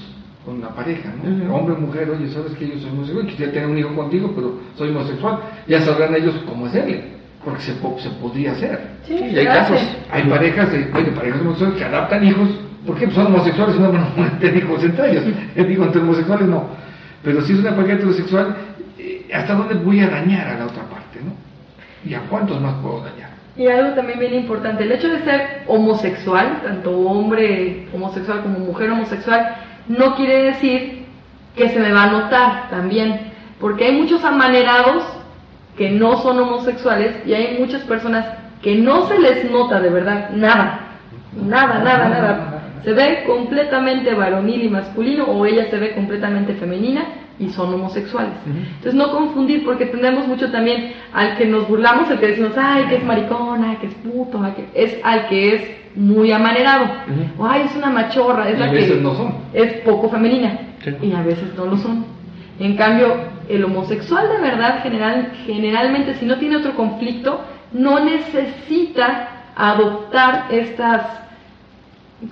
con 0.46 0.62
la 0.62 0.70
pareja, 0.70 1.14
¿no? 1.22 1.54
Hombre, 1.54 1.76
mujer, 1.76 2.10
oye, 2.10 2.30
sabes 2.32 2.54
que 2.54 2.68
yo 2.68 2.80
soy 2.80 2.90
homosexual, 2.92 3.28
quisiera 3.28 3.52
tener 3.52 3.70
un 3.70 3.78
hijo 3.78 3.94
contigo, 3.96 4.32
pero 4.34 4.60
soy 4.78 4.90
homosexual. 4.90 5.40
Ya 5.68 5.82
sabrán 5.82 6.16
ellos 6.16 6.36
cómo 6.48 6.66
hacerle, 6.66 7.04
porque 7.44 7.62
se, 7.62 7.74
se 7.74 8.10
podría 8.22 8.54
hacer. 8.54 8.80
Sí, 9.06 9.16
y 9.16 9.38
hay 9.38 9.46
casos. 9.46 9.82
Hay 10.12 10.24
parejas, 10.24 10.72
de, 10.72 10.90
oye, 10.94 11.12
parejas 11.12 11.42
homosexuales 11.42 11.78
que 11.78 11.86
adaptan 11.86 12.24
hijos, 12.26 12.50
porque 12.86 13.06
pues 13.06 13.16
son 13.16 13.28
homosexuales 13.28 13.76
y 13.76 13.80
no 13.80 13.92
van 13.92 14.24
a 14.24 14.40
tener 14.40 14.64
hijos 14.64 14.84
entre 14.84 15.12
ellos. 15.12 15.24
Digo, 15.56 15.84
entre 15.84 16.02
homosexuales 16.02 16.48
no. 16.48 16.64
Pero 17.22 17.42
si 17.42 17.54
es 17.54 17.60
una 17.60 17.76
pareja 17.76 17.96
heterosexual, 17.96 18.56
eh, 18.98 19.28
¿hasta 19.34 19.54
dónde 19.54 19.76
voy 19.76 20.00
a 20.00 20.10
dañar 20.10 20.48
a 20.48 20.60
la 20.60 20.66
otra 20.66 20.84
parte, 20.84 21.20
no? 21.24 21.34
¿Y 22.10 22.14
a 22.14 22.22
cuántos 22.22 22.62
más 22.62 22.76
puedo 22.76 23.02
dañar? 23.04 23.29
Y 23.60 23.68
algo 23.68 23.94
también 23.94 24.20
bien 24.20 24.36
importante, 24.36 24.86
el 24.86 24.92
hecho 24.94 25.10
de 25.10 25.20
ser 25.26 25.64
homosexual, 25.68 26.62
tanto 26.64 26.98
hombre 26.98 27.90
homosexual 27.94 28.42
como 28.42 28.60
mujer 28.60 28.90
homosexual, 28.90 29.54
no 29.90 30.16
quiere 30.16 30.44
decir 30.44 31.04
que 31.58 31.68
se 31.68 31.78
me 31.78 31.92
va 31.92 32.04
a 32.04 32.12
notar 32.12 32.70
también, 32.70 33.20
porque 33.60 33.84
hay 33.84 34.00
muchos 34.00 34.24
amanerados 34.24 35.04
que 35.78 35.90
no 35.90 36.22
son 36.22 36.40
homosexuales 36.40 37.18
y 37.26 37.34
hay 37.34 37.58
muchas 37.60 37.82
personas 37.82 38.28
que 38.62 38.76
no 38.76 39.10
se 39.10 39.20
les 39.20 39.52
nota 39.52 39.82
de 39.82 39.90
verdad 39.90 40.30
nada, 40.30 40.80
nada, 41.34 41.80
nada, 41.80 42.08
nada. 42.08 42.62
Se 42.86 42.94
ve 42.94 43.26
completamente 43.28 44.14
varonil 44.14 44.64
y 44.64 44.70
masculino 44.70 45.26
o 45.26 45.46
ella 45.46 45.70
se 45.70 45.78
ve 45.78 45.92
completamente 45.96 46.54
femenina 46.54 47.02
y 47.40 47.50
son 47.50 47.74
homosexuales. 47.74 48.34
Entonces 48.46 48.94
no 48.96 49.12
confundir 49.12 49.64
porque 49.64 49.86
tenemos 49.86 50.28
mucho 50.28 50.52
también 50.52 50.92
al 51.14 51.38
que 51.38 51.46
nos 51.46 51.68
burlamos, 51.68 52.10
el 52.12 52.20
que 52.20 52.28
decimos, 52.28 52.52
ay, 52.58 52.84
que 52.90 52.98
es 52.98 53.04
maricón, 53.06 53.64
ay, 53.64 53.78
que 53.78 53.88
es 53.88 53.94
puto, 53.96 54.42
ay, 54.44 54.54
que 54.58 54.84
es 54.84 54.98
al 55.04 55.28
que 55.28 55.56
es 55.56 55.62
muy 55.96 56.32
amanerado, 56.32 56.86
o 57.38 57.46
ay, 57.48 57.64
es 57.66 57.76
una 57.76 57.90
machorra, 57.90 58.50
es 58.50 58.58
Y 58.58 58.60
la 58.60 58.66
a 58.66 58.70
que 58.70 58.76
veces 58.76 59.02
no 59.02 59.16
son. 59.16 59.34
es 59.54 59.74
poco 59.82 60.10
femenina 60.10 60.60
Sí. 60.84 60.92
y 61.02 61.14
a 61.14 61.22
veces 61.24 61.54
no 61.58 61.66
lo 61.66 61.78
son. 61.78 62.06
En 62.60 62.76
cambio, 62.76 63.16
el 63.48 63.64
homosexual 63.64 64.28
de 64.30 64.42
verdad 64.42 64.84
general, 64.84 65.32
generalmente 65.46 66.14
si 66.16 66.26
no 66.26 66.38
tiene 66.38 66.58
otro 66.58 66.76
conflicto, 66.76 67.42
no 67.74 68.00
necesita 68.04 69.30
adoptar 69.56 70.46
estas, 70.52 71.04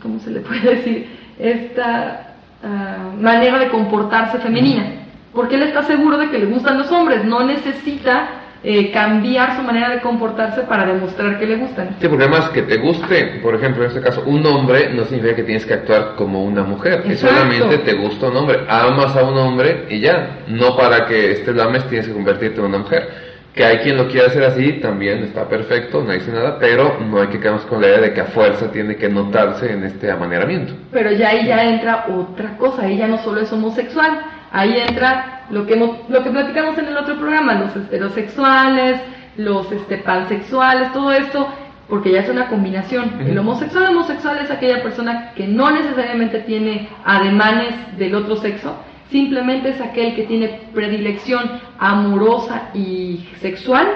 ¿cómo 0.02 0.20
se 0.20 0.32
le 0.32 0.40
puede 0.42 0.76
decir? 0.76 1.10
Esta 1.40 2.27
ah, 2.64 3.12
manera 3.20 3.60
de 3.60 3.70
comportarse 3.70 4.40
femenina. 4.40 4.94
Porque 5.34 5.56
él 5.56 5.64
está 5.64 5.84
seguro 5.84 6.18
de 6.18 6.30
que 6.30 6.40
le 6.40 6.46
gustan 6.46 6.78
los 6.78 6.92
hombres, 6.92 7.24
no 7.24 7.44
necesita 7.44 8.30
eh, 8.64 8.92
cambiar 8.92 9.56
su 9.56 9.62
manera 9.62 9.90
de 9.90 10.02
comportarse 10.02 10.62
para 10.62 10.86
demostrar 10.86 11.38
que 11.38 11.46
le 11.46 11.58
gustan. 11.58 11.96
Sí, 12.02 12.08
porque 12.08 12.24
además 12.24 12.50
que 12.50 12.64
te 12.64 12.78
guste, 12.78 13.40
por 13.44 13.54
ejemplo, 13.54 13.84
en 13.84 13.90
este 13.90 14.02
caso, 14.02 14.24
un 14.26 14.46
hombre 14.48 14.92
no 14.94 15.06
significa 15.06 15.36
que 15.36 15.44
tienes 15.44 15.66
que 15.66 15.76
actuar 15.76 16.16
como 16.16 16.44
una 16.44 16.64
mujer. 16.64 17.04
Que 17.04 17.16
solamente 17.16 17.78
te 17.78 17.94
gusta 17.94 18.28
un 18.28 18.38
hombre. 18.38 18.66
Amas 18.68 19.16
a 19.16 19.24
un 19.24 19.38
hombre 19.38 19.86
y 19.90 20.00
ya. 20.00 20.40
No 20.48 20.76
para 20.76 21.06
que 21.06 21.34
este 21.34 21.54
lo 21.54 21.64
ames 21.64 21.88
tienes 21.88 22.08
que 22.08 22.14
convertirte 22.14 22.60
en 22.60 22.66
una 22.66 22.80
mujer. 22.80 23.27
Que 23.58 23.66
hay 23.66 23.80
quien 23.80 23.98
lo 23.98 24.08
quiera 24.08 24.28
hacer 24.28 24.44
así, 24.44 24.74
también 24.74 25.24
está 25.24 25.50
perfecto, 25.50 26.04
no 26.04 26.12
dice 26.14 26.32
nada, 26.32 26.58
pero 26.60 27.00
no 27.00 27.20
hay 27.20 27.28
que 27.28 27.40
quedarnos 27.40 27.66
con 27.66 27.82
la 27.82 27.88
idea 27.88 28.02
de 28.02 28.14
que 28.14 28.22
a 28.22 28.26
fuerza 28.26 28.72
tiene 28.72 28.96
que 28.98 29.10
notarse 29.10 29.72
en 29.74 29.84
este 29.84 30.12
amaneramiento. 30.12 30.74
Pero 30.92 31.12
ya 31.12 31.30
ahí 31.30 31.48
ya 31.48 31.64
entra 31.64 32.06
otra 32.16 32.56
cosa, 32.58 32.84
ahí 32.84 32.98
ya 32.98 33.08
no 33.08 33.18
solo 33.18 33.42
es 33.42 33.52
homosexual, 33.52 34.12
ahí 34.52 34.78
entra 34.88 35.42
lo 35.50 35.66
que, 35.66 35.74
hemos- 35.74 36.08
lo 36.08 36.24
que 36.24 36.30
platicamos 36.30 36.78
en 36.78 36.86
el 36.86 36.98
otro 36.98 37.16
programa, 37.18 37.56
los 37.56 37.76
heterosexuales, 37.76 39.02
los 39.38 39.72
este, 39.72 39.98
pansexuales, 39.98 40.94
todo 40.94 41.12
esto, 41.12 41.48
porque 41.90 42.12
ya 42.12 42.20
es 42.22 42.30
una 42.30 42.48
combinación. 42.50 43.14
El 43.26 43.38
homosexual 43.40 43.88
homosexual 43.88 44.38
es 44.44 44.52
aquella 44.52 44.84
persona 44.84 45.32
que 45.36 45.48
no 45.48 45.72
necesariamente 45.72 46.40
tiene 46.40 46.90
ademanes 47.06 47.74
del 47.98 48.14
otro 48.16 48.36
sexo, 48.36 48.76
simplemente 49.12 49.70
es 49.70 49.82
aquel 49.82 50.16
que 50.16 50.24
tiene 50.24 50.70
predilección 50.74 51.44
amorosa 51.80 52.70
y 52.74 53.28
sexual 53.40 53.88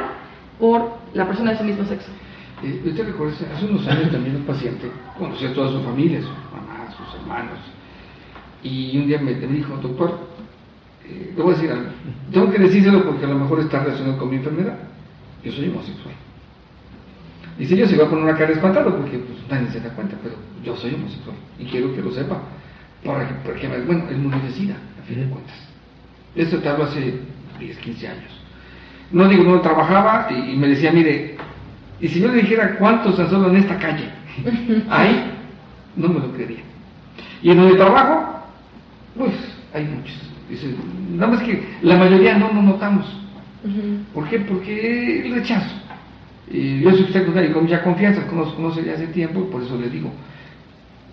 por 0.59 0.97
la 1.13 1.25
persona 1.25 1.51
de 1.51 1.57
su 1.57 1.63
mismo 1.63 1.85
sexo. 1.85 2.09
Eh, 2.63 2.81
yo 2.85 2.93
te 2.93 3.03
recuerdo, 3.03 3.33
hace 3.33 3.65
unos 3.65 3.87
años 3.87 4.11
también 4.11 4.35
un 4.35 4.43
paciente 4.43 4.91
conocía 5.17 5.49
a 5.49 5.53
toda 5.53 5.71
su 5.71 5.81
familia, 5.81 6.21
su 6.21 6.27
mamá, 6.27 6.87
sus 6.95 7.19
hermanos, 7.19 7.59
y 8.63 8.97
un 8.99 9.07
día 9.07 9.19
me, 9.19 9.33
me 9.33 9.47
dijo, 9.47 9.75
doctor, 9.77 10.19
eh, 11.05 11.33
te 11.35 11.41
voy 11.41 11.53
a 11.53 11.57
decir 11.57 11.71
tengo 12.31 12.51
que 12.51 12.59
decírselo 12.59 13.03
porque 13.03 13.25
a 13.25 13.29
lo 13.29 13.39
mejor 13.39 13.59
está 13.61 13.83
relacionado 13.83 14.17
con 14.19 14.29
mi 14.29 14.35
enfermedad, 14.35 14.77
yo 15.43 15.51
soy 15.51 15.69
homosexual. 15.69 16.13
Dice, 17.57 17.75
yo 17.75 17.87
se 17.87 17.97
va 17.97 18.05
a 18.05 18.09
poner 18.09 18.25
una 18.25 18.37
cara 18.37 18.53
espantada 18.53 18.95
porque 18.95 19.17
pues, 19.17 19.39
nadie 19.49 19.69
se 19.71 19.79
da 19.81 19.89
cuenta, 19.89 20.15
pero 20.21 20.35
yo 20.63 20.75
soy 20.77 20.93
homosexual 20.93 21.35
y 21.59 21.65
quiero 21.65 21.93
que 21.93 22.01
lo 22.01 22.11
sepa, 22.11 22.41
para 23.03 23.27
que, 23.27 23.33
porque, 23.43 23.67
bueno, 23.67 24.05
él 24.09 24.17
murió 24.19 24.39
de 24.39 24.51
sida, 24.51 24.75
fin 25.11 25.23
de 25.23 25.29
cuentas. 25.29 25.55
Esto 26.35 26.59
te 26.59 26.69
hablo 26.69 26.85
hace 26.85 27.19
10, 27.59 27.77
15 27.77 28.07
años. 28.07 28.41
No 29.11 29.27
digo, 29.27 29.43
no 29.43 29.61
trabajaba 29.61 30.27
y, 30.31 30.51
y 30.51 30.57
me 30.57 30.67
decía, 30.67 30.91
mire, 30.91 31.37
y 31.99 32.07
si 32.07 32.19
yo 32.19 32.29
le 32.29 32.41
dijera 32.41 32.77
cuántos 32.77 33.17
tan 33.17 33.29
solo 33.29 33.49
en 33.49 33.57
esta 33.57 33.77
calle, 33.77 34.09
ahí, 34.89 35.31
no 35.95 36.07
me 36.09 36.19
lo 36.19 36.31
creería. 36.33 36.63
Y 37.43 37.51
en 37.51 37.57
donde 37.57 37.75
trabajo, 37.75 38.43
pues 39.17 39.33
hay 39.73 39.85
muchos. 39.85 40.15
Dice, 40.49 40.73
nada 41.11 41.33
más 41.33 41.43
que 41.43 41.63
la 41.81 41.97
mayoría 41.97 42.37
no 42.37 42.51
nos 42.51 42.63
notamos. 42.63 43.05
¿Por 44.13 44.27
qué? 44.27 44.39
Porque 44.39 45.25
el 45.25 45.35
rechazo. 45.35 45.75
Y 46.49 46.81
yo 46.81 46.91
soy 46.91 47.05
secundario 47.13 47.53
con 47.53 47.63
mucha 47.63 47.83
confianza, 47.83 48.27
conozco, 48.27 48.55
conoce 48.55 48.83
ya 48.83 48.93
hace 48.93 49.07
tiempo, 49.07 49.39
y 49.39 49.51
por 49.51 49.63
eso 49.63 49.77
le 49.77 49.89
digo, 49.89 50.11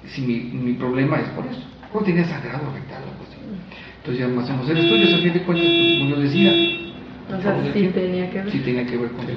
si 0.07 0.23
mi, 0.23 0.41
mi 0.41 0.73
problema 0.73 1.19
es 1.21 1.29
por 1.31 1.47
eso. 1.47 1.63
¿Cómo 1.93 2.05
tenía 2.05 2.25
sangrado 2.25 2.73
rectal 2.75 3.03
o 3.03 3.11
algo 3.13 3.25
así? 3.29 3.38
Entonces 4.09 4.27
ya 4.35 4.43
hacemos 4.43 4.71
el 4.71 4.79
estudio, 4.79 5.17
a 5.17 5.19
fin 5.21 5.33
de 5.35 5.43
cuentas, 5.43 5.67
pues, 5.69 5.99
murió 5.99 6.17
de 6.17 6.29
sida. 6.31 6.53
O 7.37 7.43
sea, 7.43 7.73
sí 7.75 7.91
tenía 7.93 8.31
que 8.31 8.39
ver. 8.41 8.51
Sí 8.51 8.59
tenía 8.61 8.87
que 8.87 8.97
ver 8.97 9.11
con 9.11 9.27
Sí, 9.27 9.33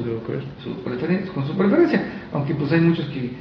su, 0.63 0.75
preferencia, 0.81 1.33
con 1.33 1.45
su 1.45 1.57
preferencia. 1.57 2.01
Aunque 2.31 2.55
pues 2.55 2.71
hay 2.71 2.79
muchos 2.79 3.05
que 3.07 3.31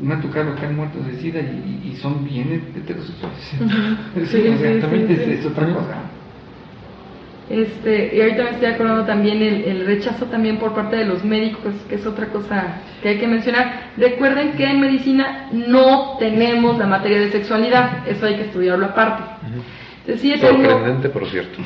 me 0.00 0.14
han 0.14 0.22
tocado 0.22 0.54
que 0.54 0.64
han 0.64 0.76
muerto 0.76 1.00
de 1.00 1.16
sida 1.20 1.40
y, 1.40 1.90
y- 1.90 1.96
son 1.96 2.24
bien 2.24 2.62
heterosexuales. 2.76 3.54
Ujú. 3.60 4.26
Sí, 4.26 4.46
o 4.46 4.58
sea, 4.58 4.74
sí, 4.74 4.80
también 4.80 5.08
sí, 5.08 5.12
es, 5.14 5.24
sí. 5.24 5.30
es 5.32 5.46
otra 5.46 5.66
cosa. 5.66 5.96
Este, 7.50 8.16
y 8.16 8.20
ahorita 8.20 8.44
me 8.44 8.50
estoy 8.50 8.66
acordando 8.66 9.04
también 9.06 9.42
el, 9.42 9.64
el 9.64 9.86
rechazo 9.86 10.26
también 10.26 10.58
por 10.58 10.72
parte 10.74 10.96
de 10.96 11.04
los 11.04 11.24
médicos, 11.24 11.74
que 11.88 11.96
es 11.96 12.06
otra 12.06 12.26
cosa 12.26 12.80
que 13.02 13.08
hay 13.08 13.18
que 13.18 13.26
mencionar. 13.26 13.90
Recuerden 13.96 14.52
que 14.52 14.64
en 14.66 14.80
medicina 14.80 15.48
no 15.52 16.16
tenemos 16.18 16.78
la 16.78 16.86
materia 16.86 17.18
de 17.20 17.32
sexualidad, 17.32 18.06
eso 18.08 18.26
hay 18.26 18.36
que 18.36 18.42
estudiarlo 18.42 18.86
aparte. 18.86 19.24
Sí 20.16 20.32
he 20.32 20.38
tenido- 20.38 20.70
Sorprendente, 20.70 21.08
por 21.08 21.26
cierto. 21.28 21.58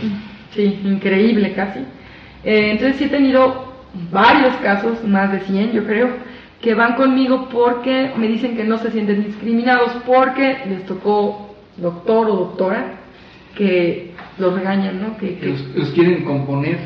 Sí, 0.55 0.81
increíble 0.85 1.53
casi. 1.53 1.81
Eh, 2.45 2.71
entonces 2.73 2.97
sí 2.97 3.05
he 3.05 3.09
tenido 3.09 3.73
varios 4.11 4.55
casos, 4.57 5.05
más 5.05 5.31
de 5.33 5.41
100 5.41 5.73
yo 5.73 5.85
creo, 5.85 6.09
que 6.61 6.75
van 6.75 6.95
conmigo 6.95 7.49
porque 7.51 8.13
me 8.17 8.29
dicen 8.29 8.57
que 8.57 8.65
no 8.65 8.79
se 8.79 8.91
sienten 8.91 9.25
discriminados 9.25 9.93
porque 10.07 10.59
les 10.69 10.85
tocó 10.87 11.55
doctor 11.77 12.29
o 12.29 12.37
doctora 12.37 12.95
que 13.57 14.13
los 14.39 14.55
regañan, 14.55 15.01
¿no? 15.01 15.17
Que, 15.19 15.37
que- 15.39 15.47
Los, 15.47 15.61
los 15.75 15.89
quieren 15.91 16.25
componer, 16.25 16.79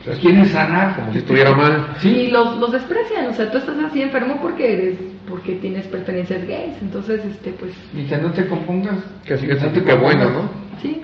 Ujú. 0.00 0.10
los 0.10 0.18
quieren 0.18 0.46
sanar. 0.48 0.96
Como 0.96 1.12
si 1.12 1.18
estuviera 1.18 1.54
mal. 1.54 1.86
Y 1.98 2.00
Sí, 2.00 2.26
los, 2.28 2.58
los 2.58 2.72
desprecian, 2.72 3.26
o 3.28 3.34
sea, 3.34 3.50
tú 3.50 3.58
estás 3.58 3.76
así 3.78 4.02
enfermo 4.02 4.38
porque 4.40 4.72
eres, 4.72 4.98
porque 5.28 5.54
tienes 5.56 5.86
preferencias 5.86 6.46
gays, 6.46 6.74
entonces, 6.80 7.24
este, 7.24 7.50
pues, 7.52 7.72
mientras 7.92 8.22
no 8.22 8.30
te 8.32 8.46
compongas. 8.46 8.96
Que 9.24 9.34
así 9.34 9.46
que 9.46 9.54
te 9.56 9.82
que 9.82 9.94
bueno, 9.94 10.30
¿no? 10.30 10.50
sí. 10.82 11.02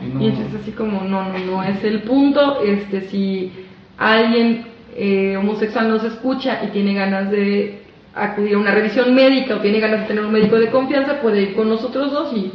Y, 0.00 0.28
entonces 0.28 0.62
así 0.62 0.72
como, 0.72 1.02
no, 1.02 1.28
no, 1.28 1.38
no 1.40 1.62
es 1.62 1.84
el 1.84 2.00
punto, 2.02 2.62
este, 2.62 3.02
si 3.08 3.52
alguien 3.98 4.64
eh, 4.96 5.36
homosexual 5.36 5.88
nos 5.90 6.04
escucha 6.04 6.64
y 6.64 6.68
tiene 6.68 6.94
ganas 6.94 7.30
de 7.30 7.82
acudir 8.14 8.54
a 8.54 8.58
una 8.58 8.70
revisión 8.72 9.14
médica 9.14 9.56
o 9.56 9.60
tiene 9.60 9.78
ganas 9.78 10.00
de 10.00 10.06
tener 10.06 10.24
un 10.24 10.32
médico 10.32 10.56
de 10.56 10.70
confianza, 10.70 11.20
puede 11.20 11.42
ir 11.42 11.54
con 11.54 11.68
nosotros 11.68 12.10
dos 12.12 12.32
y 12.34 12.50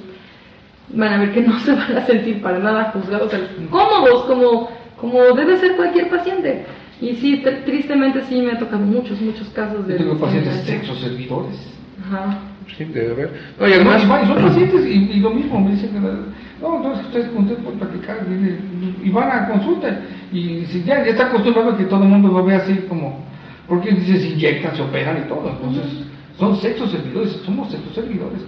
van 0.90 1.14
a 1.14 1.18
ver 1.20 1.34
que 1.34 1.42
no 1.42 1.60
se 1.60 1.74
van 1.74 1.98
a 1.98 2.06
sentir 2.06 2.42
para 2.42 2.60
nada 2.60 2.92
juzgados, 2.92 3.32
cómodos, 3.70 4.26
como, 4.26 4.70
como 5.06 5.36
debe 5.36 5.58
ser 5.60 5.76
cualquier 5.76 6.10
paciente. 6.10 6.66
Y 7.02 7.14
sí, 7.16 7.44
tristemente 7.66 8.22
sí 8.24 8.42
me 8.42 8.54
ha 8.54 8.60
tocado 8.60 8.80
muchos, 8.80 9.22
muchos 9.22 9.48
casos 9.50 9.86
de... 9.88 9.96
tengo 9.96 10.18
pacientes 10.18 10.56
sexo 10.64 10.96
servidores. 10.96 11.56
Ajá. 12.06 12.40
Sí, 12.78 12.86
debe 12.86 13.12
haber. 13.12 13.32
No, 13.60 13.68
y 13.68 13.74
además... 13.74 14.02
son 14.28 14.42
pacientes 14.42 14.86
y, 14.88 15.20
lo 15.20 15.30
mismo, 15.32 15.60
me 15.60 15.72
dicen, 15.72 15.92
no, 16.62 16.78
entonces 16.78 17.06
ustedes 17.06 17.30
ustedes 17.36 17.60
pueden 17.60 17.80
practicar 17.80 18.26
y, 19.04 19.10
van 19.10 19.30
a 19.30 19.50
consulta 19.50 20.02
y 20.32 20.66
si 20.66 20.84
ya, 20.84 21.04
ya 21.04 21.12
está 21.12 21.28
acostumbrado 21.28 21.72
a 21.72 21.78
que 21.78 21.84
todo 21.84 22.02
el 22.02 22.10
mundo 22.10 22.30
lo 22.30 22.44
vea 22.44 22.58
así 22.58 22.74
como, 22.90 23.24
porque 23.68 23.92
dice, 23.92 24.20
se 24.20 24.30
inyectan, 24.30 24.76
se 24.76 24.82
operan 24.82 25.24
y 25.24 25.28
todo, 25.28 25.50
entonces 25.50 26.06
son 26.40 26.56
sexos 26.58 26.92
servidores, 26.92 27.32
somos 27.46 27.70
sexos 27.72 27.94
servidores. 27.94 28.42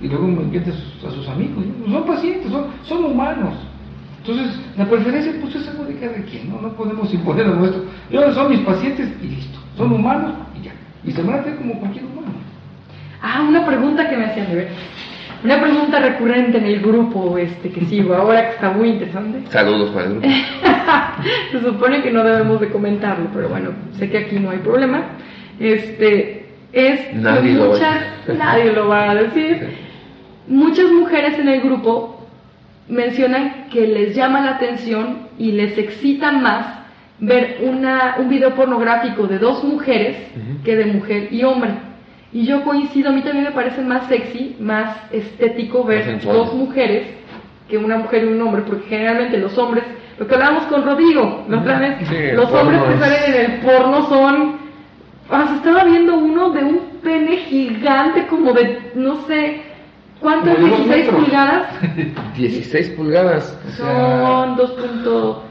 Y 0.00 0.08
luego 0.08 0.26
me 0.26 0.58
a 0.58 0.64
sus, 0.64 1.04
a 1.04 1.10
sus 1.10 1.28
amigos, 1.28 1.64
son 1.88 2.04
pacientes, 2.04 2.50
son, 2.50 2.66
son 2.82 3.04
humanos. 3.04 3.54
Entonces, 4.26 4.58
la 4.78 4.86
preferencia 4.86 5.34
pues 5.42 5.54
es 5.54 5.68
algo 5.68 5.84
de 5.84 5.96
cada 5.96 6.14
quien, 6.14 6.48
¿no? 6.48 6.58
No 6.58 6.72
podemos 6.72 7.12
imponer 7.12 7.46
lo 7.46 7.56
nuestro. 7.56 7.84
Yo 8.10 8.32
son 8.32 8.50
mis 8.50 8.60
pacientes 8.60 9.10
y 9.22 9.26
listo. 9.26 9.58
Son 9.76 9.92
humanos 9.92 10.32
y 10.58 10.64
ya. 10.64 10.72
Y 11.04 11.12
se 11.12 11.22
van 11.22 11.36
a 11.36 11.40
hacer 11.40 11.56
como 11.56 11.78
cualquier 11.78 12.06
humano. 12.06 12.28
Ah, 13.20 13.44
una 13.46 13.66
pregunta 13.66 14.08
que 14.08 14.16
me 14.16 14.24
hacían 14.24 14.48
de 14.48 14.54
ver. 14.54 14.68
Una 15.44 15.60
pregunta 15.60 16.00
recurrente 16.00 16.56
en 16.56 16.64
el 16.64 16.80
grupo 16.80 17.36
este 17.36 17.68
que 17.68 17.84
sigo 17.84 18.14
ahora 18.14 18.48
que 18.48 18.54
está 18.54 18.70
muy 18.70 18.88
interesante. 18.90 19.42
Saludos 19.50 19.90
para 19.90 20.06
el 20.06 20.12
grupo. 20.12 20.28
se 21.52 21.60
supone 21.60 22.02
que 22.02 22.10
no 22.10 22.24
debemos 22.24 22.62
de 22.62 22.70
comentarlo, 22.70 23.28
pero 23.34 23.50
bueno, 23.50 23.72
sé 23.98 24.08
que 24.08 24.18
aquí 24.18 24.38
no 24.38 24.48
hay 24.48 24.58
problema. 24.58 25.02
Este 25.60 26.46
es 26.72 27.14
nadie 27.14 27.52
muchas, 27.52 28.06
lo 28.26 28.34
nadie 28.34 28.72
lo 28.72 28.88
va 28.88 29.10
a 29.10 29.14
decir. 29.16 29.84
Muchas 30.46 30.90
mujeres 30.92 31.38
en 31.38 31.48
el 31.48 31.62
grupo 31.62 32.13
mencionan 32.88 33.68
que 33.70 33.86
les 33.86 34.14
llama 34.14 34.40
la 34.40 34.52
atención 34.52 35.28
y 35.38 35.52
les 35.52 35.76
excita 35.78 36.32
más 36.32 36.66
ver 37.18 37.58
una, 37.62 38.16
un 38.18 38.28
video 38.28 38.54
pornográfico 38.54 39.26
de 39.26 39.38
dos 39.38 39.64
mujeres 39.64 40.16
que 40.64 40.76
de 40.76 40.86
mujer 40.86 41.28
y 41.32 41.42
hombre. 41.44 41.70
Y 42.32 42.46
yo 42.46 42.64
coincido, 42.64 43.10
a 43.10 43.12
mí 43.12 43.22
también 43.22 43.44
me 43.44 43.52
parece 43.52 43.80
más 43.80 44.08
sexy, 44.08 44.56
más 44.58 44.96
estético 45.12 45.84
ver 45.84 46.20
dos 46.20 46.52
mujeres 46.54 47.06
que 47.68 47.78
una 47.78 47.96
mujer 47.96 48.24
y 48.24 48.26
un 48.26 48.42
hombre, 48.42 48.62
porque 48.66 48.88
generalmente 48.88 49.38
los 49.38 49.56
hombres, 49.56 49.84
lo 50.18 50.26
que 50.26 50.34
hablábamos 50.34 50.64
con 50.64 50.84
Rodrigo 50.84 51.44
la 51.48 51.58
otra 51.60 51.78
vez, 51.78 52.34
los 52.34 52.50
hombres 52.52 52.82
que 52.82 52.98
salen 52.98 53.34
en 53.34 53.50
el 53.52 53.60
porno 53.60 54.08
son, 54.08 54.56
ah, 55.30 55.46
se 55.48 55.54
estaba 55.56 55.84
viendo 55.84 56.16
uno 56.16 56.50
de 56.50 56.64
un 56.64 56.80
pene 57.02 57.36
gigante 57.36 58.26
como 58.26 58.52
de, 58.52 58.90
no 58.96 59.22
sé, 59.26 59.62
¿Cuánto 60.20 60.50
es 60.50 60.58
16 60.58 61.08
pulgadas? 61.08 61.68
16 62.36 62.88
pulgadas. 62.90 63.58
Son 63.76 64.56
2.5 64.56 65.42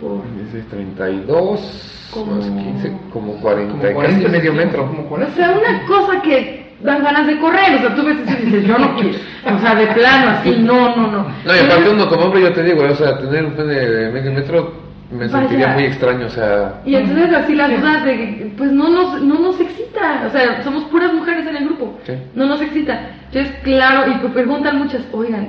por... 0.00 0.22
32 0.70 2.08
como... 2.12 2.36
más 2.36 2.44
15, 2.44 2.92
como 3.12 3.34
40, 3.34 3.72
como 3.72 3.94
40 3.94 4.22
casi 4.22 4.32
medio 4.32 4.52
metro. 4.52 4.86
Como 4.86 5.04
40. 5.04 5.32
O 5.32 5.36
sea, 5.36 5.52
una 5.52 5.86
cosa 5.86 6.20
que 6.22 6.70
dan 6.82 7.02
ganas 7.02 7.26
de 7.26 7.38
correr, 7.38 7.76
o 7.76 7.78
sea, 7.80 7.94
tú 7.94 8.04
ves 8.04 8.16
y 8.26 8.44
dices, 8.46 8.66
yo 8.66 8.78
no 8.78 8.94
quiero, 8.96 9.18
o 9.44 9.58
sea, 9.58 9.74
de 9.74 9.86
plano, 9.88 10.30
así, 10.30 10.56
no, 10.58 10.96
no, 10.96 11.10
no. 11.10 11.26
No, 11.44 11.56
y 11.56 11.58
aparte 11.58 11.90
uno 11.90 12.08
como 12.08 12.26
hombre, 12.26 12.42
yo 12.42 12.52
te 12.52 12.62
digo, 12.62 12.82
o 12.82 12.94
sea, 12.94 13.18
tener 13.18 13.44
un 13.44 13.52
pene 13.52 13.74
de 13.74 14.10
medio 14.10 14.32
metro 14.32 14.89
me 15.10 15.28
sentiría 15.28 15.68
muy 15.68 15.84
extraño, 15.84 16.26
o 16.26 16.30
sea... 16.30 16.80
Y 16.84 16.94
entonces 16.94 17.32
así 17.34 17.54
las 17.54 17.70
dudas 17.80 18.04
de 18.04 18.16
que, 18.16 18.52
pues 18.56 18.70
no 18.70 18.88
nos, 18.88 19.22
no 19.22 19.38
nos 19.40 19.60
excita, 19.60 20.24
o 20.26 20.30
sea, 20.30 20.62
somos 20.62 20.84
puras 20.84 21.12
mujeres 21.12 21.46
en 21.46 21.56
el 21.56 21.64
grupo, 21.64 21.98
no 22.34 22.46
nos 22.46 22.60
excita. 22.60 23.10
Entonces, 23.26 23.52
claro, 23.62 24.10
y 24.10 24.28
preguntan 24.28 24.78
muchas, 24.78 25.02
oigan, 25.12 25.48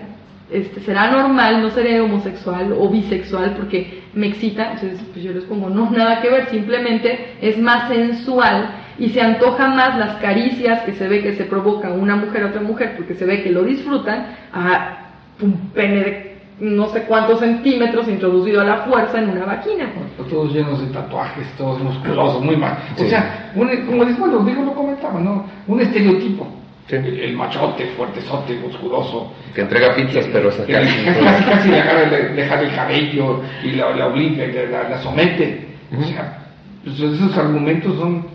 este, 0.52 0.82
¿será 0.82 1.12
normal, 1.12 1.62
no 1.62 1.70
seré 1.70 2.02
homosexual 2.02 2.74
o 2.78 2.90
bisexual 2.90 3.54
porque 3.56 4.04
me 4.14 4.28
excita? 4.28 4.72
Entonces, 4.74 5.00
pues 5.14 5.24
yo 5.24 5.32
les 5.32 5.44
pongo, 5.46 5.70
no, 5.70 5.90
nada 5.92 6.22
que 6.22 6.30
ver, 6.30 6.50
simplemente 6.50 7.36
es 7.42 7.58
más 7.58 7.88
sensual 7.88 8.70
y 8.98 9.10
se 9.10 9.22
antoja 9.22 9.68
más 9.68 9.98
las 9.98 10.18
caricias 10.18 10.82
que 10.82 10.94
se 10.94 11.08
ve 11.08 11.22
que 11.22 11.36
se 11.36 11.46
provocan 11.46 12.00
una 12.00 12.16
mujer 12.16 12.44
a 12.44 12.48
otra 12.48 12.62
mujer 12.62 12.96
porque 12.98 13.14
se 13.14 13.26
ve 13.26 13.44
que 13.44 13.52
lo 13.52 13.64
disfrutan 13.64 14.36
a 14.52 14.98
un 15.42 15.70
pene 15.70 16.00
de 16.02 16.31
no 16.62 16.88
sé 16.90 17.04
cuántos 17.04 17.40
centímetros 17.40 18.08
introducido 18.08 18.62
a 18.62 18.64
la 18.64 18.78
fuerza 18.84 19.20
en 19.20 19.32
una 19.32 19.46
vaquina. 19.46 19.92
Todos 20.30 20.54
llenos 20.54 20.80
de 20.80 20.94
tatuajes, 20.94 21.48
todos 21.58 21.82
musculosos, 21.82 22.44
muy 22.44 22.56
mal. 22.56 22.78
O 22.98 23.04
sea, 23.06 23.52
un, 23.56 23.68
como 23.88 24.04
les 24.04 24.18
bueno, 24.20 24.46
digo, 24.46 24.64
lo 24.64 24.74
comentaba, 24.74 25.20
¿no? 25.20 25.46
Un 25.68 25.82
estereotipo. 25.82 26.48
El, 26.88 27.34
machote, 27.36 27.88
fuertezote, 27.98 28.60
musculoso. 28.60 29.32
Que 29.56 29.62
entrega 29.62 29.96
pizzas, 29.96 30.28
pero 30.32 30.52
se 30.52 30.66
casi, 30.66 31.06
casi, 31.06 31.44
casi 31.46 31.70
le 31.70 31.80
agarra 31.80 32.10
dejar 32.10 32.64
el 32.64 32.76
cabello 32.76 33.42
y 33.64 33.72
la, 33.72 33.96
la 33.96 34.08
obliga 34.08 34.46
y 34.46 34.52
la, 34.52 34.90
la, 34.90 35.02
somete. 35.02 35.68
O 35.98 36.04
sea, 36.04 36.48
pues 36.84 37.00
esos 37.00 37.38
argumentos 37.38 37.96
son, 37.98 38.26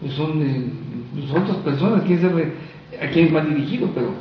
pues 0.00 0.14
son 0.14 0.40
de 0.40 0.70
pues 1.12 1.42
otras 1.42 1.56
personas, 1.58 2.02
quién 2.06 2.20
sabe 2.20 2.52
a 3.02 3.08
quién 3.08 3.26
es 3.26 3.32
más 3.32 3.46
dirigido, 3.46 3.88
pero 3.94 4.12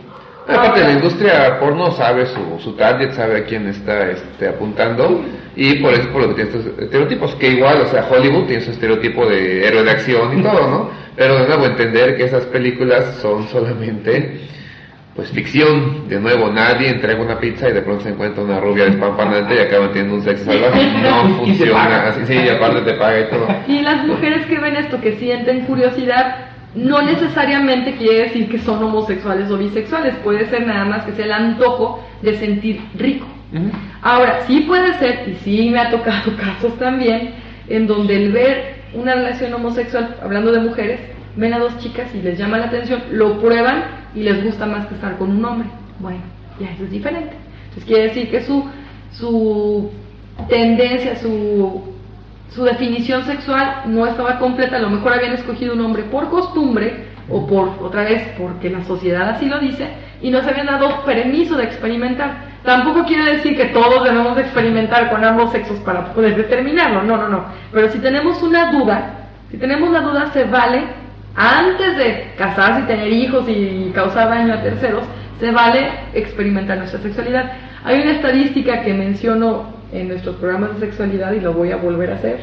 Aparte, 0.48 0.84
la 0.84 0.92
industria 0.92 1.60
porno 1.60 1.92
sabe 1.92 2.26
su, 2.26 2.60
su 2.60 2.74
target, 2.74 3.12
sabe 3.12 3.40
a 3.40 3.44
quién 3.46 3.68
está 3.68 4.10
este, 4.12 4.50
apuntando 4.50 5.24
y 5.56 5.76
por 5.76 5.94
eso 5.94 6.10
por 6.10 6.24
lo 6.24 6.30
que 6.30 6.44
tiene 6.44 6.50
estos 6.50 6.80
estereotipos, 6.80 7.36
que 7.36 7.50
igual, 7.50 7.82
o 7.82 7.88
sea, 7.88 8.08
Hollywood 8.10 8.48
tiene 8.48 8.64
su 8.64 8.72
estereotipo 8.72 9.26
de 9.26 9.68
héroe 9.68 9.84
de 9.84 9.92
acción 9.92 10.40
y 10.40 10.44
todo, 10.44 10.68
¿no? 10.68 10.90
Pero 11.16 11.40
de 11.40 11.48
nuevo 11.48 11.66
entender 11.66 12.18
que 12.18 12.26
esas 12.26 12.46
películas 12.48 13.18
son 13.22 13.48
solamente 13.48 14.42
pues 15.16 15.30
ficción, 15.30 16.10
de 16.10 16.20
nuevo, 16.20 16.50
nadie 16.50 16.90
entrega 16.90 17.22
una 17.22 17.40
pizza 17.40 17.70
y 17.70 17.74
de 17.74 17.84
pronto 17.84 18.04
se 18.04 18.10
encuentra 18.10 18.44
una 18.44 18.60
rubia 18.60 18.86
despampanante 18.86 19.56
y 19.56 19.60
acaba 19.60 19.90
teniendo 19.90 20.16
un 20.16 20.24
sexo 20.24 20.46
salvaje. 20.46 20.92
No 21.04 21.36
funciona 21.38 22.08
así, 22.08 22.22
sí, 22.26 22.34
y 22.34 22.50
aparte 22.50 22.82
te 22.82 22.94
paga 22.98 23.20
y 23.20 23.30
todo. 23.30 23.48
Y 23.68 23.82
las 23.82 24.08
mujeres 24.08 24.46
que 24.48 24.58
ven 24.58 24.76
esto, 24.76 25.00
que 25.00 25.14
sienten 25.18 25.66
curiosidad, 25.66 26.53
no 26.76 27.02
necesariamente 27.02 27.96
quiere 27.96 28.24
decir 28.24 28.50
que 28.50 28.60
son 28.60 28.84
homosexuales 28.84 29.50
o 29.52 29.58
bisexuales, 29.58 30.16
puede 30.24 30.50
ser 30.50 30.66
nada 30.66 30.86
más 30.86 31.06
que 31.06 31.14
sea 31.14 31.26
el 31.26 31.32
antojo 31.32 32.04
de 32.22 32.38
sentir 32.38 32.82
rico. 32.96 33.28
Ahora, 34.02 34.42
sí 34.48 34.62
puede 34.62 34.96
ser, 34.96 35.30
y 35.30 35.36
sí 35.44 35.70
me 35.70 35.80
ha 35.80 35.92
tocado 35.92 36.36
casos 36.38 36.78
también, 36.80 37.36
en 37.68 37.86
donde 37.86 38.16
el 38.16 38.32
ver 38.32 38.84
una 38.94 39.14
relación 39.14 39.54
homosexual, 39.54 40.18
hablando 40.22 40.52
de 40.52 40.60
mujeres, 40.60 41.00
ven 41.36 41.54
a 41.54 41.60
dos 41.60 41.78
chicas 41.80 42.14
y 42.14 42.22
les 42.22 42.38
llama 42.38 42.58
la 42.58 42.66
atención, 42.66 43.02
lo 43.12 43.40
prueban 43.40 43.84
y 44.16 44.22
les 44.22 44.44
gusta 44.44 44.66
más 44.66 44.88
que 44.88 44.96
estar 44.96 45.18
con 45.18 45.32
un 45.32 45.46
hombre. 45.46 45.68
Bueno, 46.00 46.22
ya 46.60 46.72
eso 46.72 46.84
es 46.84 46.92
diferente. 46.92 47.36
Entonces 47.66 47.86
quiere 47.86 48.04
decir 48.10 48.30
que 48.30 48.42
su, 48.42 48.66
su 49.12 49.92
tendencia, 50.50 51.16
su 51.16 51.94
su 52.54 52.64
definición 52.64 53.26
sexual 53.26 53.84
no 53.88 54.06
estaba 54.06 54.38
completa, 54.38 54.78
a 54.78 54.82
lo 54.82 54.90
mejor 54.90 55.14
habían 55.14 55.34
escogido 55.34 55.74
un 55.74 55.82
hombre 55.82 56.04
por 56.04 56.30
costumbre 56.30 57.08
o 57.30 57.48
por 57.48 57.70
otra 57.82 58.04
vez 58.04 58.28
porque 58.38 58.70
la 58.70 58.84
sociedad 58.84 59.30
así 59.30 59.48
lo 59.48 59.60
dice 59.60 59.88
y 60.22 60.30
no 60.30 60.42
se 60.42 60.50
habían 60.50 60.68
dado 60.68 61.04
permiso 61.04 61.56
de 61.58 61.64
experimentar. 61.64 62.54
Tampoco 62.64 63.06
quiere 63.06 63.38
decir 63.38 63.58
que 63.58 63.66
todos 63.66 64.04
debemos 64.04 64.38
experimentar 64.38 65.10
con 65.10 65.24
ambos 65.24 65.52
sexos 65.52 65.80
para 65.80 66.14
poder 66.14 66.36
determinarlo, 66.36 67.04
no, 67.04 67.18
no, 67.18 67.28
no. 67.28 67.46
Pero 67.72 67.90
si 67.90 68.00
tenemos 68.00 68.42
una 68.44 68.72
duda, 68.72 69.30
si 69.50 69.58
tenemos 69.58 69.90
la 69.90 70.02
duda 70.02 70.32
se 70.32 70.46
vale 70.46 70.84
antes 71.36 71.98
de 71.98 72.34
casarse 72.38 72.82
y 72.82 72.84
tener 72.84 73.12
hijos 73.12 73.46
y 73.48 73.92
causar 73.96 74.30
daño 74.30 74.54
a 74.54 74.62
terceros, 74.62 75.04
se 75.40 75.52
vale 75.52 75.90
experimentar 76.14 76.78
nuestra 76.78 77.02
sexualidad. 77.02 77.52
Hay 77.84 78.00
una 78.02 78.12
estadística 78.12 78.82
que 78.82 78.94
menciono 78.94 79.83
en 79.94 80.08
nuestros 80.10 80.36
programas 80.38 80.80
de 80.80 80.88
sexualidad 80.88 81.34
y 81.34 81.40
lo 81.40 81.54
voy 81.54 81.72
a 81.72 81.78
volver 81.78 82.12
a 82.12 82.16
hacer, 82.16 82.40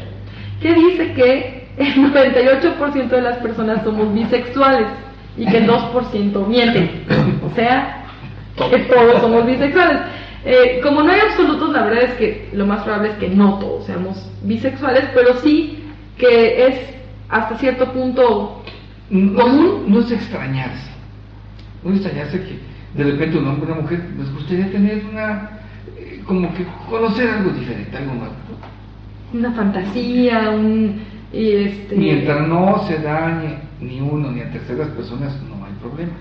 que 0.61 0.74
dice 0.74 1.12
que 1.12 1.68
el 1.76 1.94
98% 1.94 3.09
de 3.09 3.22
las 3.22 3.38
personas 3.38 3.82
somos 3.82 4.12
bisexuales 4.14 4.86
y 5.36 5.46
que 5.46 5.59
el 5.59 5.68
2% 5.68 6.46
mienten. 6.46 7.05
O 7.44 7.55
sea, 7.55 8.05
que 8.70 8.78
todos 8.80 9.20
somos 9.20 9.46
bisexuales. 9.46 10.01
Eh, 10.44 10.80
como 10.82 11.03
no 11.03 11.12
hay 11.12 11.20
absolutos, 11.20 11.70
la 11.70 11.84
verdad 11.84 12.05
es 12.05 12.14
que 12.14 12.48
lo 12.53 12.66
más 12.66 12.82
probable 12.82 13.11
es 13.11 13.14
que 13.16 13.28
no 13.28 13.59
todos 13.59 13.86
seamos 13.86 14.30
bisexuales, 14.42 15.05
pero 15.14 15.34
sí 15.38 15.84
que 16.16 16.66
es 16.66 16.80
hasta 17.28 17.57
cierto 17.59 17.92
punto 17.92 18.62
común. 19.11 19.84
No, 19.86 20.01
es 20.01 20.11
extrañarse. 20.11 20.90
No 21.82 21.90
es 21.90 22.01
extrañarse 22.01 22.42
que 22.42 22.59
de 22.94 23.11
repente 23.11 23.38
un 23.38 23.48
hombre 23.48 23.70
o 23.70 23.74
una 23.74 23.82
mujer 23.82 24.01
les 24.18 24.32
gustaría 24.32 24.70
tener 24.70 25.03
una 25.11 25.59
como 26.30 26.54
que 26.54 26.64
conocer 26.88 27.28
algo 27.28 27.50
diferente, 27.50 27.96
algo 27.96 28.14
nuevo. 28.14 28.34
Una 29.34 29.50
fantasía, 29.50 30.50
un... 30.50 31.02
este... 31.32 31.96
Mientras 31.96 32.46
no 32.46 32.84
se 32.86 32.98
dañe 32.98 33.58
ni 33.80 34.00
uno 34.00 34.30
ni 34.30 34.40
a 34.40 34.48
terceras 34.52 34.86
personas, 34.90 35.34
no 35.48 35.66
hay 35.66 35.72
problema. 35.80 36.12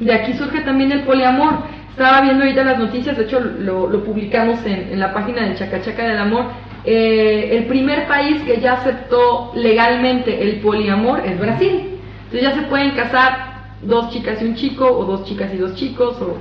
De 0.00 0.12
aquí 0.12 0.34
surge 0.34 0.60
también 0.60 0.92
el 0.92 1.04
poliamor. 1.04 1.60
Estaba 1.88 2.20
viendo 2.20 2.44
ahorita 2.44 2.62
las 2.62 2.78
noticias, 2.78 3.16
de 3.16 3.24
hecho 3.24 3.40
lo, 3.40 3.88
lo 3.88 4.04
publicamos 4.04 4.62
en, 4.66 4.92
en, 4.92 5.00
la 5.00 5.14
página 5.14 5.46
del 5.46 5.56
Chacachaca 5.56 6.06
del 6.06 6.18
Amor. 6.18 6.44
Eh, 6.84 7.56
el 7.56 7.64
primer 7.64 8.06
país 8.06 8.42
que 8.42 8.60
ya 8.60 8.74
aceptó 8.74 9.52
legalmente 9.54 10.42
el 10.42 10.56
poliamor 10.56 11.20
es 11.24 11.40
Brasil. 11.40 11.98
Entonces 12.24 12.42
ya 12.42 12.54
se 12.54 12.66
pueden 12.68 12.90
casar 12.90 13.70
dos 13.80 14.10
chicas 14.10 14.42
y 14.42 14.44
un 14.44 14.56
chico, 14.56 14.84
o 14.86 15.06
dos 15.06 15.24
chicas 15.24 15.54
y 15.54 15.56
dos 15.56 15.74
chicos, 15.74 16.20
o 16.20 16.36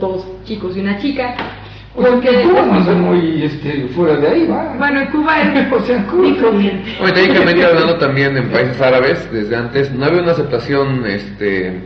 dos 0.00 0.26
chicos 0.44 0.76
y 0.76 0.80
una 0.80 0.98
chica. 0.98 1.36
Porque 2.00 2.42
Cuba 2.42 2.62
no 2.62 2.84
son 2.84 3.00
muy 3.02 3.42
este, 3.44 3.88
fuera 3.94 4.16
de 4.16 4.28
ahí, 4.28 4.46
¿va? 4.46 4.74
Bueno, 4.78 5.00
en 5.00 5.06
Cuba 5.08 5.42
es 5.42 5.72
o 5.72 5.80
sea, 5.80 6.06
Cuba 6.06 6.28
Oye, 7.02 7.54
que 7.54 7.64
hablando 7.64 7.96
también 7.98 8.36
en 8.36 8.50
países 8.50 8.80
árabes, 8.80 9.30
desde 9.32 9.56
antes, 9.56 9.92
no 9.92 10.04
había 10.06 10.22
una 10.22 10.32
aceptación 10.32 11.04
este, 11.06 11.80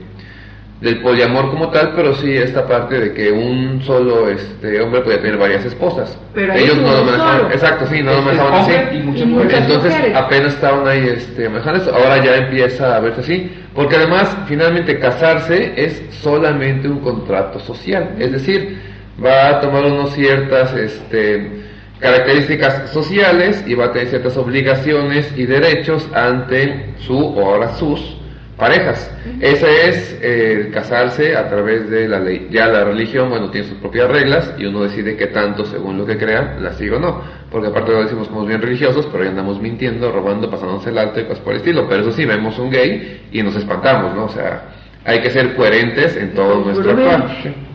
del 0.81 1.01
poliamor 1.01 1.51
como 1.51 1.71
tal, 1.71 1.93
pero 1.97 2.15
sí 2.15 2.37
esta 2.37 2.67
parte 2.67 3.01
de 3.01 3.15
que 3.15 3.31
un 3.33 3.83
solo 3.83 4.29
este 4.29 4.81
hombre 4.81 5.01
podía 5.01 5.21
tener 5.21 5.39
varias 5.39 5.65
esposas. 5.65 6.19
Pero 6.35 6.53
Ellos 6.53 6.77
no 6.77 6.93
lo 6.93 7.05
manejaban, 7.05 7.37
solo. 7.39 7.51
exacto, 7.53 7.87
sí, 7.87 8.03
no 8.03 8.13
lo 8.13 8.19
Este, 8.19 8.25
manejaban 8.27 8.55
así. 8.61 8.73
y 8.73 8.75
muchas 8.75 9.23
Y 9.23 9.27
muchas 9.27 9.27
mujeres. 9.27 9.59
Entonces 9.61 9.93
mujeres. 9.95 10.17
apenas 10.17 10.55
estaban 10.55 10.87
ahí 10.89 11.09
este, 11.09 11.49
manejando 11.49 11.81
eso, 11.83 11.95
ahora 11.95 12.25
ya 12.25 12.37
empieza 12.37 12.97
a 12.97 13.01
verse 13.01 13.21
así, 13.21 13.51
porque 13.75 13.97
además 13.97 14.37
finalmente 14.47 14.99
casarse 14.99 15.73
es 15.77 16.03
solamente 16.11 16.89
un 16.89 17.01
contrato 17.01 17.59
social, 17.61 18.11
es 18.19 18.33
decir, 18.33 18.94
va 19.23 19.49
a 19.49 19.61
tomar 19.61 19.85
unas 19.85 20.15
ciertas 20.15 20.75
este, 20.75 21.65
características 22.01 22.91
sociales 22.91 23.65
y 23.67 23.75
va 23.75 23.87
a 23.87 23.93
tener 23.93 24.09
ciertas 24.09 24.37
obligaciones 24.37 25.33
y 25.37 25.47
derechos 25.47 26.09
ante 26.15 26.95
su 26.99 27.17
o 27.17 27.47
ahora 27.47 27.75
sus 27.77 28.17
parejas. 28.57 29.11
Ese 29.41 29.89
es 29.89 30.19
eh, 30.23 30.53
el 30.53 30.71
casarse 30.71 31.37
a 31.37 31.49
través 31.49 31.91
de 31.91 32.09
la 32.09 32.21
ley. 32.21 32.49
Ya 32.51 32.67
la 32.69 32.85
religión, 32.85 33.29
bueno, 33.31 33.51
tiene 33.51 33.69
sus 33.69 33.79
propias 33.79 34.09
reglas 34.09 34.55
y 34.59 34.67
uno 34.67 34.83
decide 34.83 35.17
qué 35.17 35.27
tanto, 35.29 35.65
según 35.65 35.99
lo 35.99 36.07
que 36.07 36.17
crea, 36.17 36.57
la 36.61 36.73
sigue 36.75 36.93
o 36.93 37.01
no. 37.01 37.23
Porque 37.51 37.69
aparte 37.69 37.93
lo 37.93 38.03
decimos 38.03 38.29
como 38.29 38.45
bien 38.45 38.63
religiosos, 38.63 39.09
pero 39.11 39.25
ya 39.25 39.31
andamos 39.31 39.61
mintiendo, 39.61 40.13
robando, 40.13 40.51
pasándonos 40.51 40.87
el 40.87 40.99
alto 40.99 41.21
y 41.21 41.25
cosas 41.25 41.41
por 41.41 41.55
el 41.55 41.61
estilo. 41.61 41.87
Pero 41.89 42.03
eso 42.03 42.13
sí, 42.13 42.25
vemos 42.25 42.59
un 42.59 42.71
gay 42.71 43.29
y 43.33 43.43
nos 43.43 43.57
espantamos, 43.57 44.15
¿no? 44.15 44.25
O 44.27 44.31
sea, 44.31 44.65
hay 45.05 45.21
que 45.21 45.31
ser 45.31 45.55
coherentes 45.55 46.17
en 46.17 46.35
todo 46.35 46.65
nuestro 46.65 46.91
actuar. 46.91 47.74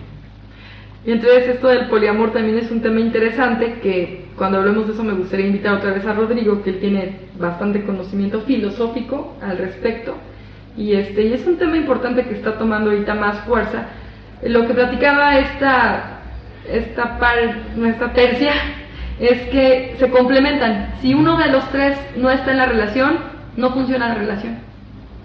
Y 1.06 1.12
entonces 1.12 1.48
esto 1.48 1.70
del 1.70 1.88
poliamor 1.88 2.32
también 2.34 2.58
es 2.58 2.70
un 2.72 2.82
tema 2.82 3.00
interesante 3.00 3.80
que 3.82 4.26
cuando 4.38 4.58
hablemos 4.60 4.88
de 4.88 4.94
eso 4.94 5.04
me 5.04 5.14
gustaría 5.14 5.48
invitar 5.48 5.76
otra 5.76 5.94
vez 5.94 6.06
a 6.06 6.14
Rodrigo, 6.14 6.62
que 6.62 6.72
él 6.72 6.80
tiene 6.80 7.20
bastante 7.38 7.84
conocimiento 7.84 8.42
filosófico 8.42 9.38
al 9.42 9.58
respecto. 9.58 10.16
Y, 10.76 10.94
este, 10.94 11.24
y 11.24 11.34
es 11.34 11.46
un 11.48 11.58
tema 11.58 11.78
importante 11.78 12.24
que 12.26 12.36
está 12.36 12.58
tomando 12.58 12.92
ahorita 12.92 13.16
más 13.16 13.40
fuerza. 13.42 13.88
Lo 14.44 14.68
que 14.68 14.74
platicaba 14.74 15.38
esta, 15.40 16.20
esta, 16.70 17.18
par, 17.18 17.38
esta 17.86 18.14
tercia 18.14 18.52
es 19.20 19.42
que 19.50 19.96
se 20.00 20.10
complementan. 20.10 20.96
Si 21.02 21.14
uno 21.14 21.38
de 21.38 21.48
los 21.48 21.70
tres 21.72 21.98
no 22.16 22.30
está 22.30 22.52
en 22.52 22.58
la 22.58 22.66
relación, 22.66 23.18
no 23.58 23.72
funciona 23.72 24.10
la 24.10 24.16
relación. 24.16 24.58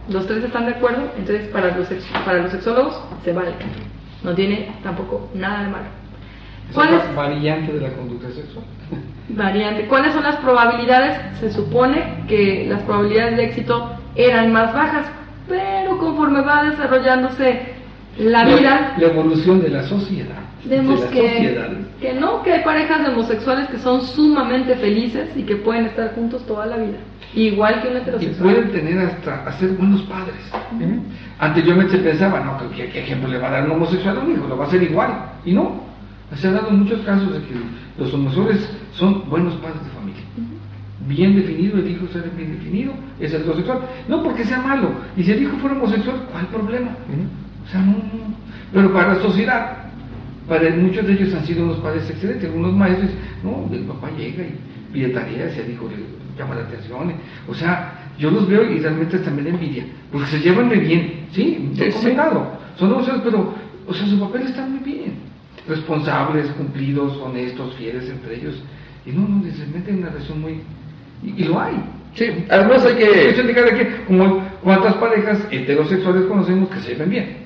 Los 0.09 0.27
tres 0.27 0.45
están 0.45 0.67
de 0.67 0.73
acuerdo, 0.73 1.11
entonces 1.17 1.49
para 1.49 1.77
los, 1.77 1.89
para 2.25 2.39
los 2.39 2.51
sexólogos 2.51 3.01
se 3.25 3.33
vale. 3.33 3.53
No 4.25 4.35
tiene 4.35 4.73
tampoco 4.83 5.29
nada 5.35 5.65
de 5.65 5.69
malo. 5.71 5.87
¿Cuál 6.73 6.95
Esa 6.95 7.05
es 7.11 7.15
variante 7.15 7.73
de 7.73 7.81
la 7.81 7.91
conducta 7.91 8.29
sexual. 8.33 8.65
variante? 9.29 9.87
¿Cuáles 9.87 10.13
son 10.15 10.25
las 10.25 10.37
probabilidades? 10.37 11.19
Se 11.41 11.53
supone 11.53 12.25
que 12.27 12.67
las 12.69 12.83
probabilidades 12.83 13.37
de 13.37 13.45
éxito 13.45 13.91
eran 14.17 14.53
más 14.53 14.73
bajas, 14.73 15.07
pero 15.49 15.99
conforme 15.99 16.41
va 16.41 16.65
desarrollándose 16.65 17.75
la 18.19 18.45
vida, 18.45 18.95
La 18.97 19.07
evolución 19.09 19.61
de 19.61 19.69
la 19.71 19.83
sociedad. 19.83 20.37
vemos 20.65 21.01
de 21.01 21.07
la 21.07 21.13
que, 21.13 21.31
sociedad. 21.31 21.69
que 22.01 22.13
no, 22.15 22.43
que 22.43 22.53
hay 22.53 22.63
parejas 22.65 23.03
de 23.03 23.13
homosexuales 23.13 23.69
que 23.69 23.79
son 23.79 24.03
sumamente 24.03 24.77
felices 24.77 25.31
y 25.37 25.43
que 25.43 25.57
pueden 25.57 25.87
estar 25.87 26.15
juntos 26.15 26.47
toda 26.47 26.65
la 26.67 26.77
vida, 26.77 26.99
igual 27.35 27.83
que 27.83 27.89
un 27.89 27.95
Y 27.95 27.97
heterosexual. 27.99 28.55
pueden 28.55 28.73
tener 28.73 28.99
hasta, 28.99 29.45
hacer 29.47 29.71
buenos 29.71 30.03
padres. 30.03 30.35
Anteriormente 31.39 31.97
se 31.97 32.03
pensaba, 32.03 32.41
no, 32.41 32.59
que- 32.71 32.77
que- 32.77 32.91
¿qué 32.91 33.01
ejemplo 33.01 33.29
le 33.29 33.39
va 33.39 33.49
a 33.49 33.51
dar 33.53 33.65
un 33.67 33.73
homosexual 33.73 34.19
a 34.19 34.21
un 34.21 34.33
hijo? 34.33 34.47
Lo 34.49 34.57
va 34.57 34.65
a 34.65 34.69
hacer 34.69 34.83
igual. 34.83 35.11
Y 35.45 35.53
no. 35.53 35.83
Se 36.37 36.49
ha 36.49 36.53
dado 36.53 36.71
muchos 36.71 37.01
casos 37.03 37.33
de 37.33 37.39
que 37.41 37.55
los 37.99 38.13
homosexuales 38.13 38.69
son 38.93 39.29
buenos 39.29 39.55
padres 39.55 39.83
de 39.85 39.91
familia. 39.91 40.23
Bien 41.07 41.37
definido, 41.37 41.79
el 41.79 41.91
hijo 41.91 42.07
será 42.13 42.25
bien 42.37 42.53
definido, 42.57 42.93
es 43.21 43.33
heterosexual. 43.35 43.79
No 44.09 44.23
porque 44.23 44.45
sea 44.45 44.61
malo. 44.61 44.91
Y 45.17 45.23
si 45.23 45.33
el 45.33 45.43
hijo 45.43 45.57
fuera 45.59 45.77
homosexual, 45.77 46.17
¿cuál 46.33 46.47
problema? 46.47 46.91
O 47.67 47.71
sea, 47.71 47.81
no, 47.81 47.93
no. 47.93 48.35
Pero 48.73 48.93
para 48.93 49.15
la 49.15 49.21
sociedad, 49.21 49.77
para 50.49 50.71
muchos 50.77 51.07
de 51.07 51.13
ellos 51.13 51.35
han 51.35 51.45
sido 51.45 51.65
unos 51.65 51.77
padres 51.79 52.09
excelentes. 52.09 52.47
Algunos 52.49 52.73
maestros, 52.73 53.11
no, 53.43 53.69
el 53.73 53.83
papá 53.85 54.09
llega 54.17 54.43
y 54.45 54.55
pide 54.93 55.09
tareas 55.09 55.57
y 55.57 55.61
al 55.61 55.71
hijo 55.71 55.89
le 55.89 56.24
llama 56.37 56.55
la 56.55 56.63
atención. 56.63 57.13
O 57.49 57.55
sea, 57.55 58.11
yo 58.19 58.31
los 58.31 58.49
veo 58.49 58.63
y 58.71 58.81
realmente 58.81 59.19
da 59.19 59.31
envidia, 59.31 59.85
porque 60.13 60.29
se 60.29 60.41
llevan 60.41 60.69
muy 60.69 60.79
bien, 60.79 61.27
sí, 61.33 61.73
comentado. 61.93 62.47
Son 62.79 62.93
homosexuales, 62.93 63.23
pero, 63.25 63.55
o 63.87 63.95
sea, 63.95 64.07
su 64.07 64.19
papel 64.19 64.43
está 64.43 64.67
muy 64.67 64.81
bien. 64.81 65.15
Responsables, 65.69 66.47
cumplidos, 66.53 67.17
honestos, 67.19 67.75
fieles 67.77 68.09
entre 68.09 68.37
ellos. 68.37 68.63
Y 69.07 69.13
no, 69.13 69.27
no, 69.29 69.43
se 69.45 69.67
meten 69.67 69.95
en 69.95 70.01
una 70.01 70.11
relación 70.11 70.41
muy... 70.41 70.61
Y, 71.23 71.43
y 71.43 71.45
lo 71.45 71.61
hay. 71.61 71.75
Sí, 72.15 72.27
además 72.51 72.85
hay 72.85 72.95
que... 72.95 73.43
de 73.43 73.55
cada 73.55 73.73
quien, 73.73 73.89
como 74.07 74.43
cuántas 74.63 74.95
parejas 74.95 75.47
heterosexuales 75.51 76.25
conocemos 76.27 76.69
que 76.69 76.81
se 76.81 76.91
llevan 76.91 77.11
bien. 77.11 77.37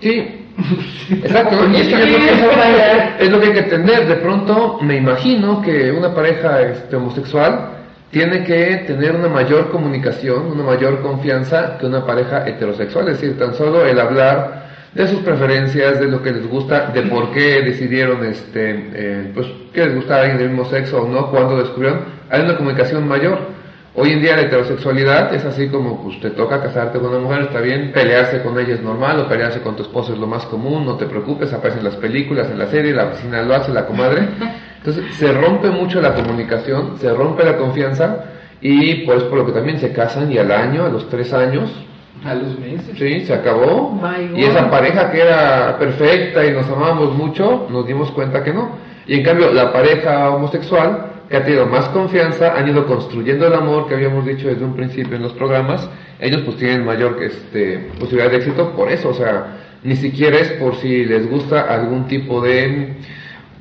Sí, 0.00 0.40
Exacto, 1.10 1.56
y 1.70 1.76
es 1.76 1.88
es 1.88 3.30
lo 3.30 3.40
que 3.40 3.46
hay 3.46 3.52
que 3.52 3.60
entender. 3.60 4.06
De 4.06 4.16
pronto, 4.16 4.78
me 4.82 4.96
imagino 4.96 5.60
que 5.62 5.90
una 5.90 6.14
pareja 6.14 6.62
este, 6.62 6.96
homosexual 6.96 7.79
tiene 8.10 8.44
que 8.44 8.84
tener 8.86 9.14
una 9.14 9.28
mayor 9.28 9.70
comunicación, 9.70 10.46
una 10.46 10.64
mayor 10.64 11.00
confianza 11.00 11.78
que 11.78 11.86
una 11.86 12.04
pareja 12.04 12.46
heterosexual. 12.46 13.08
Es 13.08 13.20
decir, 13.20 13.38
tan 13.38 13.54
solo 13.54 13.86
el 13.86 13.98
hablar 14.00 14.68
de 14.94 15.06
sus 15.06 15.20
preferencias, 15.20 16.00
de 16.00 16.06
lo 16.06 16.20
que 16.20 16.32
les 16.32 16.48
gusta, 16.48 16.90
de 16.92 17.02
por 17.02 17.30
qué 17.30 17.62
decidieron, 17.62 18.24
este, 18.24 18.90
eh, 18.92 19.30
pues, 19.32 19.46
que 19.72 19.86
les 19.86 19.94
gusta 19.94 20.16
a 20.16 20.20
alguien 20.22 20.38
del 20.38 20.48
mismo 20.48 20.64
sexo 20.64 21.02
o 21.02 21.08
no, 21.08 21.30
cuando 21.30 21.58
descubrieron, 21.58 22.00
hay 22.28 22.42
una 22.42 22.56
comunicación 22.56 23.06
mayor. 23.06 23.60
Hoy 23.94 24.12
en 24.12 24.22
día 24.22 24.36
la 24.36 24.42
heterosexualidad 24.42 25.34
es 25.34 25.44
así 25.44 25.68
como 25.68 26.02
pues 26.04 26.20
te 26.20 26.30
toca 26.30 26.62
casarte 26.62 26.98
con 27.00 27.10
una 27.10 27.18
mujer, 27.18 27.42
está 27.42 27.60
bien, 27.60 27.90
pelearse 27.92 28.40
con 28.40 28.58
ella 28.58 28.74
es 28.74 28.82
normal, 28.82 29.20
o 29.20 29.28
pelearse 29.28 29.60
con 29.60 29.74
tu 29.76 29.82
esposo 29.82 30.12
es 30.12 30.18
lo 30.18 30.28
más 30.28 30.44
común, 30.46 30.86
no 30.86 30.96
te 30.96 31.06
preocupes, 31.06 31.52
aparecen 31.52 31.82
las 31.82 31.96
películas, 31.96 32.48
en 32.50 32.58
la 32.58 32.68
serie, 32.68 32.92
la 32.92 33.06
vecina 33.06 33.42
lo 33.42 33.54
hace, 33.54 33.72
la 33.72 33.86
comadre. 33.86 34.28
Entonces 34.84 35.14
se 35.16 35.32
rompe 35.32 35.70
mucho 35.70 36.00
la 36.00 36.14
comunicación, 36.14 36.96
se 36.98 37.12
rompe 37.12 37.44
la 37.44 37.56
confianza 37.56 38.24
y 38.60 39.04
pues 39.06 39.22
por 39.24 39.38
lo 39.38 39.46
que 39.46 39.52
también 39.52 39.78
se 39.78 39.92
casan 39.92 40.32
y 40.32 40.38
al 40.38 40.50
año, 40.50 40.84
a 40.84 40.88
los 40.88 41.08
tres 41.08 41.32
años, 41.32 41.70
A 42.24 42.34
los 42.34 42.58
meses. 42.58 42.96
sí, 42.98 43.20
se 43.26 43.34
acabó. 43.34 44.00
Y 44.34 44.44
esa 44.44 44.70
pareja 44.70 45.10
que 45.10 45.20
era 45.20 45.78
perfecta 45.78 46.44
y 46.46 46.52
nos 46.52 46.66
amábamos 46.66 47.14
mucho, 47.14 47.66
nos 47.70 47.86
dimos 47.86 48.10
cuenta 48.12 48.42
que 48.42 48.52
no. 48.52 48.70
Y 49.06 49.14
en 49.14 49.22
cambio, 49.22 49.52
la 49.52 49.72
pareja 49.72 50.30
homosexual, 50.30 51.06
que 51.28 51.36
ha 51.36 51.44
tenido 51.44 51.66
más 51.66 51.88
confianza, 51.90 52.54
han 52.56 52.68
ido 52.68 52.86
construyendo 52.86 53.46
el 53.46 53.54
amor 53.54 53.86
que 53.86 53.94
habíamos 53.94 54.24
dicho 54.26 54.48
desde 54.48 54.64
un 54.64 54.74
principio 54.74 55.16
en 55.16 55.22
los 55.22 55.32
programas, 55.32 55.88
ellos 56.18 56.42
pues 56.42 56.56
tienen 56.56 56.84
mayor 56.84 57.22
este, 57.22 57.90
posibilidad 57.98 58.30
de 58.30 58.36
éxito 58.38 58.72
por 58.72 58.90
eso, 58.90 59.10
o 59.10 59.14
sea, 59.14 59.56
ni 59.82 59.96
siquiera 59.96 60.38
es 60.38 60.52
por 60.52 60.76
si 60.76 61.04
les 61.04 61.28
gusta 61.30 61.62
algún 61.62 62.06
tipo 62.06 62.40
de 62.42 62.94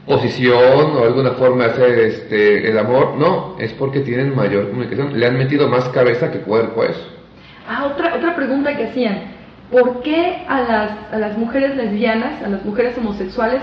posición 0.10 0.98
o 0.98 1.04
alguna 1.06 1.32
forma 1.32 1.66
de 1.66 1.70
hacer 1.72 2.00
este, 2.00 2.70
el 2.70 2.78
amor, 2.80 3.16
no, 3.18 3.56
es 3.60 3.72
porque 3.74 4.00
tienen 4.02 4.36
mayor 4.36 4.70
comunicación, 4.70 5.18
le 5.20 5.26
han 5.28 5.38
metido 5.38 5.68
más 5.70 5.88
cabeza 5.90 6.32
que 6.32 6.40
cuerpo 6.40 6.82
a 6.82 6.88
eso. 6.88 7.08
Ah, 7.68 7.86
otra, 7.94 8.16
otra 8.16 8.36
pregunta 8.36 8.76
que 8.76 8.86
hacían. 8.86 9.20
¿Por 9.72 10.02
qué 10.02 10.44
a 10.48 10.62
las, 10.62 10.92
a 11.14 11.18
las 11.20 11.38
mujeres 11.38 11.76
lesbianas, 11.76 12.42
a 12.44 12.50
las 12.50 12.66
mujeres 12.66 12.98
homosexuales, 12.98 13.62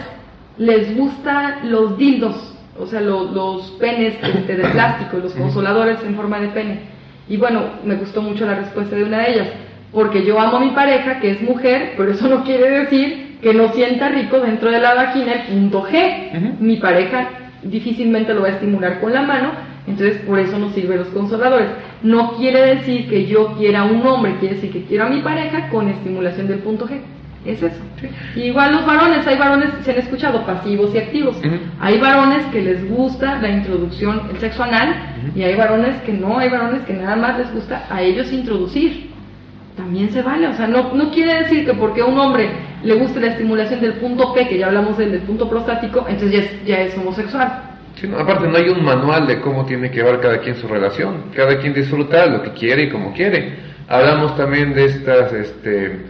les 0.57 0.97
gustan 0.97 1.69
los 1.71 1.99
dildos? 1.99 2.55
O 2.79 2.87
sea, 2.87 3.01
lo- 3.01 3.25
los 3.33 3.73
penes 3.81 4.15
este, 4.23 4.55
de 4.57 4.69
plástico, 4.69 5.17
los 5.19 5.33
consoladores 5.35 5.99
en 6.07 6.15
forma 6.15 6.39
de 6.39 6.49
pene. 6.49 6.81
Y 7.29 7.39
bueno, 7.39 7.63
me 7.85 7.97
gustó 7.97 8.23
mucho 8.23 8.47
la 8.47 8.55
respuesta 8.55 8.95
de 8.95 9.03
una 9.03 9.19
de 9.23 9.33
ellas. 9.33 9.49
Porque 9.93 10.25
yo 10.25 10.39
amo 10.39 10.59
a 10.59 10.61
mi 10.61 10.71
pareja, 10.71 11.19
que 11.19 11.31
es 11.33 11.41
mujer, 11.43 11.95
pero 11.97 12.13
eso 12.13 12.29
no 12.29 12.45
quiere 12.45 12.71
decir 12.71 13.26
que 13.43 13.55
no 13.55 13.73
sienta 13.73 14.09
rico 14.09 14.41
dentro 14.41 14.71
de 14.71 14.81
la 14.81 14.95
vagina 14.95 15.33
el 15.33 15.43
punto 15.49 15.85
G. 15.85 16.59
Mi 16.61 16.77
pareja 16.77 17.29
difícilmente 17.63 18.35
lo 18.35 18.43
va 18.43 18.49
a 18.49 18.53
estimular 18.53 19.01
con 19.01 19.13
la 19.13 19.23
mano, 19.23 19.51
entonces 19.87 20.19
por 20.19 20.39
eso 20.39 20.59
nos 20.59 20.73
sirven 20.73 20.99
los 20.99 21.09
consoladores. 21.09 21.69
No 22.03 22.37
quiere 22.37 22.77
decir 22.77 23.09
que 23.09 23.27
yo 23.27 23.55
quiera 23.57 23.81
a 23.81 23.85
un 23.85 24.07
hombre, 24.07 24.37
quiere 24.39 24.57
decir 24.57 24.73
que 24.73 24.85
quiero 24.85 25.05
a 25.05 25.09
mi 25.09 25.21
pareja 25.21 25.69
con 25.69 25.89
estimulación 25.89 26.49
del 26.49 26.59
punto 26.61 26.87
G. 26.87 27.01
Es 27.45 27.63
eso. 27.63 27.81
Igual 28.35 28.73
los 28.73 28.85
varones, 28.85 29.25
hay 29.25 29.39
varones, 29.39 29.71
se 29.85 29.93
han 29.93 29.99
escuchado 29.99 30.45
pasivos 30.45 30.93
y 30.93 30.99
activos. 30.99 31.37
Hay 31.81 31.99
varones 31.99 32.45
que 32.47 32.61
les 32.61 32.89
gusta 32.91 33.41
la 33.41 33.49
introducción, 33.49 34.23
el 34.33 34.39
sexo 34.41 34.65
anal, 34.65 34.97
y 35.35 35.43
hay 35.43 35.55
varones 35.55 36.03
que 36.03 36.13
no, 36.13 36.39
hay 36.39 36.49
varones 36.49 36.83
que 36.83 36.95
nada 36.95 37.15
más 37.15 37.39
les 37.39 37.53
gusta 37.55 37.87
a 37.89 38.03
ellos 38.03 38.33
introducir. 38.33 39.11
También 39.77 40.11
se 40.11 40.23
vale, 40.23 40.47
o 40.49 40.55
sea, 40.55 40.67
no, 40.67 40.95
no 40.95 41.11
quiere 41.11 41.43
decir 41.43 41.67
que 41.67 41.75
porque 41.75 42.03
un 42.03 42.19
hombre 42.19 42.51
le 42.83 42.95
guste 42.95 43.21
la 43.21 43.29
estimulación 43.29 43.81
del 43.81 43.95
punto 43.95 44.33
P, 44.33 44.49
que 44.49 44.59
ya 44.59 44.69
hablamos 44.69 44.97
del, 44.97 45.13
del 45.13 45.23
punto 45.23 45.49
prostático, 45.49 46.07
entonces 46.09 46.33
ya 46.33 46.39
es, 46.39 46.65
ya 46.65 46.81
es 46.81 46.97
homosexual. 46.97 47.63
Sí, 48.01 48.07
no, 48.07 48.19
aparte 48.19 48.47
no 48.47 48.57
hay 48.57 48.69
un 48.69 48.85
manual 48.85 49.27
de 49.27 49.41
cómo 49.41 49.65
tiene 49.65 49.91
que 49.91 49.97
llevar 49.97 50.21
cada 50.21 50.39
quien 50.39 50.57
su 50.57 50.69
relación. 50.69 51.31
Cada 51.35 51.59
quien 51.59 51.73
disfruta 51.73 52.27
lo 52.27 52.43
que 52.43 52.53
quiere 52.53 52.85
y 52.85 52.91
como 52.91 53.13
quiere. 53.13 53.57
Hablamos 53.89 54.37
también 54.37 54.75
de 54.75 54.85
estas 54.85 55.33
este, 55.33 56.01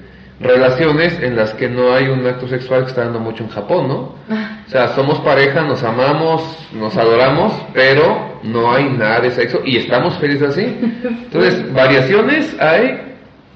relaciones 0.41 1.21
en 1.21 1.37
las 1.37 1.55
que 1.55 1.69
no 1.69 1.93
hay 1.93 2.09
un 2.09 2.27
acto 2.27 2.49
sexual 2.49 2.83
que 2.83 2.89
está 2.89 3.05
dando 3.05 3.21
mucho 3.21 3.45
en 3.45 3.51
Japón, 3.51 3.89
¿no? 3.89 3.95
O 3.97 4.69
sea, 4.69 4.89
somos 4.89 5.21
pareja, 5.21 5.63
nos 5.63 5.83
amamos, 5.85 6.69
nos 6.73 6.97
adoramos, 6.97 7.53
pero 7.73 8.41
no 8.43 8.73
hay 8.73 8.89
nada 8.91 9.21
de 9.21 9.31
sexo 9.31 9.61
y 9.65 9.77
estamos 9.77 10.19
felices 10.19 10.51
así. 10.51 10.63
Entonces, 11.25 11.73
variaciones 11.73 12.57
hay 12.61 13.06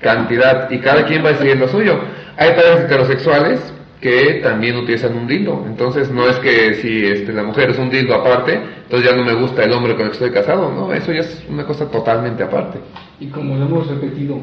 cantidad 0.00 0.70
y 0.70 0.78
cada 0.78 1.04
quien 1.04 1.24
va 1.24 1.28
a 1.28 1.32
decidir 1.32 1.56
lo 1.58 1.68
suyo. 1.68 2.00
Hay 2.36 2.50
parejas 2.50 2.80
heterosexuales 2.84 3.74
que 4.00 4.40
también 4.42 4.76
utilizan 4.76 5.14
un 5.16 5.26
dildo. 5.26 5.62
Entonces 5.66 6.10
no 6.10 6.26
es 6.28 6.36
que 6.38 6.74
si 6.74 7.04
este, 7.04 7.32
la 7.32 7.42
mujer 7.42 7.70
es 7.70 7.78
un 7.78 7.90
dildo 7.90 8.14
aparte, 8.14 8.54
entonces 8.84 9.10
ya 9.10 9.14
no 9.16 9.24
me 9.24 9.34
gusta 9.34 9.62
el 9.62 9.72
hombre 9.72 9.92
con 9.94 10.02
el 10.02 10.08
que 10.08 10.14
estoy 10.14 10.30
casado, 10.30 10.72
no, 10.72 10.92
eso 10.92 11.12
ya 11.12 11.20
es 11.20 11.44
una 11.50 11.64
cosa 11.66 11.86
totalmente 11.90 12.42
aparte. 12.42 12.78
Y 13.20 13.26
como 13.26 13.56
lo 13.56 13.66
hemos 13.66 13.86
repetido, 13.88 14.38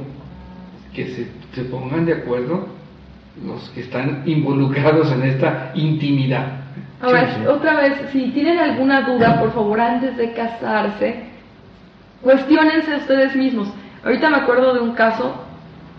que 0.93 1.07
se, 1.07 1.27
se 1.53 1.63
pongan 1.69 2.05
de 2.05 2.13
acuerdo 2.13 2.67
los 3.43 3.69
que 3.71 3.81
están 3.81 4.23
involucrados 4.25 5.11
en 5.11 5.23
esta 5.23 5.71
intimidad. 5.73 6.61
Ahora, 7.01 7.27
Sí, 7.27 7.41
sí. 7.41 7.47
otra 7.47 7.81
vez, 7.81 7.93
si 8.11 8.29
tienen 8.31 8.59
alguna 8.59 9.01
duda, 9.01 9.39
por 9.39 9.51
favor, 9.53 9.79
antes 9.79 10.17
de 10.17 10.33
casarse, 10.33 11.23
cuestionense 12.21 12.95
ustedes 12.95 13.35
mismos. 13.35 13.69
Ahorita 14.03 14.29
me 14.29 14.37
acuerdo 14.37 14.73
de 14.73 14.79
un 14.81 14.93
caso 14.93 15.43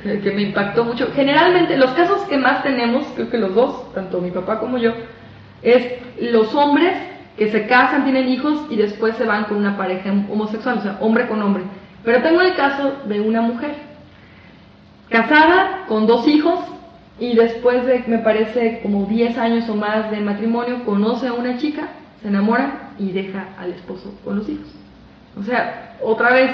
que, 0.02 0.32
me 0.32 0.42
impactó 0.42 0.84
mucho. 0.84 1.10
Generalmente, 1.14 1.76
los 1.76 1.90
casos 1.92 2.22
que 2.22 2.38
más 2.38 2.62
tenemos, 2.62 3.06
creo 3.14 3.30
que 3.30 3.38
los 3.38 3.54
dos, 3.54 3.92
tanto 3.94 4.20
mi 4.20 4.30
papá 4.30 4.60
como 4.60 4.78
yo, 4.78 4.92
es 5.62 5.94
los 6.20 6.54
hombres 6.54 6.94
que 7.36 7.50
se 7.50 7.66
casan, 7.66 8.04
tienen 8.04 8.28
hijos 8.28 8.66
y 8.70 8.76
después 8.76 9.16
se 9.16 9.24
van 9.24 9.44
con 9.44 9.56
una 9.58 9.76
pareja 9.76 10.10
homosexual, 10.30 10.78
o 10.78 10.82
sea, 10.82 10.98
hombre 11.00 11.26
con 11.26 11.42
hombre. 11.42 11.64
Pero 12.04 12.22
tengo 12.22 12.40
el 12.40 12.54
caso 12.54 12.92
de 13.06 13.20
una 13.20 13.42
mujer 13.42 13.74
casada 15.08 15.84
con 15.88 16.06
dos 16.06 16.26
hijos 16.28 16.60
y 17.18 17.34
después 17.34 17.84
de, 17.86 18.04
me 18.06 18.18
parece, 18.18 18.80
como 18.82 19.06
10 19.06 19.36
años 19.38 19.68
o 19.68 19.74
más 19.74 20.10
de 20.10 20.20
matrimonio, 20.20 20.84
conoce 20.84 21.28
a 21.28 21.32
una 21.32 21.58
chica, 21.58 21.88
se 22.22 22.28
enamora 22.28 22.92
y 22.98 23.10
deja 23.12 23.48
al 23.58 23.72
esposo 23.72 24.14
con 24.24 24.36
los 24.36 24.48
hijos. 24.48 24.68
O 25.38 25.42
sea, 25.42 25.96
otra 26.02 26.32
vez, 26.32 26.52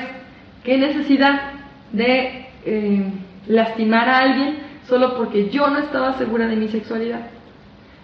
¿qué 0.63 0.79
necesidad 0.79 1.41
de 1.93 2.47
eh, 2.65 3.13
lastimar 3.49 4.09
a 4.09 4.19
alguien 4.19 4.59
solo 4.89 5.17
porque 5.17 5.51
yo 5.51 5.69
no 5.69 5.79
estaba 5.79 6.19
segura 6.19 6.47
de 6.47 6.57
mi 6.57 6.69
sexualidad? 6.69 7.21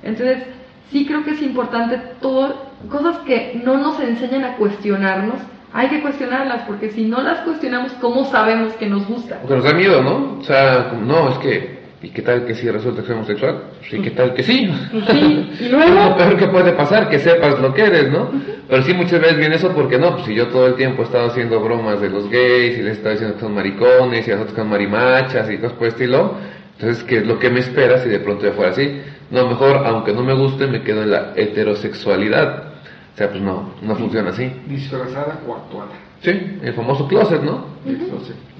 Entonces, 0.02 0.44
sí 0.90 1.06
creo 1.06 1.24
que 1.24 1.32
es 1.32 1.42
importante 1.42 2.00
todo, 2.20 2.70
cosas 2.88 3.18
que 3.18 3.60
no 3.64 3.76
nos 3.78 4.00
enseñan 4.00 4.44
a 4.44 4.56
cuestionarnos, 4.56 5.36
hay 5.72 5.88
que 5.88 6.02
cuestionarlas, 6.02 6.62
porque 6.62 6.90
si 6.90 7.04
no 7.04 7.20
las 7.20 7.40
cuestionamos, 7.40 7.92
¿cómo 8.00 8.24
sabemos 8.24 8.72
que 8.74 8.86
nos 8.86 9.06
gusta? 9.06 9.38
Porque 9.40 9.56
nos 9.56 9.64
da 9.64 9.72
miedo, 9.72 10.02
¿no? 10.02 10.38
O 10.40 10.42
sea, 10.42 10.92
no, 11.00 11.30
es 11.30 11.38
que, 11.38 11.79
¿y 12.02 12.08
qué 12.08 12.22
tal 12.22 12.44
que 12.44 12.54
si 12.54 12.70
resulta 12.70 13.02
que 13.02 13.08
soy 13.08 13.16
homosexual? 13.16 13.62
Sí, 13.88 14.00
¿qué 14.00 14.10
tal 14.10 14.34
que 14.34 14.42
sí? 14.42 14.70
Pues 14.90 15.04
sí, 15.06 15.50
y 15.60 15.64
Es 15.64 15.70
lo 15.70 15.78
luego, 15.78 16.16
peor 16.16 16.36
que 16.36 16.46
puede 16.48 16.72
pasar, 16.72 17.08
que 17.08 17.18
sepas 17.18 17.58
lo 17.60 17.74
que 17.74 17.82
eres, 17.82 18.10
¿no? 18.10 18.30
Pero 18.68 18.82
sí 18.82 18.94
muchas 18.94 19.20
veces 19.20 19.38
viene 19.38 19.56
eso 19.56 19.70
porque 19.70 19.98
no, 19.98 20.12
pues 20.14 20.26
si 20.26 20.34
yo 20.34 20.48
todo 20.48 20.66
el 20.66 20.74
tiempo 20.74 21.02
he 21.02 21.04
estado 21.04 21.28
haciendo 21.28 21.60
bromas 21.60 22.00
de 22.00 22.10
los 22.10 22.30
gays 22.30 22.78
y 22.78 22.82
les 22.82 22.88
he 22.88 22.92
estado 22.92 23.10
diciendo 23.10 23.34
que 23.34 23.40
son 23.40 23.54
maricones 23.54 24.26
y 24.26 24.30
a 24.30 24.34
nosotros 24.34 24.54
que 24.54 24.60
son 24.60 24.70
marimachas 24.70 25.50
y 25.50 25.56
cosas 25.56 25.72
por 25.72 25.86
el 25.86 25.92
estilo, 25.92 26.34
entonces, 26.80 27.04
¿qué 27.04 27.18
es 27.18 27.26
lo 27.26 27.38
que 27.38 27.50
me 27.50 27.60
espera 27.60 27.98
si 27.98 28.08
de 28.08 28.20
pronto 28.20 28.46
ya 28.46 28.52
fuera 28.52 28.70
así? 28.70 29.02
No, 29.30 29.46
mejor, 29.46 29.86
aunque 29.86 30.14
no 30.14 30.22
me 30.22 30.32
guste, 30.32 30.66
me 30.66 30.82
quedo 30.82 31.02
en 31.02 31.10
la 31.10 31.32
heterosexualidad. 31.36 32.70
O 33.12 33.16
sea, 33.18 33.28
pues 33.28 33.42
no, 33.42 33.74
no 33.82 33.94
funciona 33.96 34.30
así. 34.30 34.50
Disfrazada 34.66 35.40
o 35.46 35.56
actuada. 35.56 35.90
Sí, 36.22 36.30
el 36.62 36.74
famoso 36.74 37.08
closet, 37.08 37.42
¿no? 37.42 37.64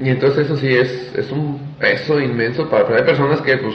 Y 0.03 0.09
entonces 0.09 0.47
eso 0.47 0.57
sí 0.57 0.69
es, 0.69 1.13
es 1.15 1.31
un 1.31 1.59
peso 1.79 2.19
inmenso 2.19 2.69
para, 2.71 2.97
hay 2.97 3.03
personas 3.05 3.41
que 3.43 3.59
pues 3.59 3.75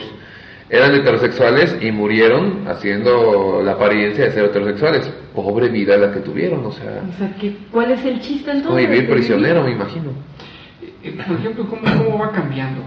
eran 0.68 0.92
heterosexuales 0.96 1.76
y 1.80 1.92
murieron 1.92 2.66
haciendo 2.66 3.62
la 3.64 3.72
apariencia 3.72 4.24
de 4.24 4.32
ser 4.32 4.46
heterosexuales. 4.46 5.08
Pobre 5.32 5.68
vida 5.68 5.96
la 5.96 6.10
que 6.12 6.18
tuvieron, 6.20 6.66
o 6.66 6.72
sea, 6.72 7.02
o 7.08 7.16
sea, 7.18 7.32
¿qué- 7.40 7.56
¿cuál 7.70 7.92
es 7.92 8.04
el 8.04 8.20
chiste 8.20 8.50
entonces? 8.50 8.88
vivir 8.90 9.08
prisionero, 9.08 9.62
me 9.62 9.70
imagino. 9.72 10.10
eh, 11.04 11.16
por 11.24 11.36
ejemplo, 11.36 11.66
¿cómo, 11.66 11.82
cómo 11.82 12.18
va 12.18 12.32
cambiando? 12.32 12.82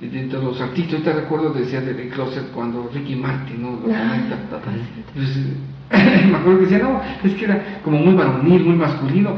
De, 0.00 0.08
de 0.08 0.32
los 0.42 0.60
artistas, 0.60 0.94
ahorita 0.94 1.12
recuerdo, 1.12 1.52
decía 1.52 1.80
de 1.82 1.94
The 1.94 2.08
Closet 2.08 2.50
cuando 2.52 2.90
Ricky 2.92 3.14
Martin, 3.14 3.62
¿no? 3.62 3.70
Lo 3.86 3.94
Ah, 3.94 4.08
comenta. 4.08 4.36
papá. 4.50 4.70
Eh, 5.14 6.26
me 6.30 6.36
acuerdo 6.36 6.58
que 6.60 6.64
decía, 6.66 6.78
no, 6.78 7.00
es 7.22 7.34
que 7.34 7.44
era 7.44 7.80
como 7.84 7.98
muy 7.98 8.14
varonil, 8.14 8.64
muy 8.64 8.76
masculino, 8.76 9.36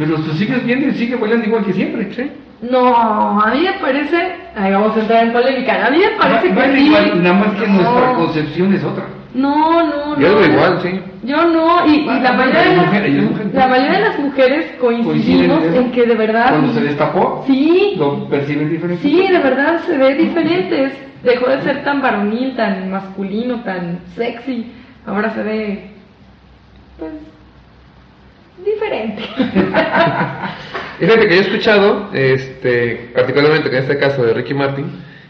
pero 0.00 0.16
tú 0.16 0.32
sigues 0.32 0.64
viendo 0.64 0.88
y 0.88 0.94
sigue 0.94 1.14
bailando 1.16 1.46
igual 1.46 1.64
que 1.64 1.72
siempre. 1.74 2.12
¿sí? 2.14 2.30
No, 2.70 3.40
a 3.40 3.50
mí 3.54 3.60
me 3.60 3.72
parece, 3.74 4.16
ahí 4.56 4.72
vamos 4.72 4.96
a 4.96 5.00
entrar 5.00 5.26
en 5.26 5.32
polémica, 5.32 5.86
a 5.86 5.90
mí 5.90 5.98
me 5.98 6.10
parece 6.18 6.48
Ba- 6.54 6.64
que 6.64 6.72
sí. 6.76 6.86
igual, 6.86 7.22
nada 7.22 7.34
más 7.34 7.54
que 7.54 7.66
no, 7.68 7.74
nuestra 7.74 8.12
concepción 8.14 8.74
es 8.74 8.82
otra. 8.84 9.04
No, 9.34 9.84
no, 9.84 10.16
no. 10.16 10.20
Yo 10.20 10.28
digo 10.40 10.52
igual, 10.52 10.80
sí. 10.82 11.00
Yo 11.22 11.44
no, 11.44 11.86
y, 11.86 11.96
y 12.00 12.04
la 12.06 12.32
mayoría 12.32 12.60
de 12.62 12.76
las 12.76 12.86
mujeres, 12.86 13.52
la 13.52 13.68
mayoría 13.68 13.92
de 13.98 14.04
las 14.08 14.18
mujeres 14.18 14.66
coincidimos 14.80 15.62
en 15.64 15.74
en 15.76 15.92
que 15.92 16.06
de 16.06 16.14
verdad, 16.14 16.48
Cuando 16.48 16.72
se 16.72 16.80
destapó, 16.80 17.44
sí, 17.46 17.94
lo 17.98 18.26
perciben 18.28 18.70
diferente. 18.70 19.02
sí, 19.02 19.28
de 19.30 19.38
verdad 19.38 19.80
se 19.86 19.96
ve 19.98 20.14
diferente, 20.14 20.92
dejó 21.22 21.50
de 21.50 21.60
ser 21.62 21.84
tan 21.84 22.00
varonil, 22.00 22.56
tan 22.56 22.90
masculino, 22.90 23.60
tan 23.62 24.00
sexy, 24.16 24.72
ahora 25.06 25.30
se 25.34 25.42
ve, 25.42 25.90
pues, 26.98 27.12
diferente. 28.64 29.22
Fíjate 30.98 31.28
que 31.28 31.34
yo 31.34 31.40
he 31.40 31.44
escuchado, 31.44 32.10
este, 32.12 33.10
particularmente 33.14 33.68
en 33.68 33.74
este 33.76 33.98
caso 33.98 34.24
de 34.24 34.34
Ricky 34.34 34.54
Martin, 34.54 34.86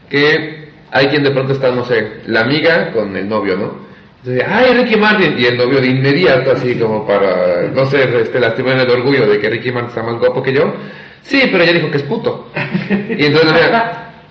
que 0.08 0.70
hay 0.90 1.06
quien 1.06 1.22
de 1.22 1.30
pronto 1.30 1.52
está, 1.52 1.70
no 1.70 1.84
sé, 1.84 2.22
la 2.26 2.40
amiga 2.40 2.90
con 2.92 3.16
el 3.16 3.28
novio, 3.28 3.56
¿no? 3.56 3.90
Entonces, 4.18 4.44
ay, 4.46 4.74
Ricky 4.74 4.96
Martin, 4.96 5.36
y 5.38 5.46
el 5.46 5.56
novio 5.56 5.80
de 5.80 5.86
inmediato, 5.86 6.52
así 6.52 6.74
como 6.74 7.06
para, 7.06 7.68
no 7.72 7.86
sé, 7.86 8.02
este, 8.20 8.38
lastimar 8.38 8.78
el 8.78 8.90
orgullo 8.90 9.26
de 9.26 9.38
que 9.38 9.48
Ricky 9.48 9.72
Martin 9.72 9.90
está 9.90 10.02
más 10.02 10.18
guapo 10.18 10.42
que 10.42 10.52
yo. 10.52 10.74
Sí, 11.22 11.48
pero 11.50 11.62
ella 11.62 11.74
dijo 11.74 11.90
que 11.90 11.98
es 11.98 12.02
puto. 12.02 12.50
Y 12.90 13.24
entonces, 13.24 13.70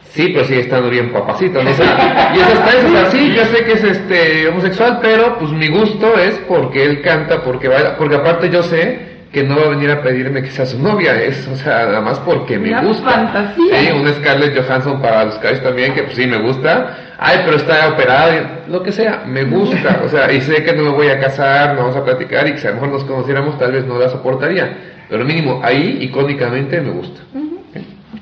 sí, 0.10 0.30
pero 0.34 0.46
sigue 0.46 0.62
estando 0.62 0.90
bien 0.90 1.12
papacito, 1.12 1.64
¿no? 1.64 1.70
O 1.72 1.74
sea, 1.74 2.32
y 2.36 2.40
es 2.40 2.46
hasta 2.48 2.70
eso, 2.78 2.88
o 2.88 2.92
sea, 2.92 3.12
sí, 3.12 3.34
yo 3.36 3.46
sé 3.46 3.64
que 3.66 3.72
es 3.74 3.84
este 3.84 4.48
homosexual, 4.50 5.00
pero 5.02 5.38
pues 5.40 5.52
mi 5.52 5.68
gusto 5.70 6.18
es 6.18 6.36
porque 6.48 6.84
él 6.84 7.02
canta, 7.02 7.42
porque 7.44 7.68
baila, 7.68 7.98
porque 7.98 8.16
aparte 8.16 8.50
yo 8.50 8.64
sé 8.64 9.08
que 9.32 9.44
no 9.44 9.58
va 9.58 9.68
a 9.68 9.70
venir 9.70 9.92
a 9.92 10.02
pedirme 10.02 10.42
que 10.42 10.50
sea 10.50 10.66
su 10.66 10.80
novia, 10.82 11.22
es, 11.22 11.48
o 11.48 11.56
sea, 11.56 11.86
nada 11.86 12.02
más 12.02 12.20
porque 12.22 12.58
me 12.58 12.70
Una 12.70 12.82
gusta. 12.82 13.10
fantasía. 13.12 13.80
Sí, 13.80 13.92
un 13.92 14.12
Scarlett 14.16 14.58
Johansson 14.60 15.00
para 15.00 15.26
los 15.26 15.40
guys 15.40 15.62
también, 15.62 15.94
que 15.94 16.02
pues 16.02 16.16
sí 16.16 16.26
me 16.26 16.38
gusta. 16.40 16.98
Ay, 17.20 17.42
pero 17.46 17.58
está 17.58 17.90
operada, 17.90 18.62
lo 18.68 18.82
que 18.82 18.92
sea, 18.92 19.24
me 19.28 19.44
gusta. 19.44 20.02
O 20.04 20.10
sea, 20.10 20.32
y 20.34 20.42
sé 20.42 20.64
que 20.64 20.74
no 20.74 20.82
me 20.84 20.90
voy 20.90 21.10
a 21.10 21.20
casar, 21.20 21.76
no 21.76 21.82
vamos 21.82 21.96
a 21.98 22.04
platicar 22.04 22.48
y 22.48 22.54
que 22.54 22.58
si 22.58 22.66
a 22.66 22.70
lo 22.72 22.76
mejor 22.78 22.90
nos 22.90 23.04
conociéramos 23.04 23.60
tal 23.60 23.72
vez 23.72 23.86
no 23.86 24.00
la 24.00 24.10
soportaría. 24.10 24.78
Pero 25.08 25.24
mínimo, 25.26 25.62
ahí 25.64 26.00
icónicamente 26.02 26.82
me 26.82 26.90
gusta. 26.90 27.22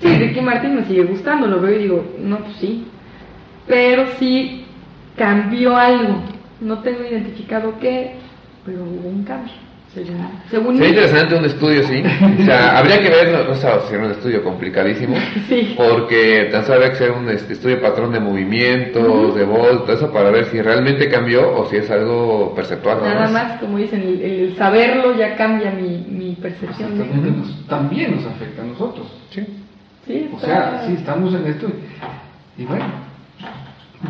Sí, 0.01 0.07
Ricky 0.07 0.41
Martin 0.41 0.75
me 0.75 0.85
sigue 0.85 1.03
gustando, 1.03 1.47
lo 1.47 1.59
veo 1.61 1.75
y 1.79 1.83
digo, 1.83 2.05
no, 2.19 2.37
pues 2.39 2.55
sí. 2.57 2.85
Pero 3.67 4.05
sí 4.19 4.65
cambió 5.17 5.75
algo. 5.75 6.21
No 6.61 6.79
tengo 6.79 7.03
identificado 7.03 7.73
qué, 7.79 8.15
pero 8.65 8.79
hubo 8.83 9.09
un 9.09 9.23
cambio. 9.23 9.53
Según, 9.93 10.17
según 10.51 10.75
Sería 10.77 10.89
mí. 10.91 10.95
interesante 10.95 11.35
un 11.35 11.45
estudio, 11.45 11.81
sí. 11.83 12.03
O 12.41 12.45
sea, 12.45 12.77
habría 12.77 13.01
que 13.01 13.09
ver, 13.09 13.31
no, 13.31 13.43
no 13.45 13.55
sé 13.55 13.67
si 13.87 13.95
era 13.95 14.05
un 14.05 14.11
estudio 14.11 14.43
complicadísimo, 14.43 15.15
Sí. 15.49 15.73
porque 15.75 16.49
tan 16.51 16.63
solo 16.63 16.75
habría 16.75 16.89
que 16.89 16.95
hacer 16.97 17.11
un 17.11 17.29
este, 17.29 17.53
estudio 17.53 17.77
de 17.77 17.81
patrón 17.81 18.11
de 18.11 18.19
movimientos, 18.19 19.33
de 19.35 19.43
voz, 19.43 19.85
todo 19.85 19.93
eso, 19.93 20.11
para 20.11 20.29
ver 20.29 20.45
si 20.45 20.61
realmente 20.61 21.09
cambió 21.09 21.57
o 21.57 21.65
si 21.69 21.77
es 21.77 21.89
algo 21.89 22.53
perceptual. 22.53 22.99
nada 23.01 23.13
Nada 23.13 23.29
más, 23.31 23.59
como 23.59 23.77
dicen, 23.79 24.01
el, 24.01 24.21
el 24.21 24.55
saberlo 24.55 25.15
ya 25.17 25.35
cambia 25.35 25.71
mi, 25.71 26.05
mi 26.09 26.35
percepción. 26.35 26.97
de- 26.99 27.05
También 27.05 27.37
nos, 27.39 27.67
también 27.67 28.15
nos 28.17 28.25
afecta 28.25 28.61
a 28.61 28.65
nosotros. 28.65 29.07
Sí. 29.31 29.41
Sí, 30.07 30.29
O 30.33 30.39
sea, 30.39 30.85
sí, 30.87 30.93
estamos 30.93 31.33
en 31.33 31.45
esto. 31.47 31.67
Y 32.57 32.63
bueno, 32.63 32.85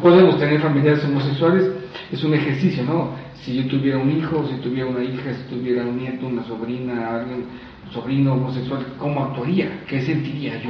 podemos 0.02 0.38
tener 0.38 0.62
familiares 0.62 1.04
homosexuales, 1.04 1.72
es 2.12 2.24
un 2.24 2.36
ejercicio, 2.36 2.84
¿no? 2.84 3.10
Si 3.42 3.56
yo 3.56 3.68
tuviera 3.68 3.98
un 3.98 4.12
hijo, 4.12 4.48
si 4.48 4.62
tuviera 4.62 4.88
una 4.88 5.04
hija, 5.04 5.34
si 5.34 5.56
tuviera 5.56 5.84
un 5.84 5.98
nieto, 5.98 6.28
una 6.28 6.44
sobrina, 6.44 7.16
alguien, 7.16 7.46
un 7.86 7.92
sobrino 7.92 8.34
homosexual, 8.34 8.86
¿cómo 9.00 9.24
actuaría? 9.24 9.84
¿Qué 9.88 10.02
sentiría 10.02 10.62
yo? 10.62 10.70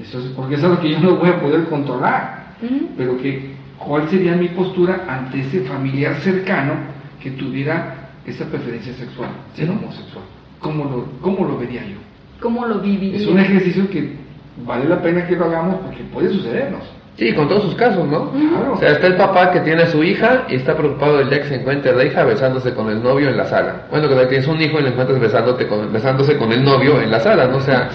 Eso 0.00 0.18
es, 0.18 0.26
porque 0.36 0.56
es 0.56 0.64
algo 0.64 0.80
que 0.80 0.90
yo 0.90 1.00
no 1.00 1.16
voy 1.16 1.30
a 1.30 1.40
poder 1.40 1.64
controlar, 1.64 2.56
pero 2.96 3.16
que, 3.16 3.52
¿cuál 3.78 4.08
sería 4.10 4.36
mi 4.36 4.48
postura 4.48 5.06
ante 5.08 5.40
ese 5.40 5.60
familiar 5.62 6.16
cercano 6.20 6.74
que 7.22 7.30
tuviera 7.30 8.10
esa 8.26 8.44
preferencia 8.46 8.92
sexual, 8.94 9.30
ser 9.54 9.70
homosexual? 9.70 10.24
¿Cómo 10.60 10.84
lo, 10.84 11.04
cómo 11.22 11.46
lo 11.46 11.58
vería 11.58 11.86
yo? 11.86 11.96
¿Cómo 12.40 12.66
lo 12.66 12.80
viviría? 12.80 13.16
Es 13.16 13.26
un 13.26 13.38
ejercicio 13.38 13.88
que 13.88 14.25
vale 14.64 14.86
la 14.86 15.00
pena 15.00 15.26
que 15.26 15.36
lo 15.36 15.46
hagamos 15.46 15.76
porque 15.80 16.02
puede 16.12 16.30
sucedernos. 16.30 16.82
Sí, 17.16 17.32
con 17.32 17.48
todos 17.48 17.62
sus 17.62 17.74
casos, 17.76 18.06
¿no? 18.06 18.30
Claro. 18.30 18.74
O 18.74 18.76
sea, 18.76 18.92
está 18.92 19.06
el 19.06 19.16
papá 19.16 19.50
que 19.50 19.60
tiene 19.60 19.84
a 19.84 19.86
su 19.86 20.04
hija 20.04 20.44
y 20.48 20.56
está 20.56 20.76
preocupado 20.76 21.16
del 21.16 21.30
día 21.30 21.40
que 21.40 21.48
se 21.48 21.54
encuentre 21.54 21.94
la 21.94 22.04
hija 22.04 22.24
besándose 22.24 22.74
con 22.74 22.90
el 22.90 23.02
novio 23.02 23.30
en 23.30 23.38
la 23.38 23.46
sala. 23.46 23.86
Bueno, 23.90 24.06
que 24.06 24.26
tienes 24.26 24.46
un 24.46 24.60
hijo 24.60 24.78
y 24.78 24.82
le 24.82 24.90
encuentras 24.90 25.18
besándote 25.18 25.66
con, 25.66 25.90
besándose 25.90 26.36
con 26.36 26.52
el 26.52 26.62
novio 26.62 27.00
en 27.00 27.10
la 27.10 27.20
sala, 27.20 27.46
¿no? 27.46 27.56
O 27.56 27.62
sea, 27.62 27.88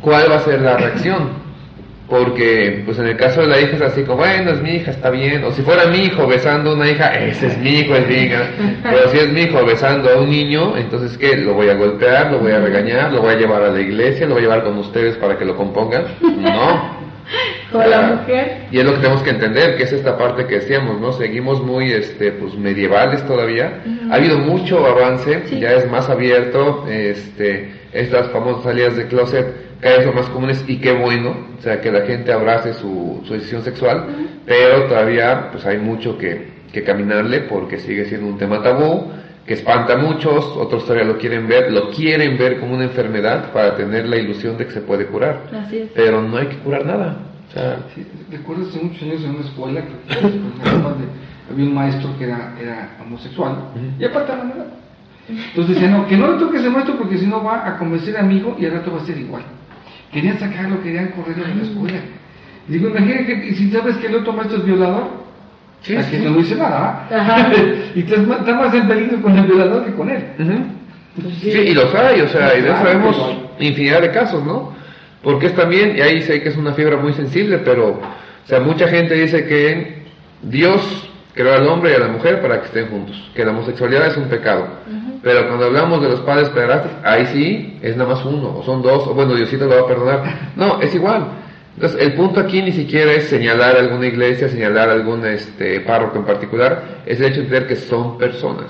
¿cuál 0.00 0.28
va 0.28 0.36
a 0.36 0.40
ser 0.40 0.62
la 0.62 0.76
reacción? 0.76 1.45
Porque, 2.08 2.82
pues 2.84 2.98
en 3.00 3.08
el 3.08 3.16
caso 3.16 3.40
de 3.40 3.48
la 3.48 3.60
hija 3.60 3.74
es 3.76 3.82
así 3.82 4.02
como, 4.02 4.18
bueno, 4.18 4.52
es 4.52 4.62
mi 4.62 4.76
hija, 4.76 4.92
está 4.92 5.10
bien. 5.10 5.42
O 5.42 5.50
si 5.50 5.62
fuera 5.62 5.86
mi 5.86 6.04
hijo 6.04 6.26
besando 6.26 6.70
a 6.70 6.74
una 6.74 6.88
hija, 6.88 7.12
ese 7.18 7.48
es 7.48 7.58
mi 7.58 7.70
hijo, 7.80 7.96
es 7.96 8.06
mi 8.06 8.14
hija. 8.14 8.42
Pero 8.84 9.08
si 9.10 9.18
es 9.18 9.28
mi 9.32 9.40
hijo 9.42 9.64
besando 9.64 10.10
a 10.10 10.20
un 10.20 10.30
niño, 10.30 10.76
entonces 10.76 11.18
¿qué? 11.18 11.36
¿Lo 11.36 11.54
voy 11.54 11.68
a 11.68 11.74
golpear? 11.74 12.30
¿Lo 12.30 12.38
voy 12.38 12.52
a 12.52 12.60
regañar? 12.60 13.12
¿Lo 13.12 13.22
voy 13.22 13.34
a 13.34 13.36
llevar 13.36 13.62
a 13.62 13.70
la 13.72 13.80
iglesia? 13.80 14.26
¿Lo 14.26 14.34
voy 14.34 14.42
a 14.42 14.46
llevar 14.46 14.62
con 14.64 14.78
ustedes 14.78 15.16
para 15.16 15.36
que 15.36 15.44
lo 15.44 15.56
compongan? 15.56 16.04
No. 16.20 16.96
O 17.72 17.78
la 17.82 18.02
mujer. 18.02 18.58
Y 18.70 18.78
es 18.78 18.84
lo 18.84 18.92
que 18.92 18.98
tenemos 18.98 19.20
que 19.24 19.30
entender, 19.30 19.76
que 19.76 19.82
es 19.82 19.92
esta 19.92 20.16
parte 20.16 20.46
que 20.46 20.60
decíamos, 20.60 21.00
¿no? 21.00 21.12
Seguimos 21.12 21.60
muy, 21.60 21.90
este, 21.92 22.30
pues, 22.30 22.54
medievales 22.54 23.26
todavía. 23.26 23.82
Ha 24.10 24.14
habido 24.14 24.38
mucho 24.38 24.86
avance, 24.86 25.42
Sí. 25.46 25.58
ya 25.58 25.72
es 25.72 25.90
más 25.90 26.08
abierto, 26.08 26.86
este, 26.88 27.72
estas 27.92 28.30
famosas 28.30 28.62
salidas 28.62 28.94
de 28.96 29.08
closet 29.08 29.46
cada 29.80 29.96
vez 29.96 30.06
son 30.06 30.14
más 30.14 30.28
comunes 30.30 30.64
y 30.66 30.78
qué 30.78 30.92
bueno, 30.92 31.36
o 31.58 31.62
sea, 31.62 31.80
que 31.80 31.90
la 31.90 32.02
gente 32.02 32.32
abrace 32.32 32.74
su, 32.74 33.22
su 33.26 33.34
decisión 33.34 33.62
sexual, 33.62 34.06
pero 34.44 34.84
todavía, 34.84 35.50
pues, 35.52 35.64
hay 35.66 35.78
mucho 35.78 36.16
que, 36.18 36.48
que 36.72 36.82
caminarle 36.82 37.40
porque 37.40 37.78
sigue 37.78 38.04
siendo 38.06 38.26
un 38.26 38.38
tema 38.38 38.62
tabú, 38.62 39.10
que 39.46 39.54
espanta 39.54 39.94
a 39.94 39.96
muchos, 39.96 40.44
otros 40.56 40.84
todavía 40.84 41.04
lo 41.04 41.18
quieren 41.18 41.46
ver, 41.46 41.70
lo 41.70 41.90
quieren 41.90 42.36
ver 42.36 42.58
como 42.58 42.74
una 42.74 42.84
enfermedad 42.84 43.52
para 43.52 43.76
tener 43.76 44.06
la 44.06 44.16
ilusión 44.16 44.58
de 44.58 44.66
que 44.66 44.72
se 44.72 44.80
puede 44.80 45.06
curar. 45.06 45.42
Así 45.52 45.78
es. 45.78 45.90
Pero 45.94 46.20
no 46.20 46.36
hay 46.36 46.46
que 46.48 46.56
curar 46.58 46.84
nada. 46.84 47.16
O 47.48 47.52
sea, 47.52 47.78
Sí, 47.94 48.04
recuerdo 48.30 48.66
hace 48.68 48.82
muchos 48.82 49.02
años 49.02 49.22
en 49.22 49.30
una 49.30 49.44
escuela 49.44 49.80
que 49.82 51.52
había 51.52 51.64
un 51.64 51.74
maestro 51.74 52.10
que 52.18 52.24
era, 52.24 52.54
era 52.60 52.96
homosexual 53.00 53.56
y 54.00 54.04
aparte 54.04 54.32
menor. 54.32 54.66
Entonces 55.28 55.74
decía, 55.74 55.90
no, 55.90 56.06
que 56.06 56.16
no 56.16 56.32
le 56.32 56.38
toque 56.38 56.58
ese 56.58 56.70
maestro 56.70 56.96
porque 56.96 57.18
si 57.18 57.26
no 57.26 57.42
va 57.42 57.66
a 57.66 57.78
convencer 57.78 58.16
a 58.16 58.22
mi 58.22 58.36
hijo 58.38 58.56
y 58.58 58.66
al 58.66 58.72
rato 58.72 58.92
va 58.92 59.02
a 59.02 59.06
ser 59.06 59.18
igual. 59.18 59.42
Querían 60.12 60.38
sacarlo, 60.38 60.82
querían 60.82 61.08
correrlo 61.08 61.44
de 61.44 61.54
la 61.54 61.62
escuela. 61.62 61.98
Digo, 62.68 62.88
imagínate 62.88 63.26
que 63.26 63.48
y 63.48 63.54
si 63.54 63.70
sabes 63.70 63.96
que 63.98 64.06
el 64.06 64.16
otro 64.16 64.32
maestro 64.32 64.58
es 64.58 64.64
violador, 64.64 65.26
Sí, 65.82 65.94
a 65.94 66.02
sí. 66.02 66.16
no 66.18 66.32
dice 66.36 66.56
nada, 66.56 67.06
¿ah? 67.10 67.52
Y 67.94 68.02
te 68.02 68.14
está 68.16 68.54
más 68.54 68.74
en 68.74 68.88
peligro 68.88 69.20
con 69.22 69.36
el 69.38 69.46
violador 69.46 69.84
que 69.84 69.92
con 69.92 70.10
él. 70.10 70.24
Ujú. 70.38 71.30
Sí, 71.40 71.50
y 71.50 71.74
los 71.74 71.94
hay, 71.94 72.20
o 72.22 72.28
sea, 72.28 72.56
y 72.58 72.62
de 72.62 72.70
eso 72.70 72.84
vemos 72.84 73.16
lo 73.16 73.64
infinidad 73.64 74.00
de 74.02 74.10
casos, 74.10 74.44
¿no? 74.44 74.74
Porque 75.22 75.46
es 75.46 75.54
también, 75.54 75.96
y 75.96 76.00
ahí 76.00 76.22
sé 76.22 76.42
que 76.42 76.48
es 76.50 76.56
una 76.56 76.72
fibra 76.72 76.96
muy 76.96 77.12
sensible, 77.14 77.58
pero, 77.58 77.88
o 77.90 78.46
sea, 78.46 78.60
mucha 78.60 78.88
gente 78.88 79.14
dice 79.14 79.46
que 79.46 80.02
Dios 80.42 81.08
creó 81.34 81.54
al 81.54 81.66
hombre 81.68 81.92
y 81.92 81.94
a 81.94 82.00
la 82.00 82.08
mujer 82.08 82.40
para 82.42 82.60
que 82.60 82.66
estén 82.66 82.88
juntos, 82.88 83.30
que 83.34 83.44
la 83.44 83.52
homosexualidad 83.52 84.08
es 84.08 84.16
un 84.16 84.24
pecado. 84.28 84.68
Pero 85.26 85.48
cuando 85.48 85.66
hablamos 85.66 86.00
de 86.02 86.08
los 86.10 86.20
padres 86.20 86.50
pederastas, 86.50 86.92
ahí 87.02 87.26
sí 87.26 87.78
es 87.82 87.96
nada 87.96 88.14
más 88.14 88.24
uno, 88.24 88.58
o 88.58 88.62
son 88.62 88.80
dos, 88.80 89.08
o 89.08 89.12
bueno, 89.12 89.34
Diosito 89.34 89.64
lo 89.66 89.74
va 89.74 89.80
a 89.80 89.86
perdonar. 89.88 90.52
No, 90.54 90.80
es 90.80 90.94
igual. 90.94 91.26
Entonces, 91.74 92.00
el 92.00 92.12
punto 92.12 92.38
aquí 92.38 92.62
ni 92.62 92.70
siquiera 92.70 93.10
es 93.10 93.24
señalar 93.24 93.76
alguna 93.76 94.06
iglesia, 94.06 94.48
señalar 94.48 94.88
algún 94.88 95.26
este, 95.26 95.80
párroco 95.80 96.18
en 96.18 96.26
particular, 96.26 97.02
es 97.04 97.18
el 97.18 97.26
hecho 97.26 97.40
de 97.40 97.46
entender 97.46 97.66
que 97.66 97.74
son 97.74 98.16
personas. 98.18 98.66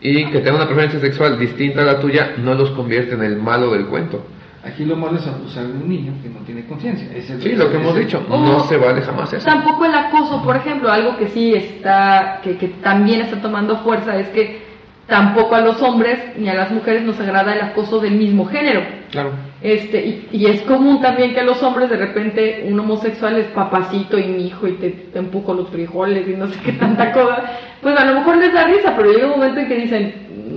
Y 0.00 0.24
que 0.30 0.38
tengan 0.38 0.54
una 0.54 0.64
preferencia 0.64 1.00
sexual 1.00 1.38
distinta 1.38 1.82
a 1.82 1.84
la 1.84 2.00
tuya 2.00 2.32
no 2.38 2.54
los 2.54 2.70
convierte 2.70 3.14
en 3.14 3.22
el 3.22 3.36
malo 3.36 3.70
del 3.70 3.84
cuento. 3.84 4.24
Aquí 4.64 4.86
lo 4.86 4.96
malo 4.96 5.18
es 5.18 5.26
abusar 5.26 5.66
de 5.66 5.72
un 5.72 5.86
niño 5.86 6.14
que 6.22 6.30
no 6.30 6.40
tiene 6.46 6.64
conciencia. 6.64 7.08
Sí, 7.40 7.52
lo 7.52 7.70
que 7.70 7.76
hemos 7.76 7.94
dicho, 7.94 8.24
no 8.26 8.60
se 8.60 8.78
vale 8.78 9.02
jamás 9.02 9.34
eso. 9.34 9.44
Tampoco 9.44 9.84
el 9.84 9.94
acoso, 9.94 10.42
por 10.42 10.56
ejemplo, 10.56 10.90
algo 10.90 11.18
que 11.18 11.28
sí 11.28 11.52
está, 11.52 12.40
que, 12.42 12.56
que 12.56 12.68
también 12.68 13.20
está 13.20 13.42
tomando 13.42 13.76
fuerza 13.80 14.18
es 14.18 14.28
que 14.28 14.69
tampoco 15.10 15.56
a 15.56 15.60
los 15.60 15.82
hombres 15.82 16.18
ni 16.38 16.48
a 16.48 16.54
las 16.54 16.70
mujeres 16.70 17.02
nos 17.02 17.20
agrada 17.20 17.52
el 17.52 17.60
acoso 17.60 17.98
del 17.98 18.14
mismo 18.14 18.46
género. 18.46 18.80
Claro. 19.10 19.32
Este, 19.60 20.06
y, 20.06 20.28
y 20.32 20.46
es 20.46 20.62
común 20.62 21.02
también 21.02 21.34
que 21.34 21.42
los 21.42 21.62
hombres 21.62 21.90
de 21.90 21.96
repente 21.96 22.64
un 22.66 22.78
homosexual 22.80 23.36
es 23.36 23.46
papacito 23.48 24.18
y 24.18 24.28
mi 24.28 24.46
hijo 24.46 24.68
y 24.68 24.72
te, 24.74 24.90
te 24.90 25.18
empujo 25.18 25.52
los 25.52 25.68
frijoles 25.68 26.26
y 26.26 26.32
no 26.32 26.46
sé 26.46 26.58
qué 26.60 26.72
tanta 26.72 27.12
cosa. 27.12 27.42
Pues 27.82 27.98
a 27.98 28.04
lo 28.06 28.14
mejor 28.14 28.38
les 28.38 28.54
da 28.54 28.64
risa, 28.64 28.94
pero 28.96 29.12
llega 29.12 29.26
un 29.26 29.32
momento 29.32 29.60
en 29.60 29.68
que 29.68 29.76
dicen, 29.76 30.14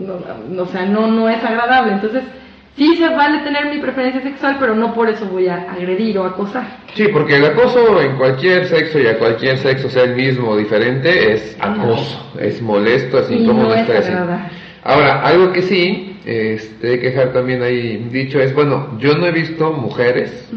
no, 0.07 0.19
no, 0.49 0.63
o 0.63 0.67
sea, 0.67 0.85
no, 0.85 1.07
no 1.07 1.27
es 1.27 1.43
agradable. 1.43 1.93
Entonces, 1.93 2.23
sí 2.77 2.95
se 2.97 3.07
vale 3.09 3.39
tener 3.39 3.65
mi 3.73 3.79
preferencia 3.79 4.21
sexual, 4.21 4.57
pero 4.59 4.75
no 4.75 4.93
por 4.93 5.09
eso 5.09 5.25
voy 5.25 5.47
a 5.47 5.71
agredir 5.71 6.17
o 6.17 6.25
acosar. 6.25 6.77
Sí, 6.95 7.07
porque 7.11 7.37
el 7.37 7.45
acoso 7.45 8.01
en 8.01 8.15
cualquier 8.17 8.65
sexo 8.65 8.99
y 8.99 9.07
a 9.07 9.17
cualquier 9.17 9.57
sexo, 9.57 9.89
sea 9.89 10.03
el 10.03 10.15
mismo 10.15 10.49
o 10.49 10.57
diferente, 10.57 11.33
es 11.33 11.55
acoso, 11.59 12.31
es 12.39 12.61
molesto, 12.61 13.19
es 13.19 13.31
incómodo 13.31 13.69
no 13.69 13.75
es 13.75 13.87
estar. 13.89 14.49
Ahora, 14.85 15.21
algo 15.21 15.51
que 15.53 15.61
sí, 15.61 16.17
este, 16.25 16.99
que 16.99 17.09
dejar 17.11 17.31
también 17.31 17.61
ahí 17.63 18.05
dicho 18.11 18.39
es, 18.39 18.53
bueno, 18.53 18.97
yo 18.99 19.15
no 19.17 19.25
he 19.27 19.31
visto 19.31 19.71
mujeres 19.71 20.49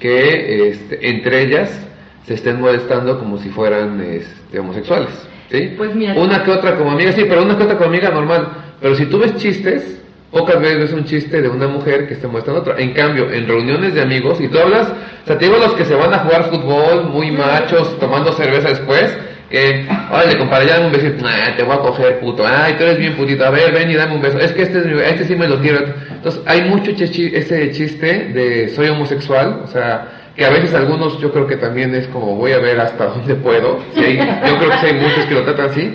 que 0.00 0.68
este, 0.70 1.08
entre 1.10 1.42
ellas 1.42 1.86
se 2.24 2.34
estén 2.34 2.60
molestando 2.60 3.18
como 3.18 3.38
si 3.38 3.48
fueran 3.50 4.00
este, 4.00 4.58
homosexuales, 4.58 5.10
¿sí? 5.50 5.74
Pues 5.76 5.94
mira- 5.94 6.14
una 6.14 6.42
que 6.42 6.50
otra 6.50 6.76
como 6.76 6.90
amiga, 6.92 7.12
sí, 7.12 7.24
pero 7.28 7.42
una 7.42 7.56
que 7.56 7.64
otra 7.64 7.76
como 7.76 7.90
amiga 7.90 8.10
normal. 8.10 8.48
Pero 8.80 8.94
si 8.94 9.06
tú 9.06 9.18
ves 9.18 9.36
chistes, 9.36 10.02
pocas 10.36 10.60
veces 10.60 10.92
un 10.92 11.04
chiste 11.04 11.40
de 11.40 11.48
una 11.48 11.66
mujer 11.66 12.06
que 12.06 12.14
esté 12.14 12.26
molestando 12.26 12.60
a 12.60 12.62
otra. 12.62 12.74
En 12.78 12.92
cambio, 12.92 13.32
en 13.32 13.48
reuniones 13.48 13.94
de 13.94 14.02
amigos, 14.02 14.38
y 14.38 14.48
tú 14.48 14.58
hablas, 14.58 14.88
o 14.88 15.26
sea, 15.26 15.38
te 15.38 15.46
digo 15.46 15.56
los 15.56 15.72
que 15.72 15.86
se 15.86 15.94
van 15.94 16.12
a 16.12 16.18
jugar 16.18 16.50
fútbol, 16.50 17.04
muy 17.04 17.30
machos, 17.30 17.98
tomando 17.98 18.32
cerveza 18.32 18.68
después, 18.68 19.16
que, 19.50 19.86
órale, 20.10 20.36
compadre, 20.36 20.66
ya 20.66 20.74
dame 20.74 20.86
un 20.86 20.92
besito, 20.92 21.24
nah, 21.24 21.56
te 21.56 21.62
voy 21.62 21.76
a 21.76 21.78
coger, 21.78 22.20
puto, 22.20 22.44
ay, 22.46 22.74
tú 22.74 22.84
eres 22.84 22.98
bien 22.98 23.14
putito, 23.14 23.46
a 23.46 23.50
ver, 23.50 23.72
ven 23.72 23.90
y 23.90 23.94
dame 23.94 24.14
un 24.14 24.20
beso, 24.20 24.38
es 24.38 24.52
que 24.52 24.62
este, 24.62 25.08
este 25.08 25.24
sí 25.24 25.36
me 25.36 25.48
lo 25.48 25.58
quiero. 25.60 25.86
Entonces, 26.10 26.42
hay 26.44 26.68
mucho 26.68 26.90
ese 26.90 27.70
chiste 27.70 28.06
de 28.34 28.68
soy 28.68 28.88
homosexual, 28.88 29.62
o 29.64 29.68
sea, 29.68 30.32
que 30.36 30.44
a 30.44 30.50
veces 30.50 30.74
algunos 30.74 31.18
yo 31.18 31.32
creo 31.32 31.46
que 31.46 31.56
también 31.56 31.94
es 31.94 32.08
como 32.08 32.36
voy 32.36 32.52
a 32.52 32.58
ver 32.58 32.78
hasta 32.78 33.06
dónde 33.06 33.36
puedo, 33.36 33.78
yo 33.94 34.58
creo 34.58 34.70
que 34.70 34.78
sí 34.80 34.86
hay 34.86 34.94
muchos 35.00 35.24
que 35.24 35.34
lo 35.34 35.44
tratan 35.44 35.70
así, 35.70 35.94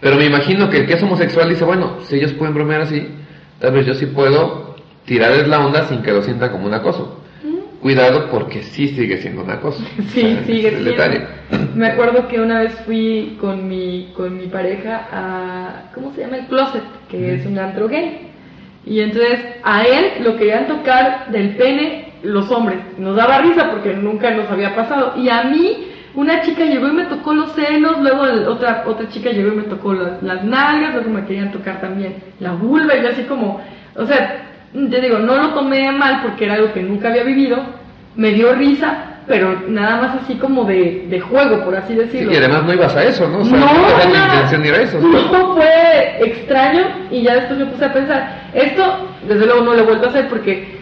pero 0.00 0.16
me 0.16 0.26
imagino 0.26 0.70
que 0.70 0.78
el 0.78 0.86
que 0.86 0.94
es 0.94 1.02
homosexual 1.02 1.48
dice, 1.48 1.64
bueno, 1.64 1.98
si 2.04 2.16
ellos 2.16 2.32
pueden 2.34 2.54
bromear 2.54 2.82
así, 2.82 3.08
tal 3.60 3.72
vez 3.72 3.86
yo 3.86 3.94
sí 3.94 4.06
puedo 4.06 4.74
tirarles 5.04 5.48
la 5.48 5.64
onda 5.64 5.86
sin 5.88 6.02
que 6.02 6.12
lo 6.12 6.22
sientan 6.22 6.50
como 6.50 6.66
un 6.66 6.74
acoso. 6.74 7.16
Cuidado 7.80 8.28
porque 8.30 8.62
sí 8.62 8.88
sigue 8.88 9.16
siendo 9.22 9.42
un 9.42 9.50
acoso. 9.50 9.82
Sí, 10.12 10.20
sea, 10.20 10.44
sigue 10.44 10.68
es 10.68 10.74
el 10.74 10.82
siendo. 10.84 10.90
detalle. 10.90 11.26
Me 11.74 11.86
acuerdo 11.88 12.28
que 12.28 12.38
una 12.40 12.60
vez 12.60 12.74
fui 12.84 13.38
con 13.40 13.66
mi, 13.68 14.12
con 14.14 14.36
mi 14.36 14.46
pareja 14.48 15.08
a, 15.10 15.90
¿cómo 15.94 16.12
se 16.14 16.20
llama? 16.20 16.36
El 16.38 16.46
Closet, 16.46 16.82
que 17.08 17.34
es 17.34 17.46
un 17.46 17.58
antro 17.58 17.88
gay. 17.88 18.28
Y 18.84 19.00
entonces 19.00 19.40
a 19.62 19.82
él 19.84 20.24
lo 20.24 20.36
querían 20.36 20.66
tocar 20.66 21.30
del 21.30 21.56
pene 21.56 22.12
los 22.22 22.50
hombres. 22.50 22.78
Nos 22.98 23.16
daba 23.16 23.38
risa 23.38 23.70
porque 23.70 23.94
nunca 23.94 24.30
nos 24.30 24.50
había 24.50 24.74
pasado. 24.74 25.14
Y 25.16 25.30
a 25.30 25.44
mí 25.44 25.86
una 26.14 26.42
chica 26.42 26.64
llegó 26.64 26.88
y 26.88 26.92
me 26.92 27.04
tocó 27.04 27.32
los 27.34 27.52
senos, 27.52 28.00
luego 28.00 28.22
otra, 28.50 28.84
otra 28.86 29.08
chica 29.08 29.30
llegó 29.30 29.52
y 29.52 29.56
me 29.56 29.62
tocó 29.64 29.92
las, 29.94 30.22
las 30.22 30.44
nalgas, 30.44 30.94
luego 30.94 31.10
me 31.10 31.24
querían 31.24 31.52
tocar 31.52 31.80
también 31.80 32.16
la 32.40 32.52
vulva 32.52 32.96
y 32.96 33.02
yo 33.02 33.08
así 33.10 33.22
como, 33.24 33.60
o 33.96 34.06
sea, 34.06 34.42
te 34.72 35.00
digo, 35.00 35.18
no 35.18 35.36
lo 35.36 35.48
tomé 35.50 35.90
mal 35.92 36.20
porque 36.22 36.44
era 36.46 36.54
algo 36.54 36.72
que 36.72 36.82
nunca 36.82 37.08
había 37.08 37.22
vivido, 37.24 37.58
me 38.16 38.30
dio 38.32 38.52
risa, 38.54 39.04
pero 39.26 39.62
nada 39.68 40.00
más 40.00 40.22
así 40.22 40.34
como 40.34 40.64
de, 40.64 41.06
de 41.08 41.20
juego, 41.20 41.64
por 41.64 41.76
así 41.76 41.92
Sí, 41.92 41.98
decirlo. 42.00 42.32
y 42.32 42.36
además 42.36 42.64
no 42.64 42.74
ibas 42.74 42.96
a 42.96 43.04
eso, 43.04 43.28
¿no? 43.28 43.38
O 43.38 43.44
sea, 43.44 43.58
No, 43.58 43.66
no 43.66 43.88
era 43.88 44.04
nada. 44.10 44.34
intención 44.34 44.66
ir 44.66 44.74
a 44.74 44.82
eso. 44.82 44.98
No, 45.00 45.54
fue 45.54 46.26
extraño 46.26 46.82
y 47.12 47.22
ya 47.22 47.34
después 47.34 47.58
me 47.60 47.66
puse 47.66 47.84
a 47.84 47.92
pensar, 47.92 48.48
esto 48.54 48.82
desde 49.28 49.46
luego 49.46 49.62
no 49.62 49.74
lo 49.74 49.80
he 49.80 49.84
vuelto 49.84 50.06
a 50.06 50.10
hacer 50.10 50.28
porque 50.28 50.80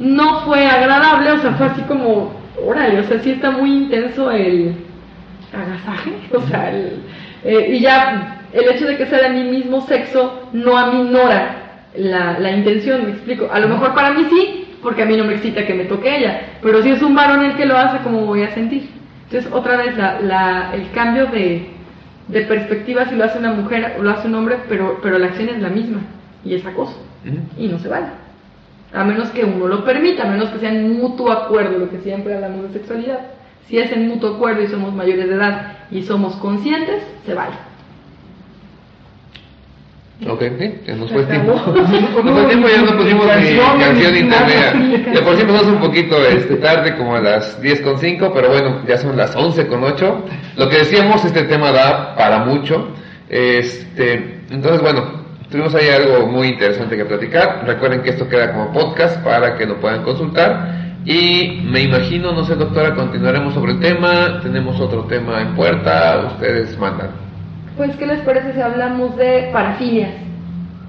no 0.00 0.40
fue 0.40 0.66
agradable, 0.66 1.30
o 1.32 1.38
sea, 1.38 1.52
fue 1.52 1.66
así 1.66 1.82
como, 1.82 2.32
órale, 2.66 3.00
o 3.00 3.04
sea, 3.04 3.20
sí 3.20 3.30
está 3.32 3.50
muy 3.50 3.70
intenso 3.72 4.30
el 4.30 4.74
agasaje, 5.52 6.12
o 6.34 6.40
sea, 6.42 6.70
el- 6.70 6.98
eh, 7.44 7.76
y 7.76 7.80
ya 7.80 8.38
el 8.52 8.68
hecho 8.68 8.86
de 8.86 8.96
que 8.96 9.06
sea 9.06 9.28
de 9.28 9.30
mi 9.30 9.50
mismo 9.50 9.80
sexo 9.86 10.48
no 10.52 10.76
aminora 10.78 11.56
la, 11.96 12.38
la 12.38 12.50
intención, 12.50 13.04
me 13.04 13.10
explico. 13.12 13.48
A 13.52 13.60
lo 13.60 13.68
mejor 13.68 13.94
para 13.94 14.10
mí 14.12 14.26
sí, 14.30 14.68
porque 14.82 15.02
a 15.02 15.06
mí 15.06 15.16
no 15.16 15.24
me 15.24 15.34
excita 15.34 15.66
que 15.66 15.74
me 15.74 15.84
toque 15.84 16.16
ella, 16.16 16.40
pero 16.62 16.82
si 16.82 16.90
es 16.90 17.02
un 17.02 17.14
varón 17.14 17.44
el 17.44 17.54
que 17.56 17.66
lo 17.66 17.76
hace, 17.76 17.98
¿cómo 18.02 18.20
voy 18.26 18.42
a 18.42 18.52
sentir? 18.54 18.88
Entonces, 19.26 19.50
otra 19.52 19.76
vez, 19.76 19.96
la, 19.96 20.20
la, 20.20 20.70
el 20.74 20.90
cambio 20.92 21.26
de, 21.26 21.66
de 22.28 22.40
perspectiva 22.42 23.06
si 23.06 23.14
lo 23.16 23.24
hace 23.24 23.38
una 23.38 23.52
mujer 23.52 23.96
o 23.98 24.02
lo 24.02 24.10
hace 24.10 24.28
un 24.28 24.34
hombre, 24.36 24.56
pero, 24.68 24.98
pero 25.02 25.18
la 25.18 25.26
acción 25.28 25.48
es 25.48 25.60
la 25.60 25.68
misma 25.68 26.00
y 26.44 26.54
es 26.54 26.64
acoso 26.66 27.02
Ujú. 27.26 27.38
y 27.62 27.68
no 27.68 27.78
se 27.78 27.88
vale. 27.88 28.06
A 28.94 29.04
menos 29.04 29.30
que 29.30 29.44
uno 29.44 29.66
lo 29.66 29.84
permita, 29.84 30.22
a 30.22 30.30
menos 30.30 30.50
que 30.50 30.60
sea 30.60 30.70
en 30.70 30.98
mutuo 30.98 31.32
acuerdo, 31.32 31.78
lo 31.78 31.90
que 31.90 31.98
siempre 31.98 32.34
hablamos 32.34 32.62
de 32.62 32.78
sexualidad. 32.78 33.20
Si 33.66 33.78
es 33.78 33.90
en 33.90 34.08
mutuo 34.08 34.36
acuerdo 34.36 34.62
y 34.62 34.68
somos 34.68 34.94
mayores 34.94 35.28
de 35.28 35.34
edad 35.34 35.78
y 35.90 36.02
somos 36.02 36.36
conscientes, 36.36 37.02
se 37.26 37.34
vale. 37.34 37.54
Ok, 40.28 40.42
sí, 40.58 40.74
ya 40.86 40.94
nos 40.94 41.10
fue 41.10 41.24
tiempo. 41.24 41.52
Nos 42.24 42.32
fue 42.32 42.44
tiempo, 42.46 42.68
ya 42.68 42.82
no 42.82 42.96
pusimos 42.96 43.26
ni 43.26 43.56
Canción, 43.80 44.16
intermedia. 44.16 44.72
De 45.12 45.22
por 45.22 45.34
sí 45.34 45.42
empezamos 45.42 45.66
un 45.66 45.80
poquito 45.80 46.24
este, 46.24 46.54
tarde, 46.56 46.96
como 46.96 47.16
a 47.16 47.20
las 47.20 47.60
10 47.60 47.80
con 47.80 47.98
5, 47.98 48.30
pero 48.32 48.48
bueno, 48.48 48.82
ya 48.86 48.96
son 48.96 49.16
las 49.16 49.34
11 49.34 49.66
con 49.66 49.82
8. 49.82 50.24
Lo 50.56 50.68
que 50.68 50.78
decíamos, 50.78 51.24
este 51.24 51.42
tema 51.44 51.72
da 51.72 52.14
para 52.14 52.44
mucho. 52.44 52.90
Este, 53.28 54.40
entonces, 54.50 54.80
bueno, 54.80 55.23
tuvimos 55.50 55.74
ahí 55.74 55.88
algo 55.88 56.26
muy 56.26 56.48
interesante 56.48 56.96
que 56.96 57.04
platicar. 57.04 57.64
Recuerden 57.66 58.02
que 58.02 58.10
esto 58.10 58.28
queda 58.28 58.52
como 58.52 58.72
podcast 58.72 59.22
para 59.22 59.56
que 59.56 59.66
lo 59.66 59.80
puedan 59.80 60.02
consultar. 60.02 60.82
Y 61.04 61.62
me 61.70 61.82
imagino, 61.82 62.32
no 62.32 62.44
sé, 62.44 62.54
doctora, 62.54 62.94
continuaremos 62.94 63.54
sobre 63.54 63.72
el 63.72 63.80
tema. 63.80 64.40
Tenemos 64.42 64.80
otro 64.80 65.04
tema 65.04 65.42
en 65.42 65.54
puerta. 65.54 66.24
Ustedes 66.34 66.78
mandan. 66.78 67.08
Pues, 67.76 67.94
¿qué 67.96 68.06
les 68.06 68.20
parece 68.20 68.54
si 68.54 68.60
hablamos 68.60 69.16
de 69.16 69.50
parafilias? 69.52 70.10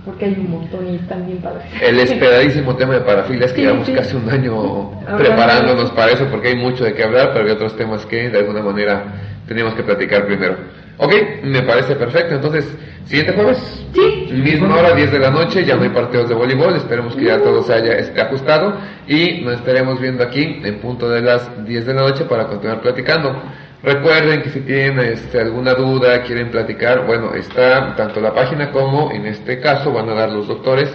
Porque 0.06 0.26
hay 0.26 0.34
un 0.40 0.52
montón 0.52 0.88
y 0.88 0.96
están 0.98 1.26
bien 1.26 1.40
padres. 1.40 1.64
El 1.82 2.00
esperadísimo 2.00 2.76
tema 2.76 2.94
de 2.94 3.02
parafilias 3.02 3.52
que 3.52 3.58
Sí, 3.58 3.62
llevamos 3.64 3.88
sí. 3.88 3.94
casi 3.94 4.16
un 4.16 4.30
año 4.30 4.92
preparándonos 5.18 5.92
para 5.92 6.12
eso 6.12 6.26
porque 6.30 6.50
hay 6.50 6.56
mucho 6.56 6.84
de 6.86 6.94
qué 6.94 7.04
hablar, 7.04 7.32
pero 7.34 7.46
hay 7.46 7.52
otros 7.52 7.76
temas 7.76 8.06
que 8.06 8.30
de 8.30 8.38
alguna 8.40 8.62
manera 8.62 9.04
teníamos 9.48 9.74
que 9.74 9.84
platicar 9.84 10.26
primero. 10.28 10.56
Ok, 10.98 11.14
me 11.44 11.62
parece 11.64 11.96
perfecto. 11.96 12.36
Entonces, 12.36 12.66
siguiente 13.06 13.34
jueves, 13.34 13.86
Sí. 13.94 14.30
misma 14.34 14.78
hora, 14.78 14.94
10 14.96 15.12
de 15.12 15.20
la 15.20 15.30
noche, 15.30 15.64
ya 15.66 15.76
no 15.76 15.84
hay 15.84 15.90
partidos 15.90 16.30
de 16.30 16.36
voleibol, 16.36 16.76
esperemos 16.76 17.16
que 17.16 17.26
ya 17.26 17.38
todo 17.40 17.64
se 17.64 17.74
haya 17.74 17.94
esté 17.94 18.22
ajustado 18.22 18.74
y 19.08 19.42
nos 19.42 19.56
estaremos 19.56 20.00
viendo 20.00 20.24
aquí 20.24 20.62
en 20.64 20.80
punto 20.80 21.10
de 21.10 21.22
las 21.22 21.66
10 21.66 21.86
de 21.86 21.94
la 21.94 22.02
noche 22.02 22.26
para 22.26 22.48
continuar 22.48 22.82
platicando. 22.82 23.36
Recuerden 23.84 24.42
que 24.42 24.50
si 24.50 24.62
tienen 24.62 25.00
este, 25.00 25.40
alguna 25.40 25.74
duda, 25.76 26.24
quieren 26.24 26.50
platicar, 26.50 27.06
bueno, 27.06 27.34
está 27.36 27.96
tanto 27.96 28.20
la 28.20 28.34
página 28.34 28.72
como 28.72 29.12
en 29.12 29.28
este 29.28 29.60
caso 29.60 29.92
van 29.94 30.10
a 30.10 30.14
dar 30.14 30.30
los 30.32 30.48
doctores 30.48 30.92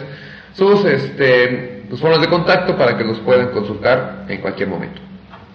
sus 0.54 0.84
este, 0.84 1.84
sus 1.88 2.00
formas 2.00 2.20
de 2.20 2.26
contacto 2.28 2.76
para 2.76 2.96
que 2.98 3.04
los 3.04 3.18
puedan 3.20 3.50
consultar 3.50 4.24
en 4.28 4.40
cualquier 4.40 4.68
momento. 4.68 5.00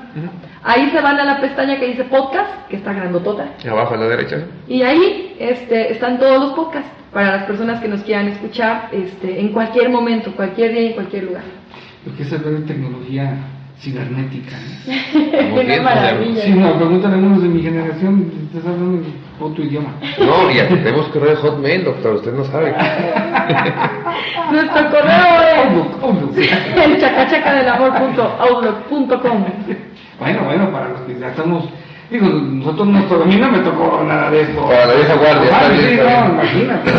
Ahí 0.62 0.90
se 0.90 1.00
van 1.00 1.18
a 1.20 1.24
la 1.24 1.40
pestaña 1.40 1.80
que 1.80 1.88
dice 1.88 2.04
podcast, 2.04 2.68
que 2.68 2.76
está 2.76 2.92
grandotota. 2.92 3.54
Abajo 3.70 3.94
a 3.94 3.98
la 3.98 4.10
derecha. 4.10 4.40
Y 4.68 4.82
ahí 4.82 5.38
este, 5.40 5.94
están 5.94 6.20
todos 6.20 6.42
los 6.42 6.52
podcasts 6.52 6.92
para 7.14 7.38
las 7.38 7.46
personas 7.46 7.80
que 7.80 7.88
nos 7.88 8.04
quieran 8.04 8.28
escuchar 8.28 8.90
este, 8.92 9.40
en 9.40 9.54
cualquier 9.54 9.90
momento, 9.90 10.36
cualquier 10.36 10.74
día 10.74 10.82
y 10.82 10.88
en 10.88 10.94
cualquier 10.94 11.24
lugar. 11.24 11.44
Lo 12.06 12.14
que 12.16 12.24
es 12.24 12.34
hablar 12.34 12.54
de 12.54 12.68
tecnología 12.68 13.38
cibernética. 13.82 14.58
¿no? 14.58 15.54
Una 15.54 15.62
bien, 15.64 15.84
maravilla. 15.84 16.42
Sí, 16.44 16.52
no, 16.52 16.74
preguntan 16.76 17.12
a 17.12 17.16
algunos 17.16 17.42
de 17.42 17.50
mi 17.50 17.62
generación, 17.62 18.32
estás 18.54 18.72
hablando 18.72 19.08
otro 19.40 19.64
idioma. 19.64 19.94
No, 20.20 20.52
ya 20.52 20.68
tenemos 20.68 21.08
correo 21.08 21.32
de 21.32 21.36
Hotmail, 21.38 21.84
doctor, 21.84 22.14
usted 22.16 22.34
no 22.34 22.44
sabe. 22.46 22.74
Nuestro 24.52 24.90
correo 24.92 25.42
es 25.42 25.58
Outlook, 25.66 26.04
Outlook. 26.04 26.38
el 26.38 27.00
chacachacadelamor.outlook.com. 27.00 29.46
Bueno, 30.20 30.44
bueno, 30.46 30.72
para 30.72 30.90
los 30.90 31.02
que 31.02 31.18
ya 31.20 31.30
estamos. 31.30 31.68
Digo, 32.12 32.28
nosotros 32.28 32.88
no, 32.90 33.00
a 33.00 33.26
mí 33.26 33.38
no 33.38 33.50
me 33.50 33.60
tocó 33.60 34.04
nada 34.06 34.30
de 34.30 34.42
esto. 34.42 34.62
Para 34.68 34.86
la 34.86 34.94
vieja 34.96 35.16
guardia, 35.16 35.44
está 35.46 35.66
Ah, 35.66 35.70
bien, 35.70 35.90
sí, 35.90 35.96
no, 35.98 36.34
imagínate. 36.34 36.92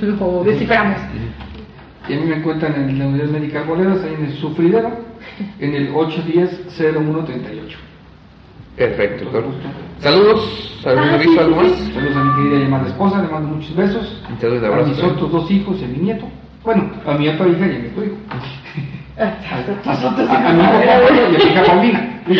lo 0.06 0.44
desciframos. 0.44 0.98
Y 2.08 2.14
a 2.14 2.16
mí 2.16 2.26
me 2.26 2.36
encuentran 2.36 2.74
en 2.74 2.96
la 2.96 3.08
unidad 3.08 3.26
médica 3.26 3.58
Arboledas, 3.60 4.04
ahí 4.04 4.14
en 4.14 4.26
el 4.26 4.34
sufridero, 4.34 5.00
en 5.58 5.74
el 5.74 5.92
810-0138. 5.92 7.91
Perfecto, 8.76 9.24
doctor. 9.24 9.44
Saludos, 10.00 10.80
¿algún 10.84 11.04
Ah, 11.04 11.14
aviso, 11.14 11.32
sí, 11.32 11.38
algo 11.38 11.62
sí, 11.62 11.68
más? 11.68 11.94
Saludos 11.94 12.16
a 12.16 12.24
mi 12.24 12.42
querida 12.42 12.58
llamada 12.64 12.88
esposa, 12.88 13.22
le 13.22 13.28
mando 13.28 13.48
muchos 13.56 13.76
besos. 13.76 14.22
Te 14.40 14.46
doy 14.48 14.58
un 14.58 14.64
a 14.64 14.68
abrazo 14.68 14.88
mis 14.88 14.98
también. 14.98 15.16
otros 15.16 15.32
dos 15.32 15.50
hijos 15.50 15.80
y 15.80 15.84
a 15.84 15.88
mi 15.88 15.98
nieto. 15.98 16.26
Bueno, 16.64 16.90
a 17.06 17.12
mi 17.14 17.28
otra 17.28 17.48
hija 17.48 17.66
y 17.66 17.76
a 17.76 17.78
mi 17.78 17.88
otro 17.88 18.04
hijo. 18.04 18.16
A, 19.18 20.52
mi 20.52 20.62
hijo 20.62 20.80
Pablo 20.86 21.14
y 21.14 21.20
a 21.20 21.28
mi 21.28 21.34
hija 21.36 21.64
Paulina. 21.64 22.22
Y, 22.26 22.34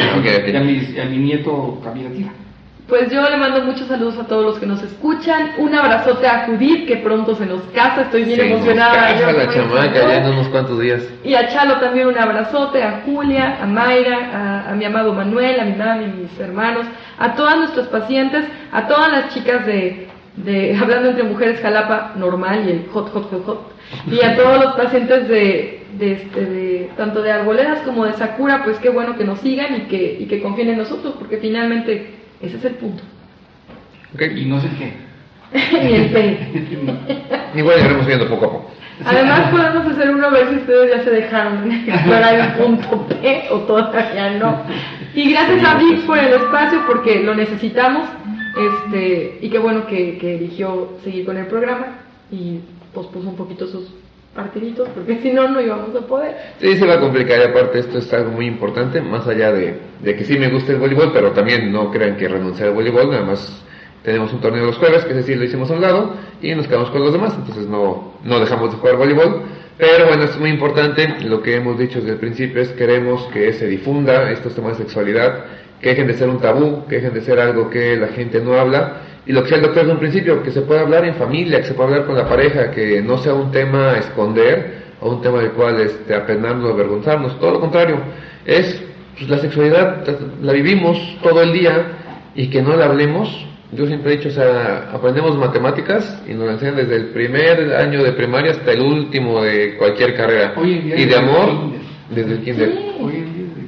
y 0.96 1.00
a 1.00 1.04
mi 1.04 1.16
nieto 1.18 1.80
Camila 1.84 2.08
Tira. 2.10 2.30
Pues 2.88 3.10
yo 3.10 3.22
le 3.22 3.36
mando 3.36 3.62
muchos 3.62 3.86
saludos 3.86 4.18
a 4.18 4.26
todos 4.26 4.44
los 4.44 4.58
que 4.58 4.66
nos 4.66 4.82
escuchan. 4.82 5.52
Un 5.58 5.74
abrazote 5.74 6.26
a 6.26 6.46
Judith, 6.46 6.86
que 6.86 6.96
pronto 6.96 7.34
se 7.36 7.46
nos 7.46 7.62
casa. 7.74 8.02
Estoy 8.02 8.24
bien 8.24 8.40
Se 8.40 8.48
nos 8.48 8.56
emocionada. 8.56 8.94
casa 8.94 9.30
Yo, 9.30 9.38
la 9.38 9.48
chamaca 9.48 10.08
ya 10.08 10.16
en 10.18 10.32
unos 10.32 10.48
cuantos 10.48 10.80
días. 10.80 11.08
Y 11.24 11.34
a 11.34 11.48
Chalo 11.48 11.78
también 11.78 12.08
un 12.08 12.18
abrazote, 12.18 12.82
a 12.82 13.02
Julia, 13.06 13.58
a 13.62 13.66
Mayra, 13.66 14.30
a, 14.34 14.70
a 14.70 14.74
mi 14.74 14.84
amado 14.84 15.14
Manuel, 15.14 15.60
a 15.60 15.64
mi 15.64 15.74
mami, 15.74 16.04
a 16.04 16.08
mis 16.08 16.40
hermanos, 16.40 16.86
a 17.18 17.34
todas 17.34 17.56
nuestras 17.56 17.86
pacientes, 17.86 18.44
a 18.72 18.86
todas 18.88 19.12
las 19.12 19.32
chicas 19.32 19.64
de, 19.64 20.08
de 20.36 20.76
Hablando 20.82 21.10
entre 21.10 21.22
Mujeres 21.22 21.60
Jalapa 21.60 22.12
normal 22.16 22.64
y 22.66 22.72
el 22.72 22.86
hot, 22.92 23.12
hot, 23.12 23.30
hot, 23.30 23.46
hot. 23.46 23.72
Y 24.10 24.22
a 24.22 24.34
todos 24.36 24.64
los 24.64 24.74
pacientes 24.74 25.28
de, 25.28 25.84
de, 25.98 26.12
este, 26.12 26.44
de 26.46 26.90
tanto 26.96 27.22
de 27.22 27.30
Arboledas 27.30 27.82
como 27.82 28.06
de 28.06 28.14
Sakura, 28.14 28.64
pues 28.64 28.78
qué 28.78 28.90
bueno 28.90 29.16
que 29.16 29.24
nos 29.24 29.38
sigan 29.38 29.76
y 29.76 29.80
que, 29.82 30.16
y 30.18 30.26
que 30.26 30.42
confíen 30.42 30.70
en 30.70 30.78
nosotros, 30.78 31.14
porque 31.18 31.38
finalmente 31.38 32.21
ese 32.42 32.56
es 32.56 32.64
el 32.64 32.74
punto. 32.74 33.02
Ok. 34.14 34.22
Y 34.36 34.44
no 34.44 34.60
sé 34.60 34.68
qué. 34.78 34.92
Ni 35.82 35.94
el 35.94 36.10
pe. 36.10 36.38
Igual 37.54 37.80
iremos 37.80 38.06
viendo 38.06 38.28
poco 38.28 38.46
a 38.46 38.52
poco. 38.52 38.70
Además 39.04 39.50
podemos 39.50 39.86
hacer 39.86 40.10
uno 40.10 40.26
a 40.26 40.30
ver 40.30 40.48
si 40.50 40.56
ustedes 40.56 40.96
ya 40.96 41.02
se 41.02 41.10
dejaron 41.10 41.70
explorar 41.72 42.34
el 42.34 42.52
punto 42.62 43.06
P 43.22 43.48
o 43.50 43.58
todavía 43.60 44.30
no. 44.38 44.64
Y 45.14 45.30
gracias 45.30 45.64
a 45.64 45.74
Vic 45.76 46.06
por 46.06 46.18
el 46.18 46.32
espacio 46.34 46.82
porque 46.86 47.22
lo 47.22 47.34
necesitamos. 47.34 48.08
Este, 48.54 49.38
y 49.40 49.48
qué 49.48 49.58
bueno 49.58 49.86
que, 49.86 50.18
que 50.18 50.36
eligió 50.36 50.98
seguir 51.02 51.24
con 51.24 51.38
el 51.38 51.46
programa 51.46 51.86
y 52.30 52.60
pospuso 52.92 53.30
un 53.30 53.36
poquito 53.36 53.66
sus 53.66 53.88
partiditos 54.34 54.88
porque 54.94 55.20
si 55.20 55.30
no 55.30 55.48
no 55.48 55.60
íbamos 55.60 55.94
a 55.94 56.06
poder. 56.06 56.36
Sí, 56.58 56.76
se 56.76 56.86
va 56.86 56.94
a 56.94 57.00
complicar 57.00 57.40
y 57.40 57.44
aparte 57.44 57.80
esto 57.80 57.98
es 57.98 58.12
algo 58.12 58.30
muy 58.30 58.46
importante, 58.46 59.00
más 59.00 59.26
allá 59.26 59.52
de, 59.52 59.78
de 60.00 60.16
que 60.16 60.24
sí 60.24 60.38
me 60.38 60.48
gusta 60.48 60.72
el 60.72 60.78
voleibol, 60.78 61.12
pero 61.12 61.32
también 61.32 61.70
no 61.70 61.90
crean 61.90 62.16
que 62.16 62.28
renunciar 62.28 62.68
al 62.68 62.74
voleibol, 62.74 63.10
nada 63.10 63.24
más 63.24 63.64
tenemos 64.02 64.32
un 64.32 64.40
torneo 64.40 64.66
los 64.66 64.78
jueves, 64.78 65.04
que 65.04 65.12
ese 65.12 65.22
sí 65.22 65.34
lo 65.34 65.44
hicimos 65.44 65.70
a 65.70 65.74
un 65.74 65.80
lado, 65.80 66.14
y 66.40 66.54
nos 66.54 66.66
quedamos 66.66 66.90
con 66.90 67.02
los 67.02 67.12
demás, 67.12 67.34
entonces 67.36 67.68
no, 67.68 68.14
no 68.24 68.40
dejamos 68.40 68.72
de 68.72 68.78
jugar 68.78 68.96
voleibol, 68.96 69.42
pero 69.78 70.06
bueno, 70.06 70.24
es 70.24 70.38
muy 70.38 70.50
importante, 70.50 71.20
lo 71.24 71.42
que 71.42 71.56
hemos 71.56 71.78
dicho 71.78 72.00
desde 72.00 72.12
el 72.12 72.18
principio 72.18 72.62
es 72.62 72.70
queremos 72.70 73.24
que 73.32 73.52
se 73.52 73.66
difunda 73.66 74.30
estos 74.30 74.54
temas 74.54 74.78
de 74.78 74.84
sexualidad, 74.84 75.44
que 75.82 75.90
dejen 75.90 76.06
de 76.06 76.14
ser 76.14 76.28
un 76.28 76.40
tabú, 76.40 76.86
que 76.86 76.96
dejen 76.96 77.12
de 77.12 77.20
ser 77.22 77.40
algo 77.40 77.68
que 77.68 77.96
la 77.96 78.08
gente 78.08 78.40
no 78.40 78.54
habla, 78.54 79.02
y 79.26 79.32
lo 79.32 79.42
que 79.42 79.54
el 79.54 79.62
doctor 79.62 79.82
desde 79.82 79.92
un 79.92 79.98
principio, 79.98 80.42
que 80.42 80.52
se 80.52 80.62
pueda 80.62 80.82
hablar 80.82 81.04
en 81.04 81.16
familia, 81.16 81.58
que 81.58 81.66
se 81.66 81.74
pueda 81.74 81.90
hablar 81.90 82.06
con 82.06 82.16
la 82.16 82.28
pareja, 82.28 82.70
que 82.70 83.02
no 83.02 83.18
sea 83.18 83.34
un 83.34 83.50
tema 83.50 83.90
a 83.90 83.98
esconder, 83.98 84.82
o 85.00 85.10
un 85.10 85.20
tema 85.20 85.40
del 85.40 85.50
cual 85.50 85.80
este, 85.80 86.14
apenarnos, 86.14 86.72
avergonzarnos, 86.72 87.38
todo 87.40 87.52
lo 87.52 87.60
contrario, 87.60 87.96
es 88.46 88.80
pues, 89.18 89.28
la 89.28 89.38
sexualidad, 89.38 90.06
la 90.40 90.52
vivimos 90.52 90.98
todo 91.22 91.42
el 91.42 91.52
día, 91.52 91.98
y 92.34 92.48
que 92.48 92.62
no 92.62 92.76
la 92.76 92.86
hablemos, 92.86 93.28
yo 93.72 93.86
siempre 93.86 94.12
he 94.12 94.16
dicho, 94.18 94.28
o 94.28 94.32
sea, 94.32 94.90
aprendemos 94.92 95.36
matemáticas 95.36 96.22
y 96.28 96.34
nos 96.34 96.46
la 96.46 96.52
enseñan 96.52 96.76
desde 96.76 96.96
el 96.96 97.06
primer 97.06 97.74
año 97.74 98.02
de 98.02 98.12
primaria 98.12 98.52
hasta 98.52 98.72
el 98.72 98.82
último 98.82 99.42
de 99.42 99.76
cualquier 99.78 100.14
carrera. 100.14 100.52
Hoy 100.56 100.74
en 100.74 100.84
día 100.84 100.96
y 100.96 101.04
de 101.06 101.16
amor, 101.16 101.48
desde 102.10 102.32
el 102.32 102.44
kinder. 102.44 102.68
Día. 102.68 102.82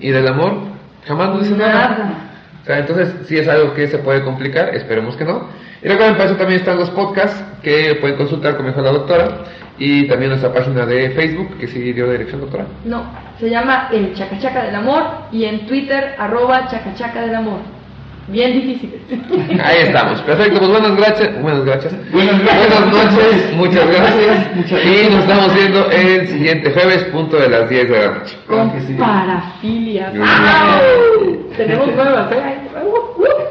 Y 0.01 0.11
del 0.11 0.29
amor, 0.29 0.74
jamás 1.07 1.29
nos 1.31 1.43
dicen 1.43 1.59
nada. 1.59 1.89
Nada. 1.89 2.19
O 2.63 2.67
sea, 2.67 2.79
entonces 2.79 3.15
sí 3.27 3.37
es 3.37 3.47
algo 3.47 3.75
que 3.75 3.89
se 3.89 3.99
puede 3.99 4.23
complicar, 4.23 4.75
esperemos 4.75 5.17
que 5.17 5.25
no. 5.25 5.49
Y 5.83 5.89
recuerden, 5.89 6.17
para 6.17 6.31
eso 6.31 6.37
también 6.37 6.61
están 6.61 6.79
los 6.79 6.89
podcasts 6.91 7.45
que 7.63 7.97
pueden 8.01 8.17
consultar 8.17 8.57
con 8.57 8.65
mejor 8.65 8.85
la 8.85 8.93
doctora 8.93 9.45
y 9.79 10.09
también 10.09 10.31
nuestra 10.31 10.53
página 10.53 10.87
de 10.87 11.11
Facebook, 11.11 11.59
que 11.59 11.67
sí 11.67 11.93
dio 11.93 12.11
dirección, 12.11 12.41
doctora. 12.41 12.65
No, 12.85 13.05
se 13.39 13.51
llama 13.51 13.89
el 13.93 14.15
Chacachaca 14.15 14.65
del 14.65 14.75
Amor 14.77 15.03
y 15.31 15.45
en 15.45 15.67
Twitter 15.67 16.15
arroba 16.19 16.69
Chacachaca 16.69 17.21
del 17.21 17.35
Amor. 17.35 17.59
Bien 18.29 18.53
difíciles. 18.53 19.01
Ahí 19.65 19.79
estamos, 19.83 20.21
perfecto, 20.23 20.59
pues 20.59 20.71
buenas 20.71 20.97
gracias, 20.97 21.43
buenas 21.43 21.65
gracias, 21.65 22.13
buenas, 22.13 22.41
noches, 22.41 23.57
muchas 23.57 23.87
gracias, 23.87 24.49
y 24.85 25.11
nos 25.11 25.21
estamos 25.21 25.55
viendo 25.55 25.91
el 25.91 26.29
siguiente 26.29 26.71
jueves, 26.73 27.05
punto 27.05 27.37
de 27.37 27.49
las 27.49 27.69
10 27.69 27.89
de 27.89 27.99
la 27.99 28.15
noche. 28.15 28.37
Con 28.47 28.73
parafilia. 28.99 30.13
Tenemos 31.57 31.87
nuevas, 31.89 32.33
¿eh? 32.33 33.51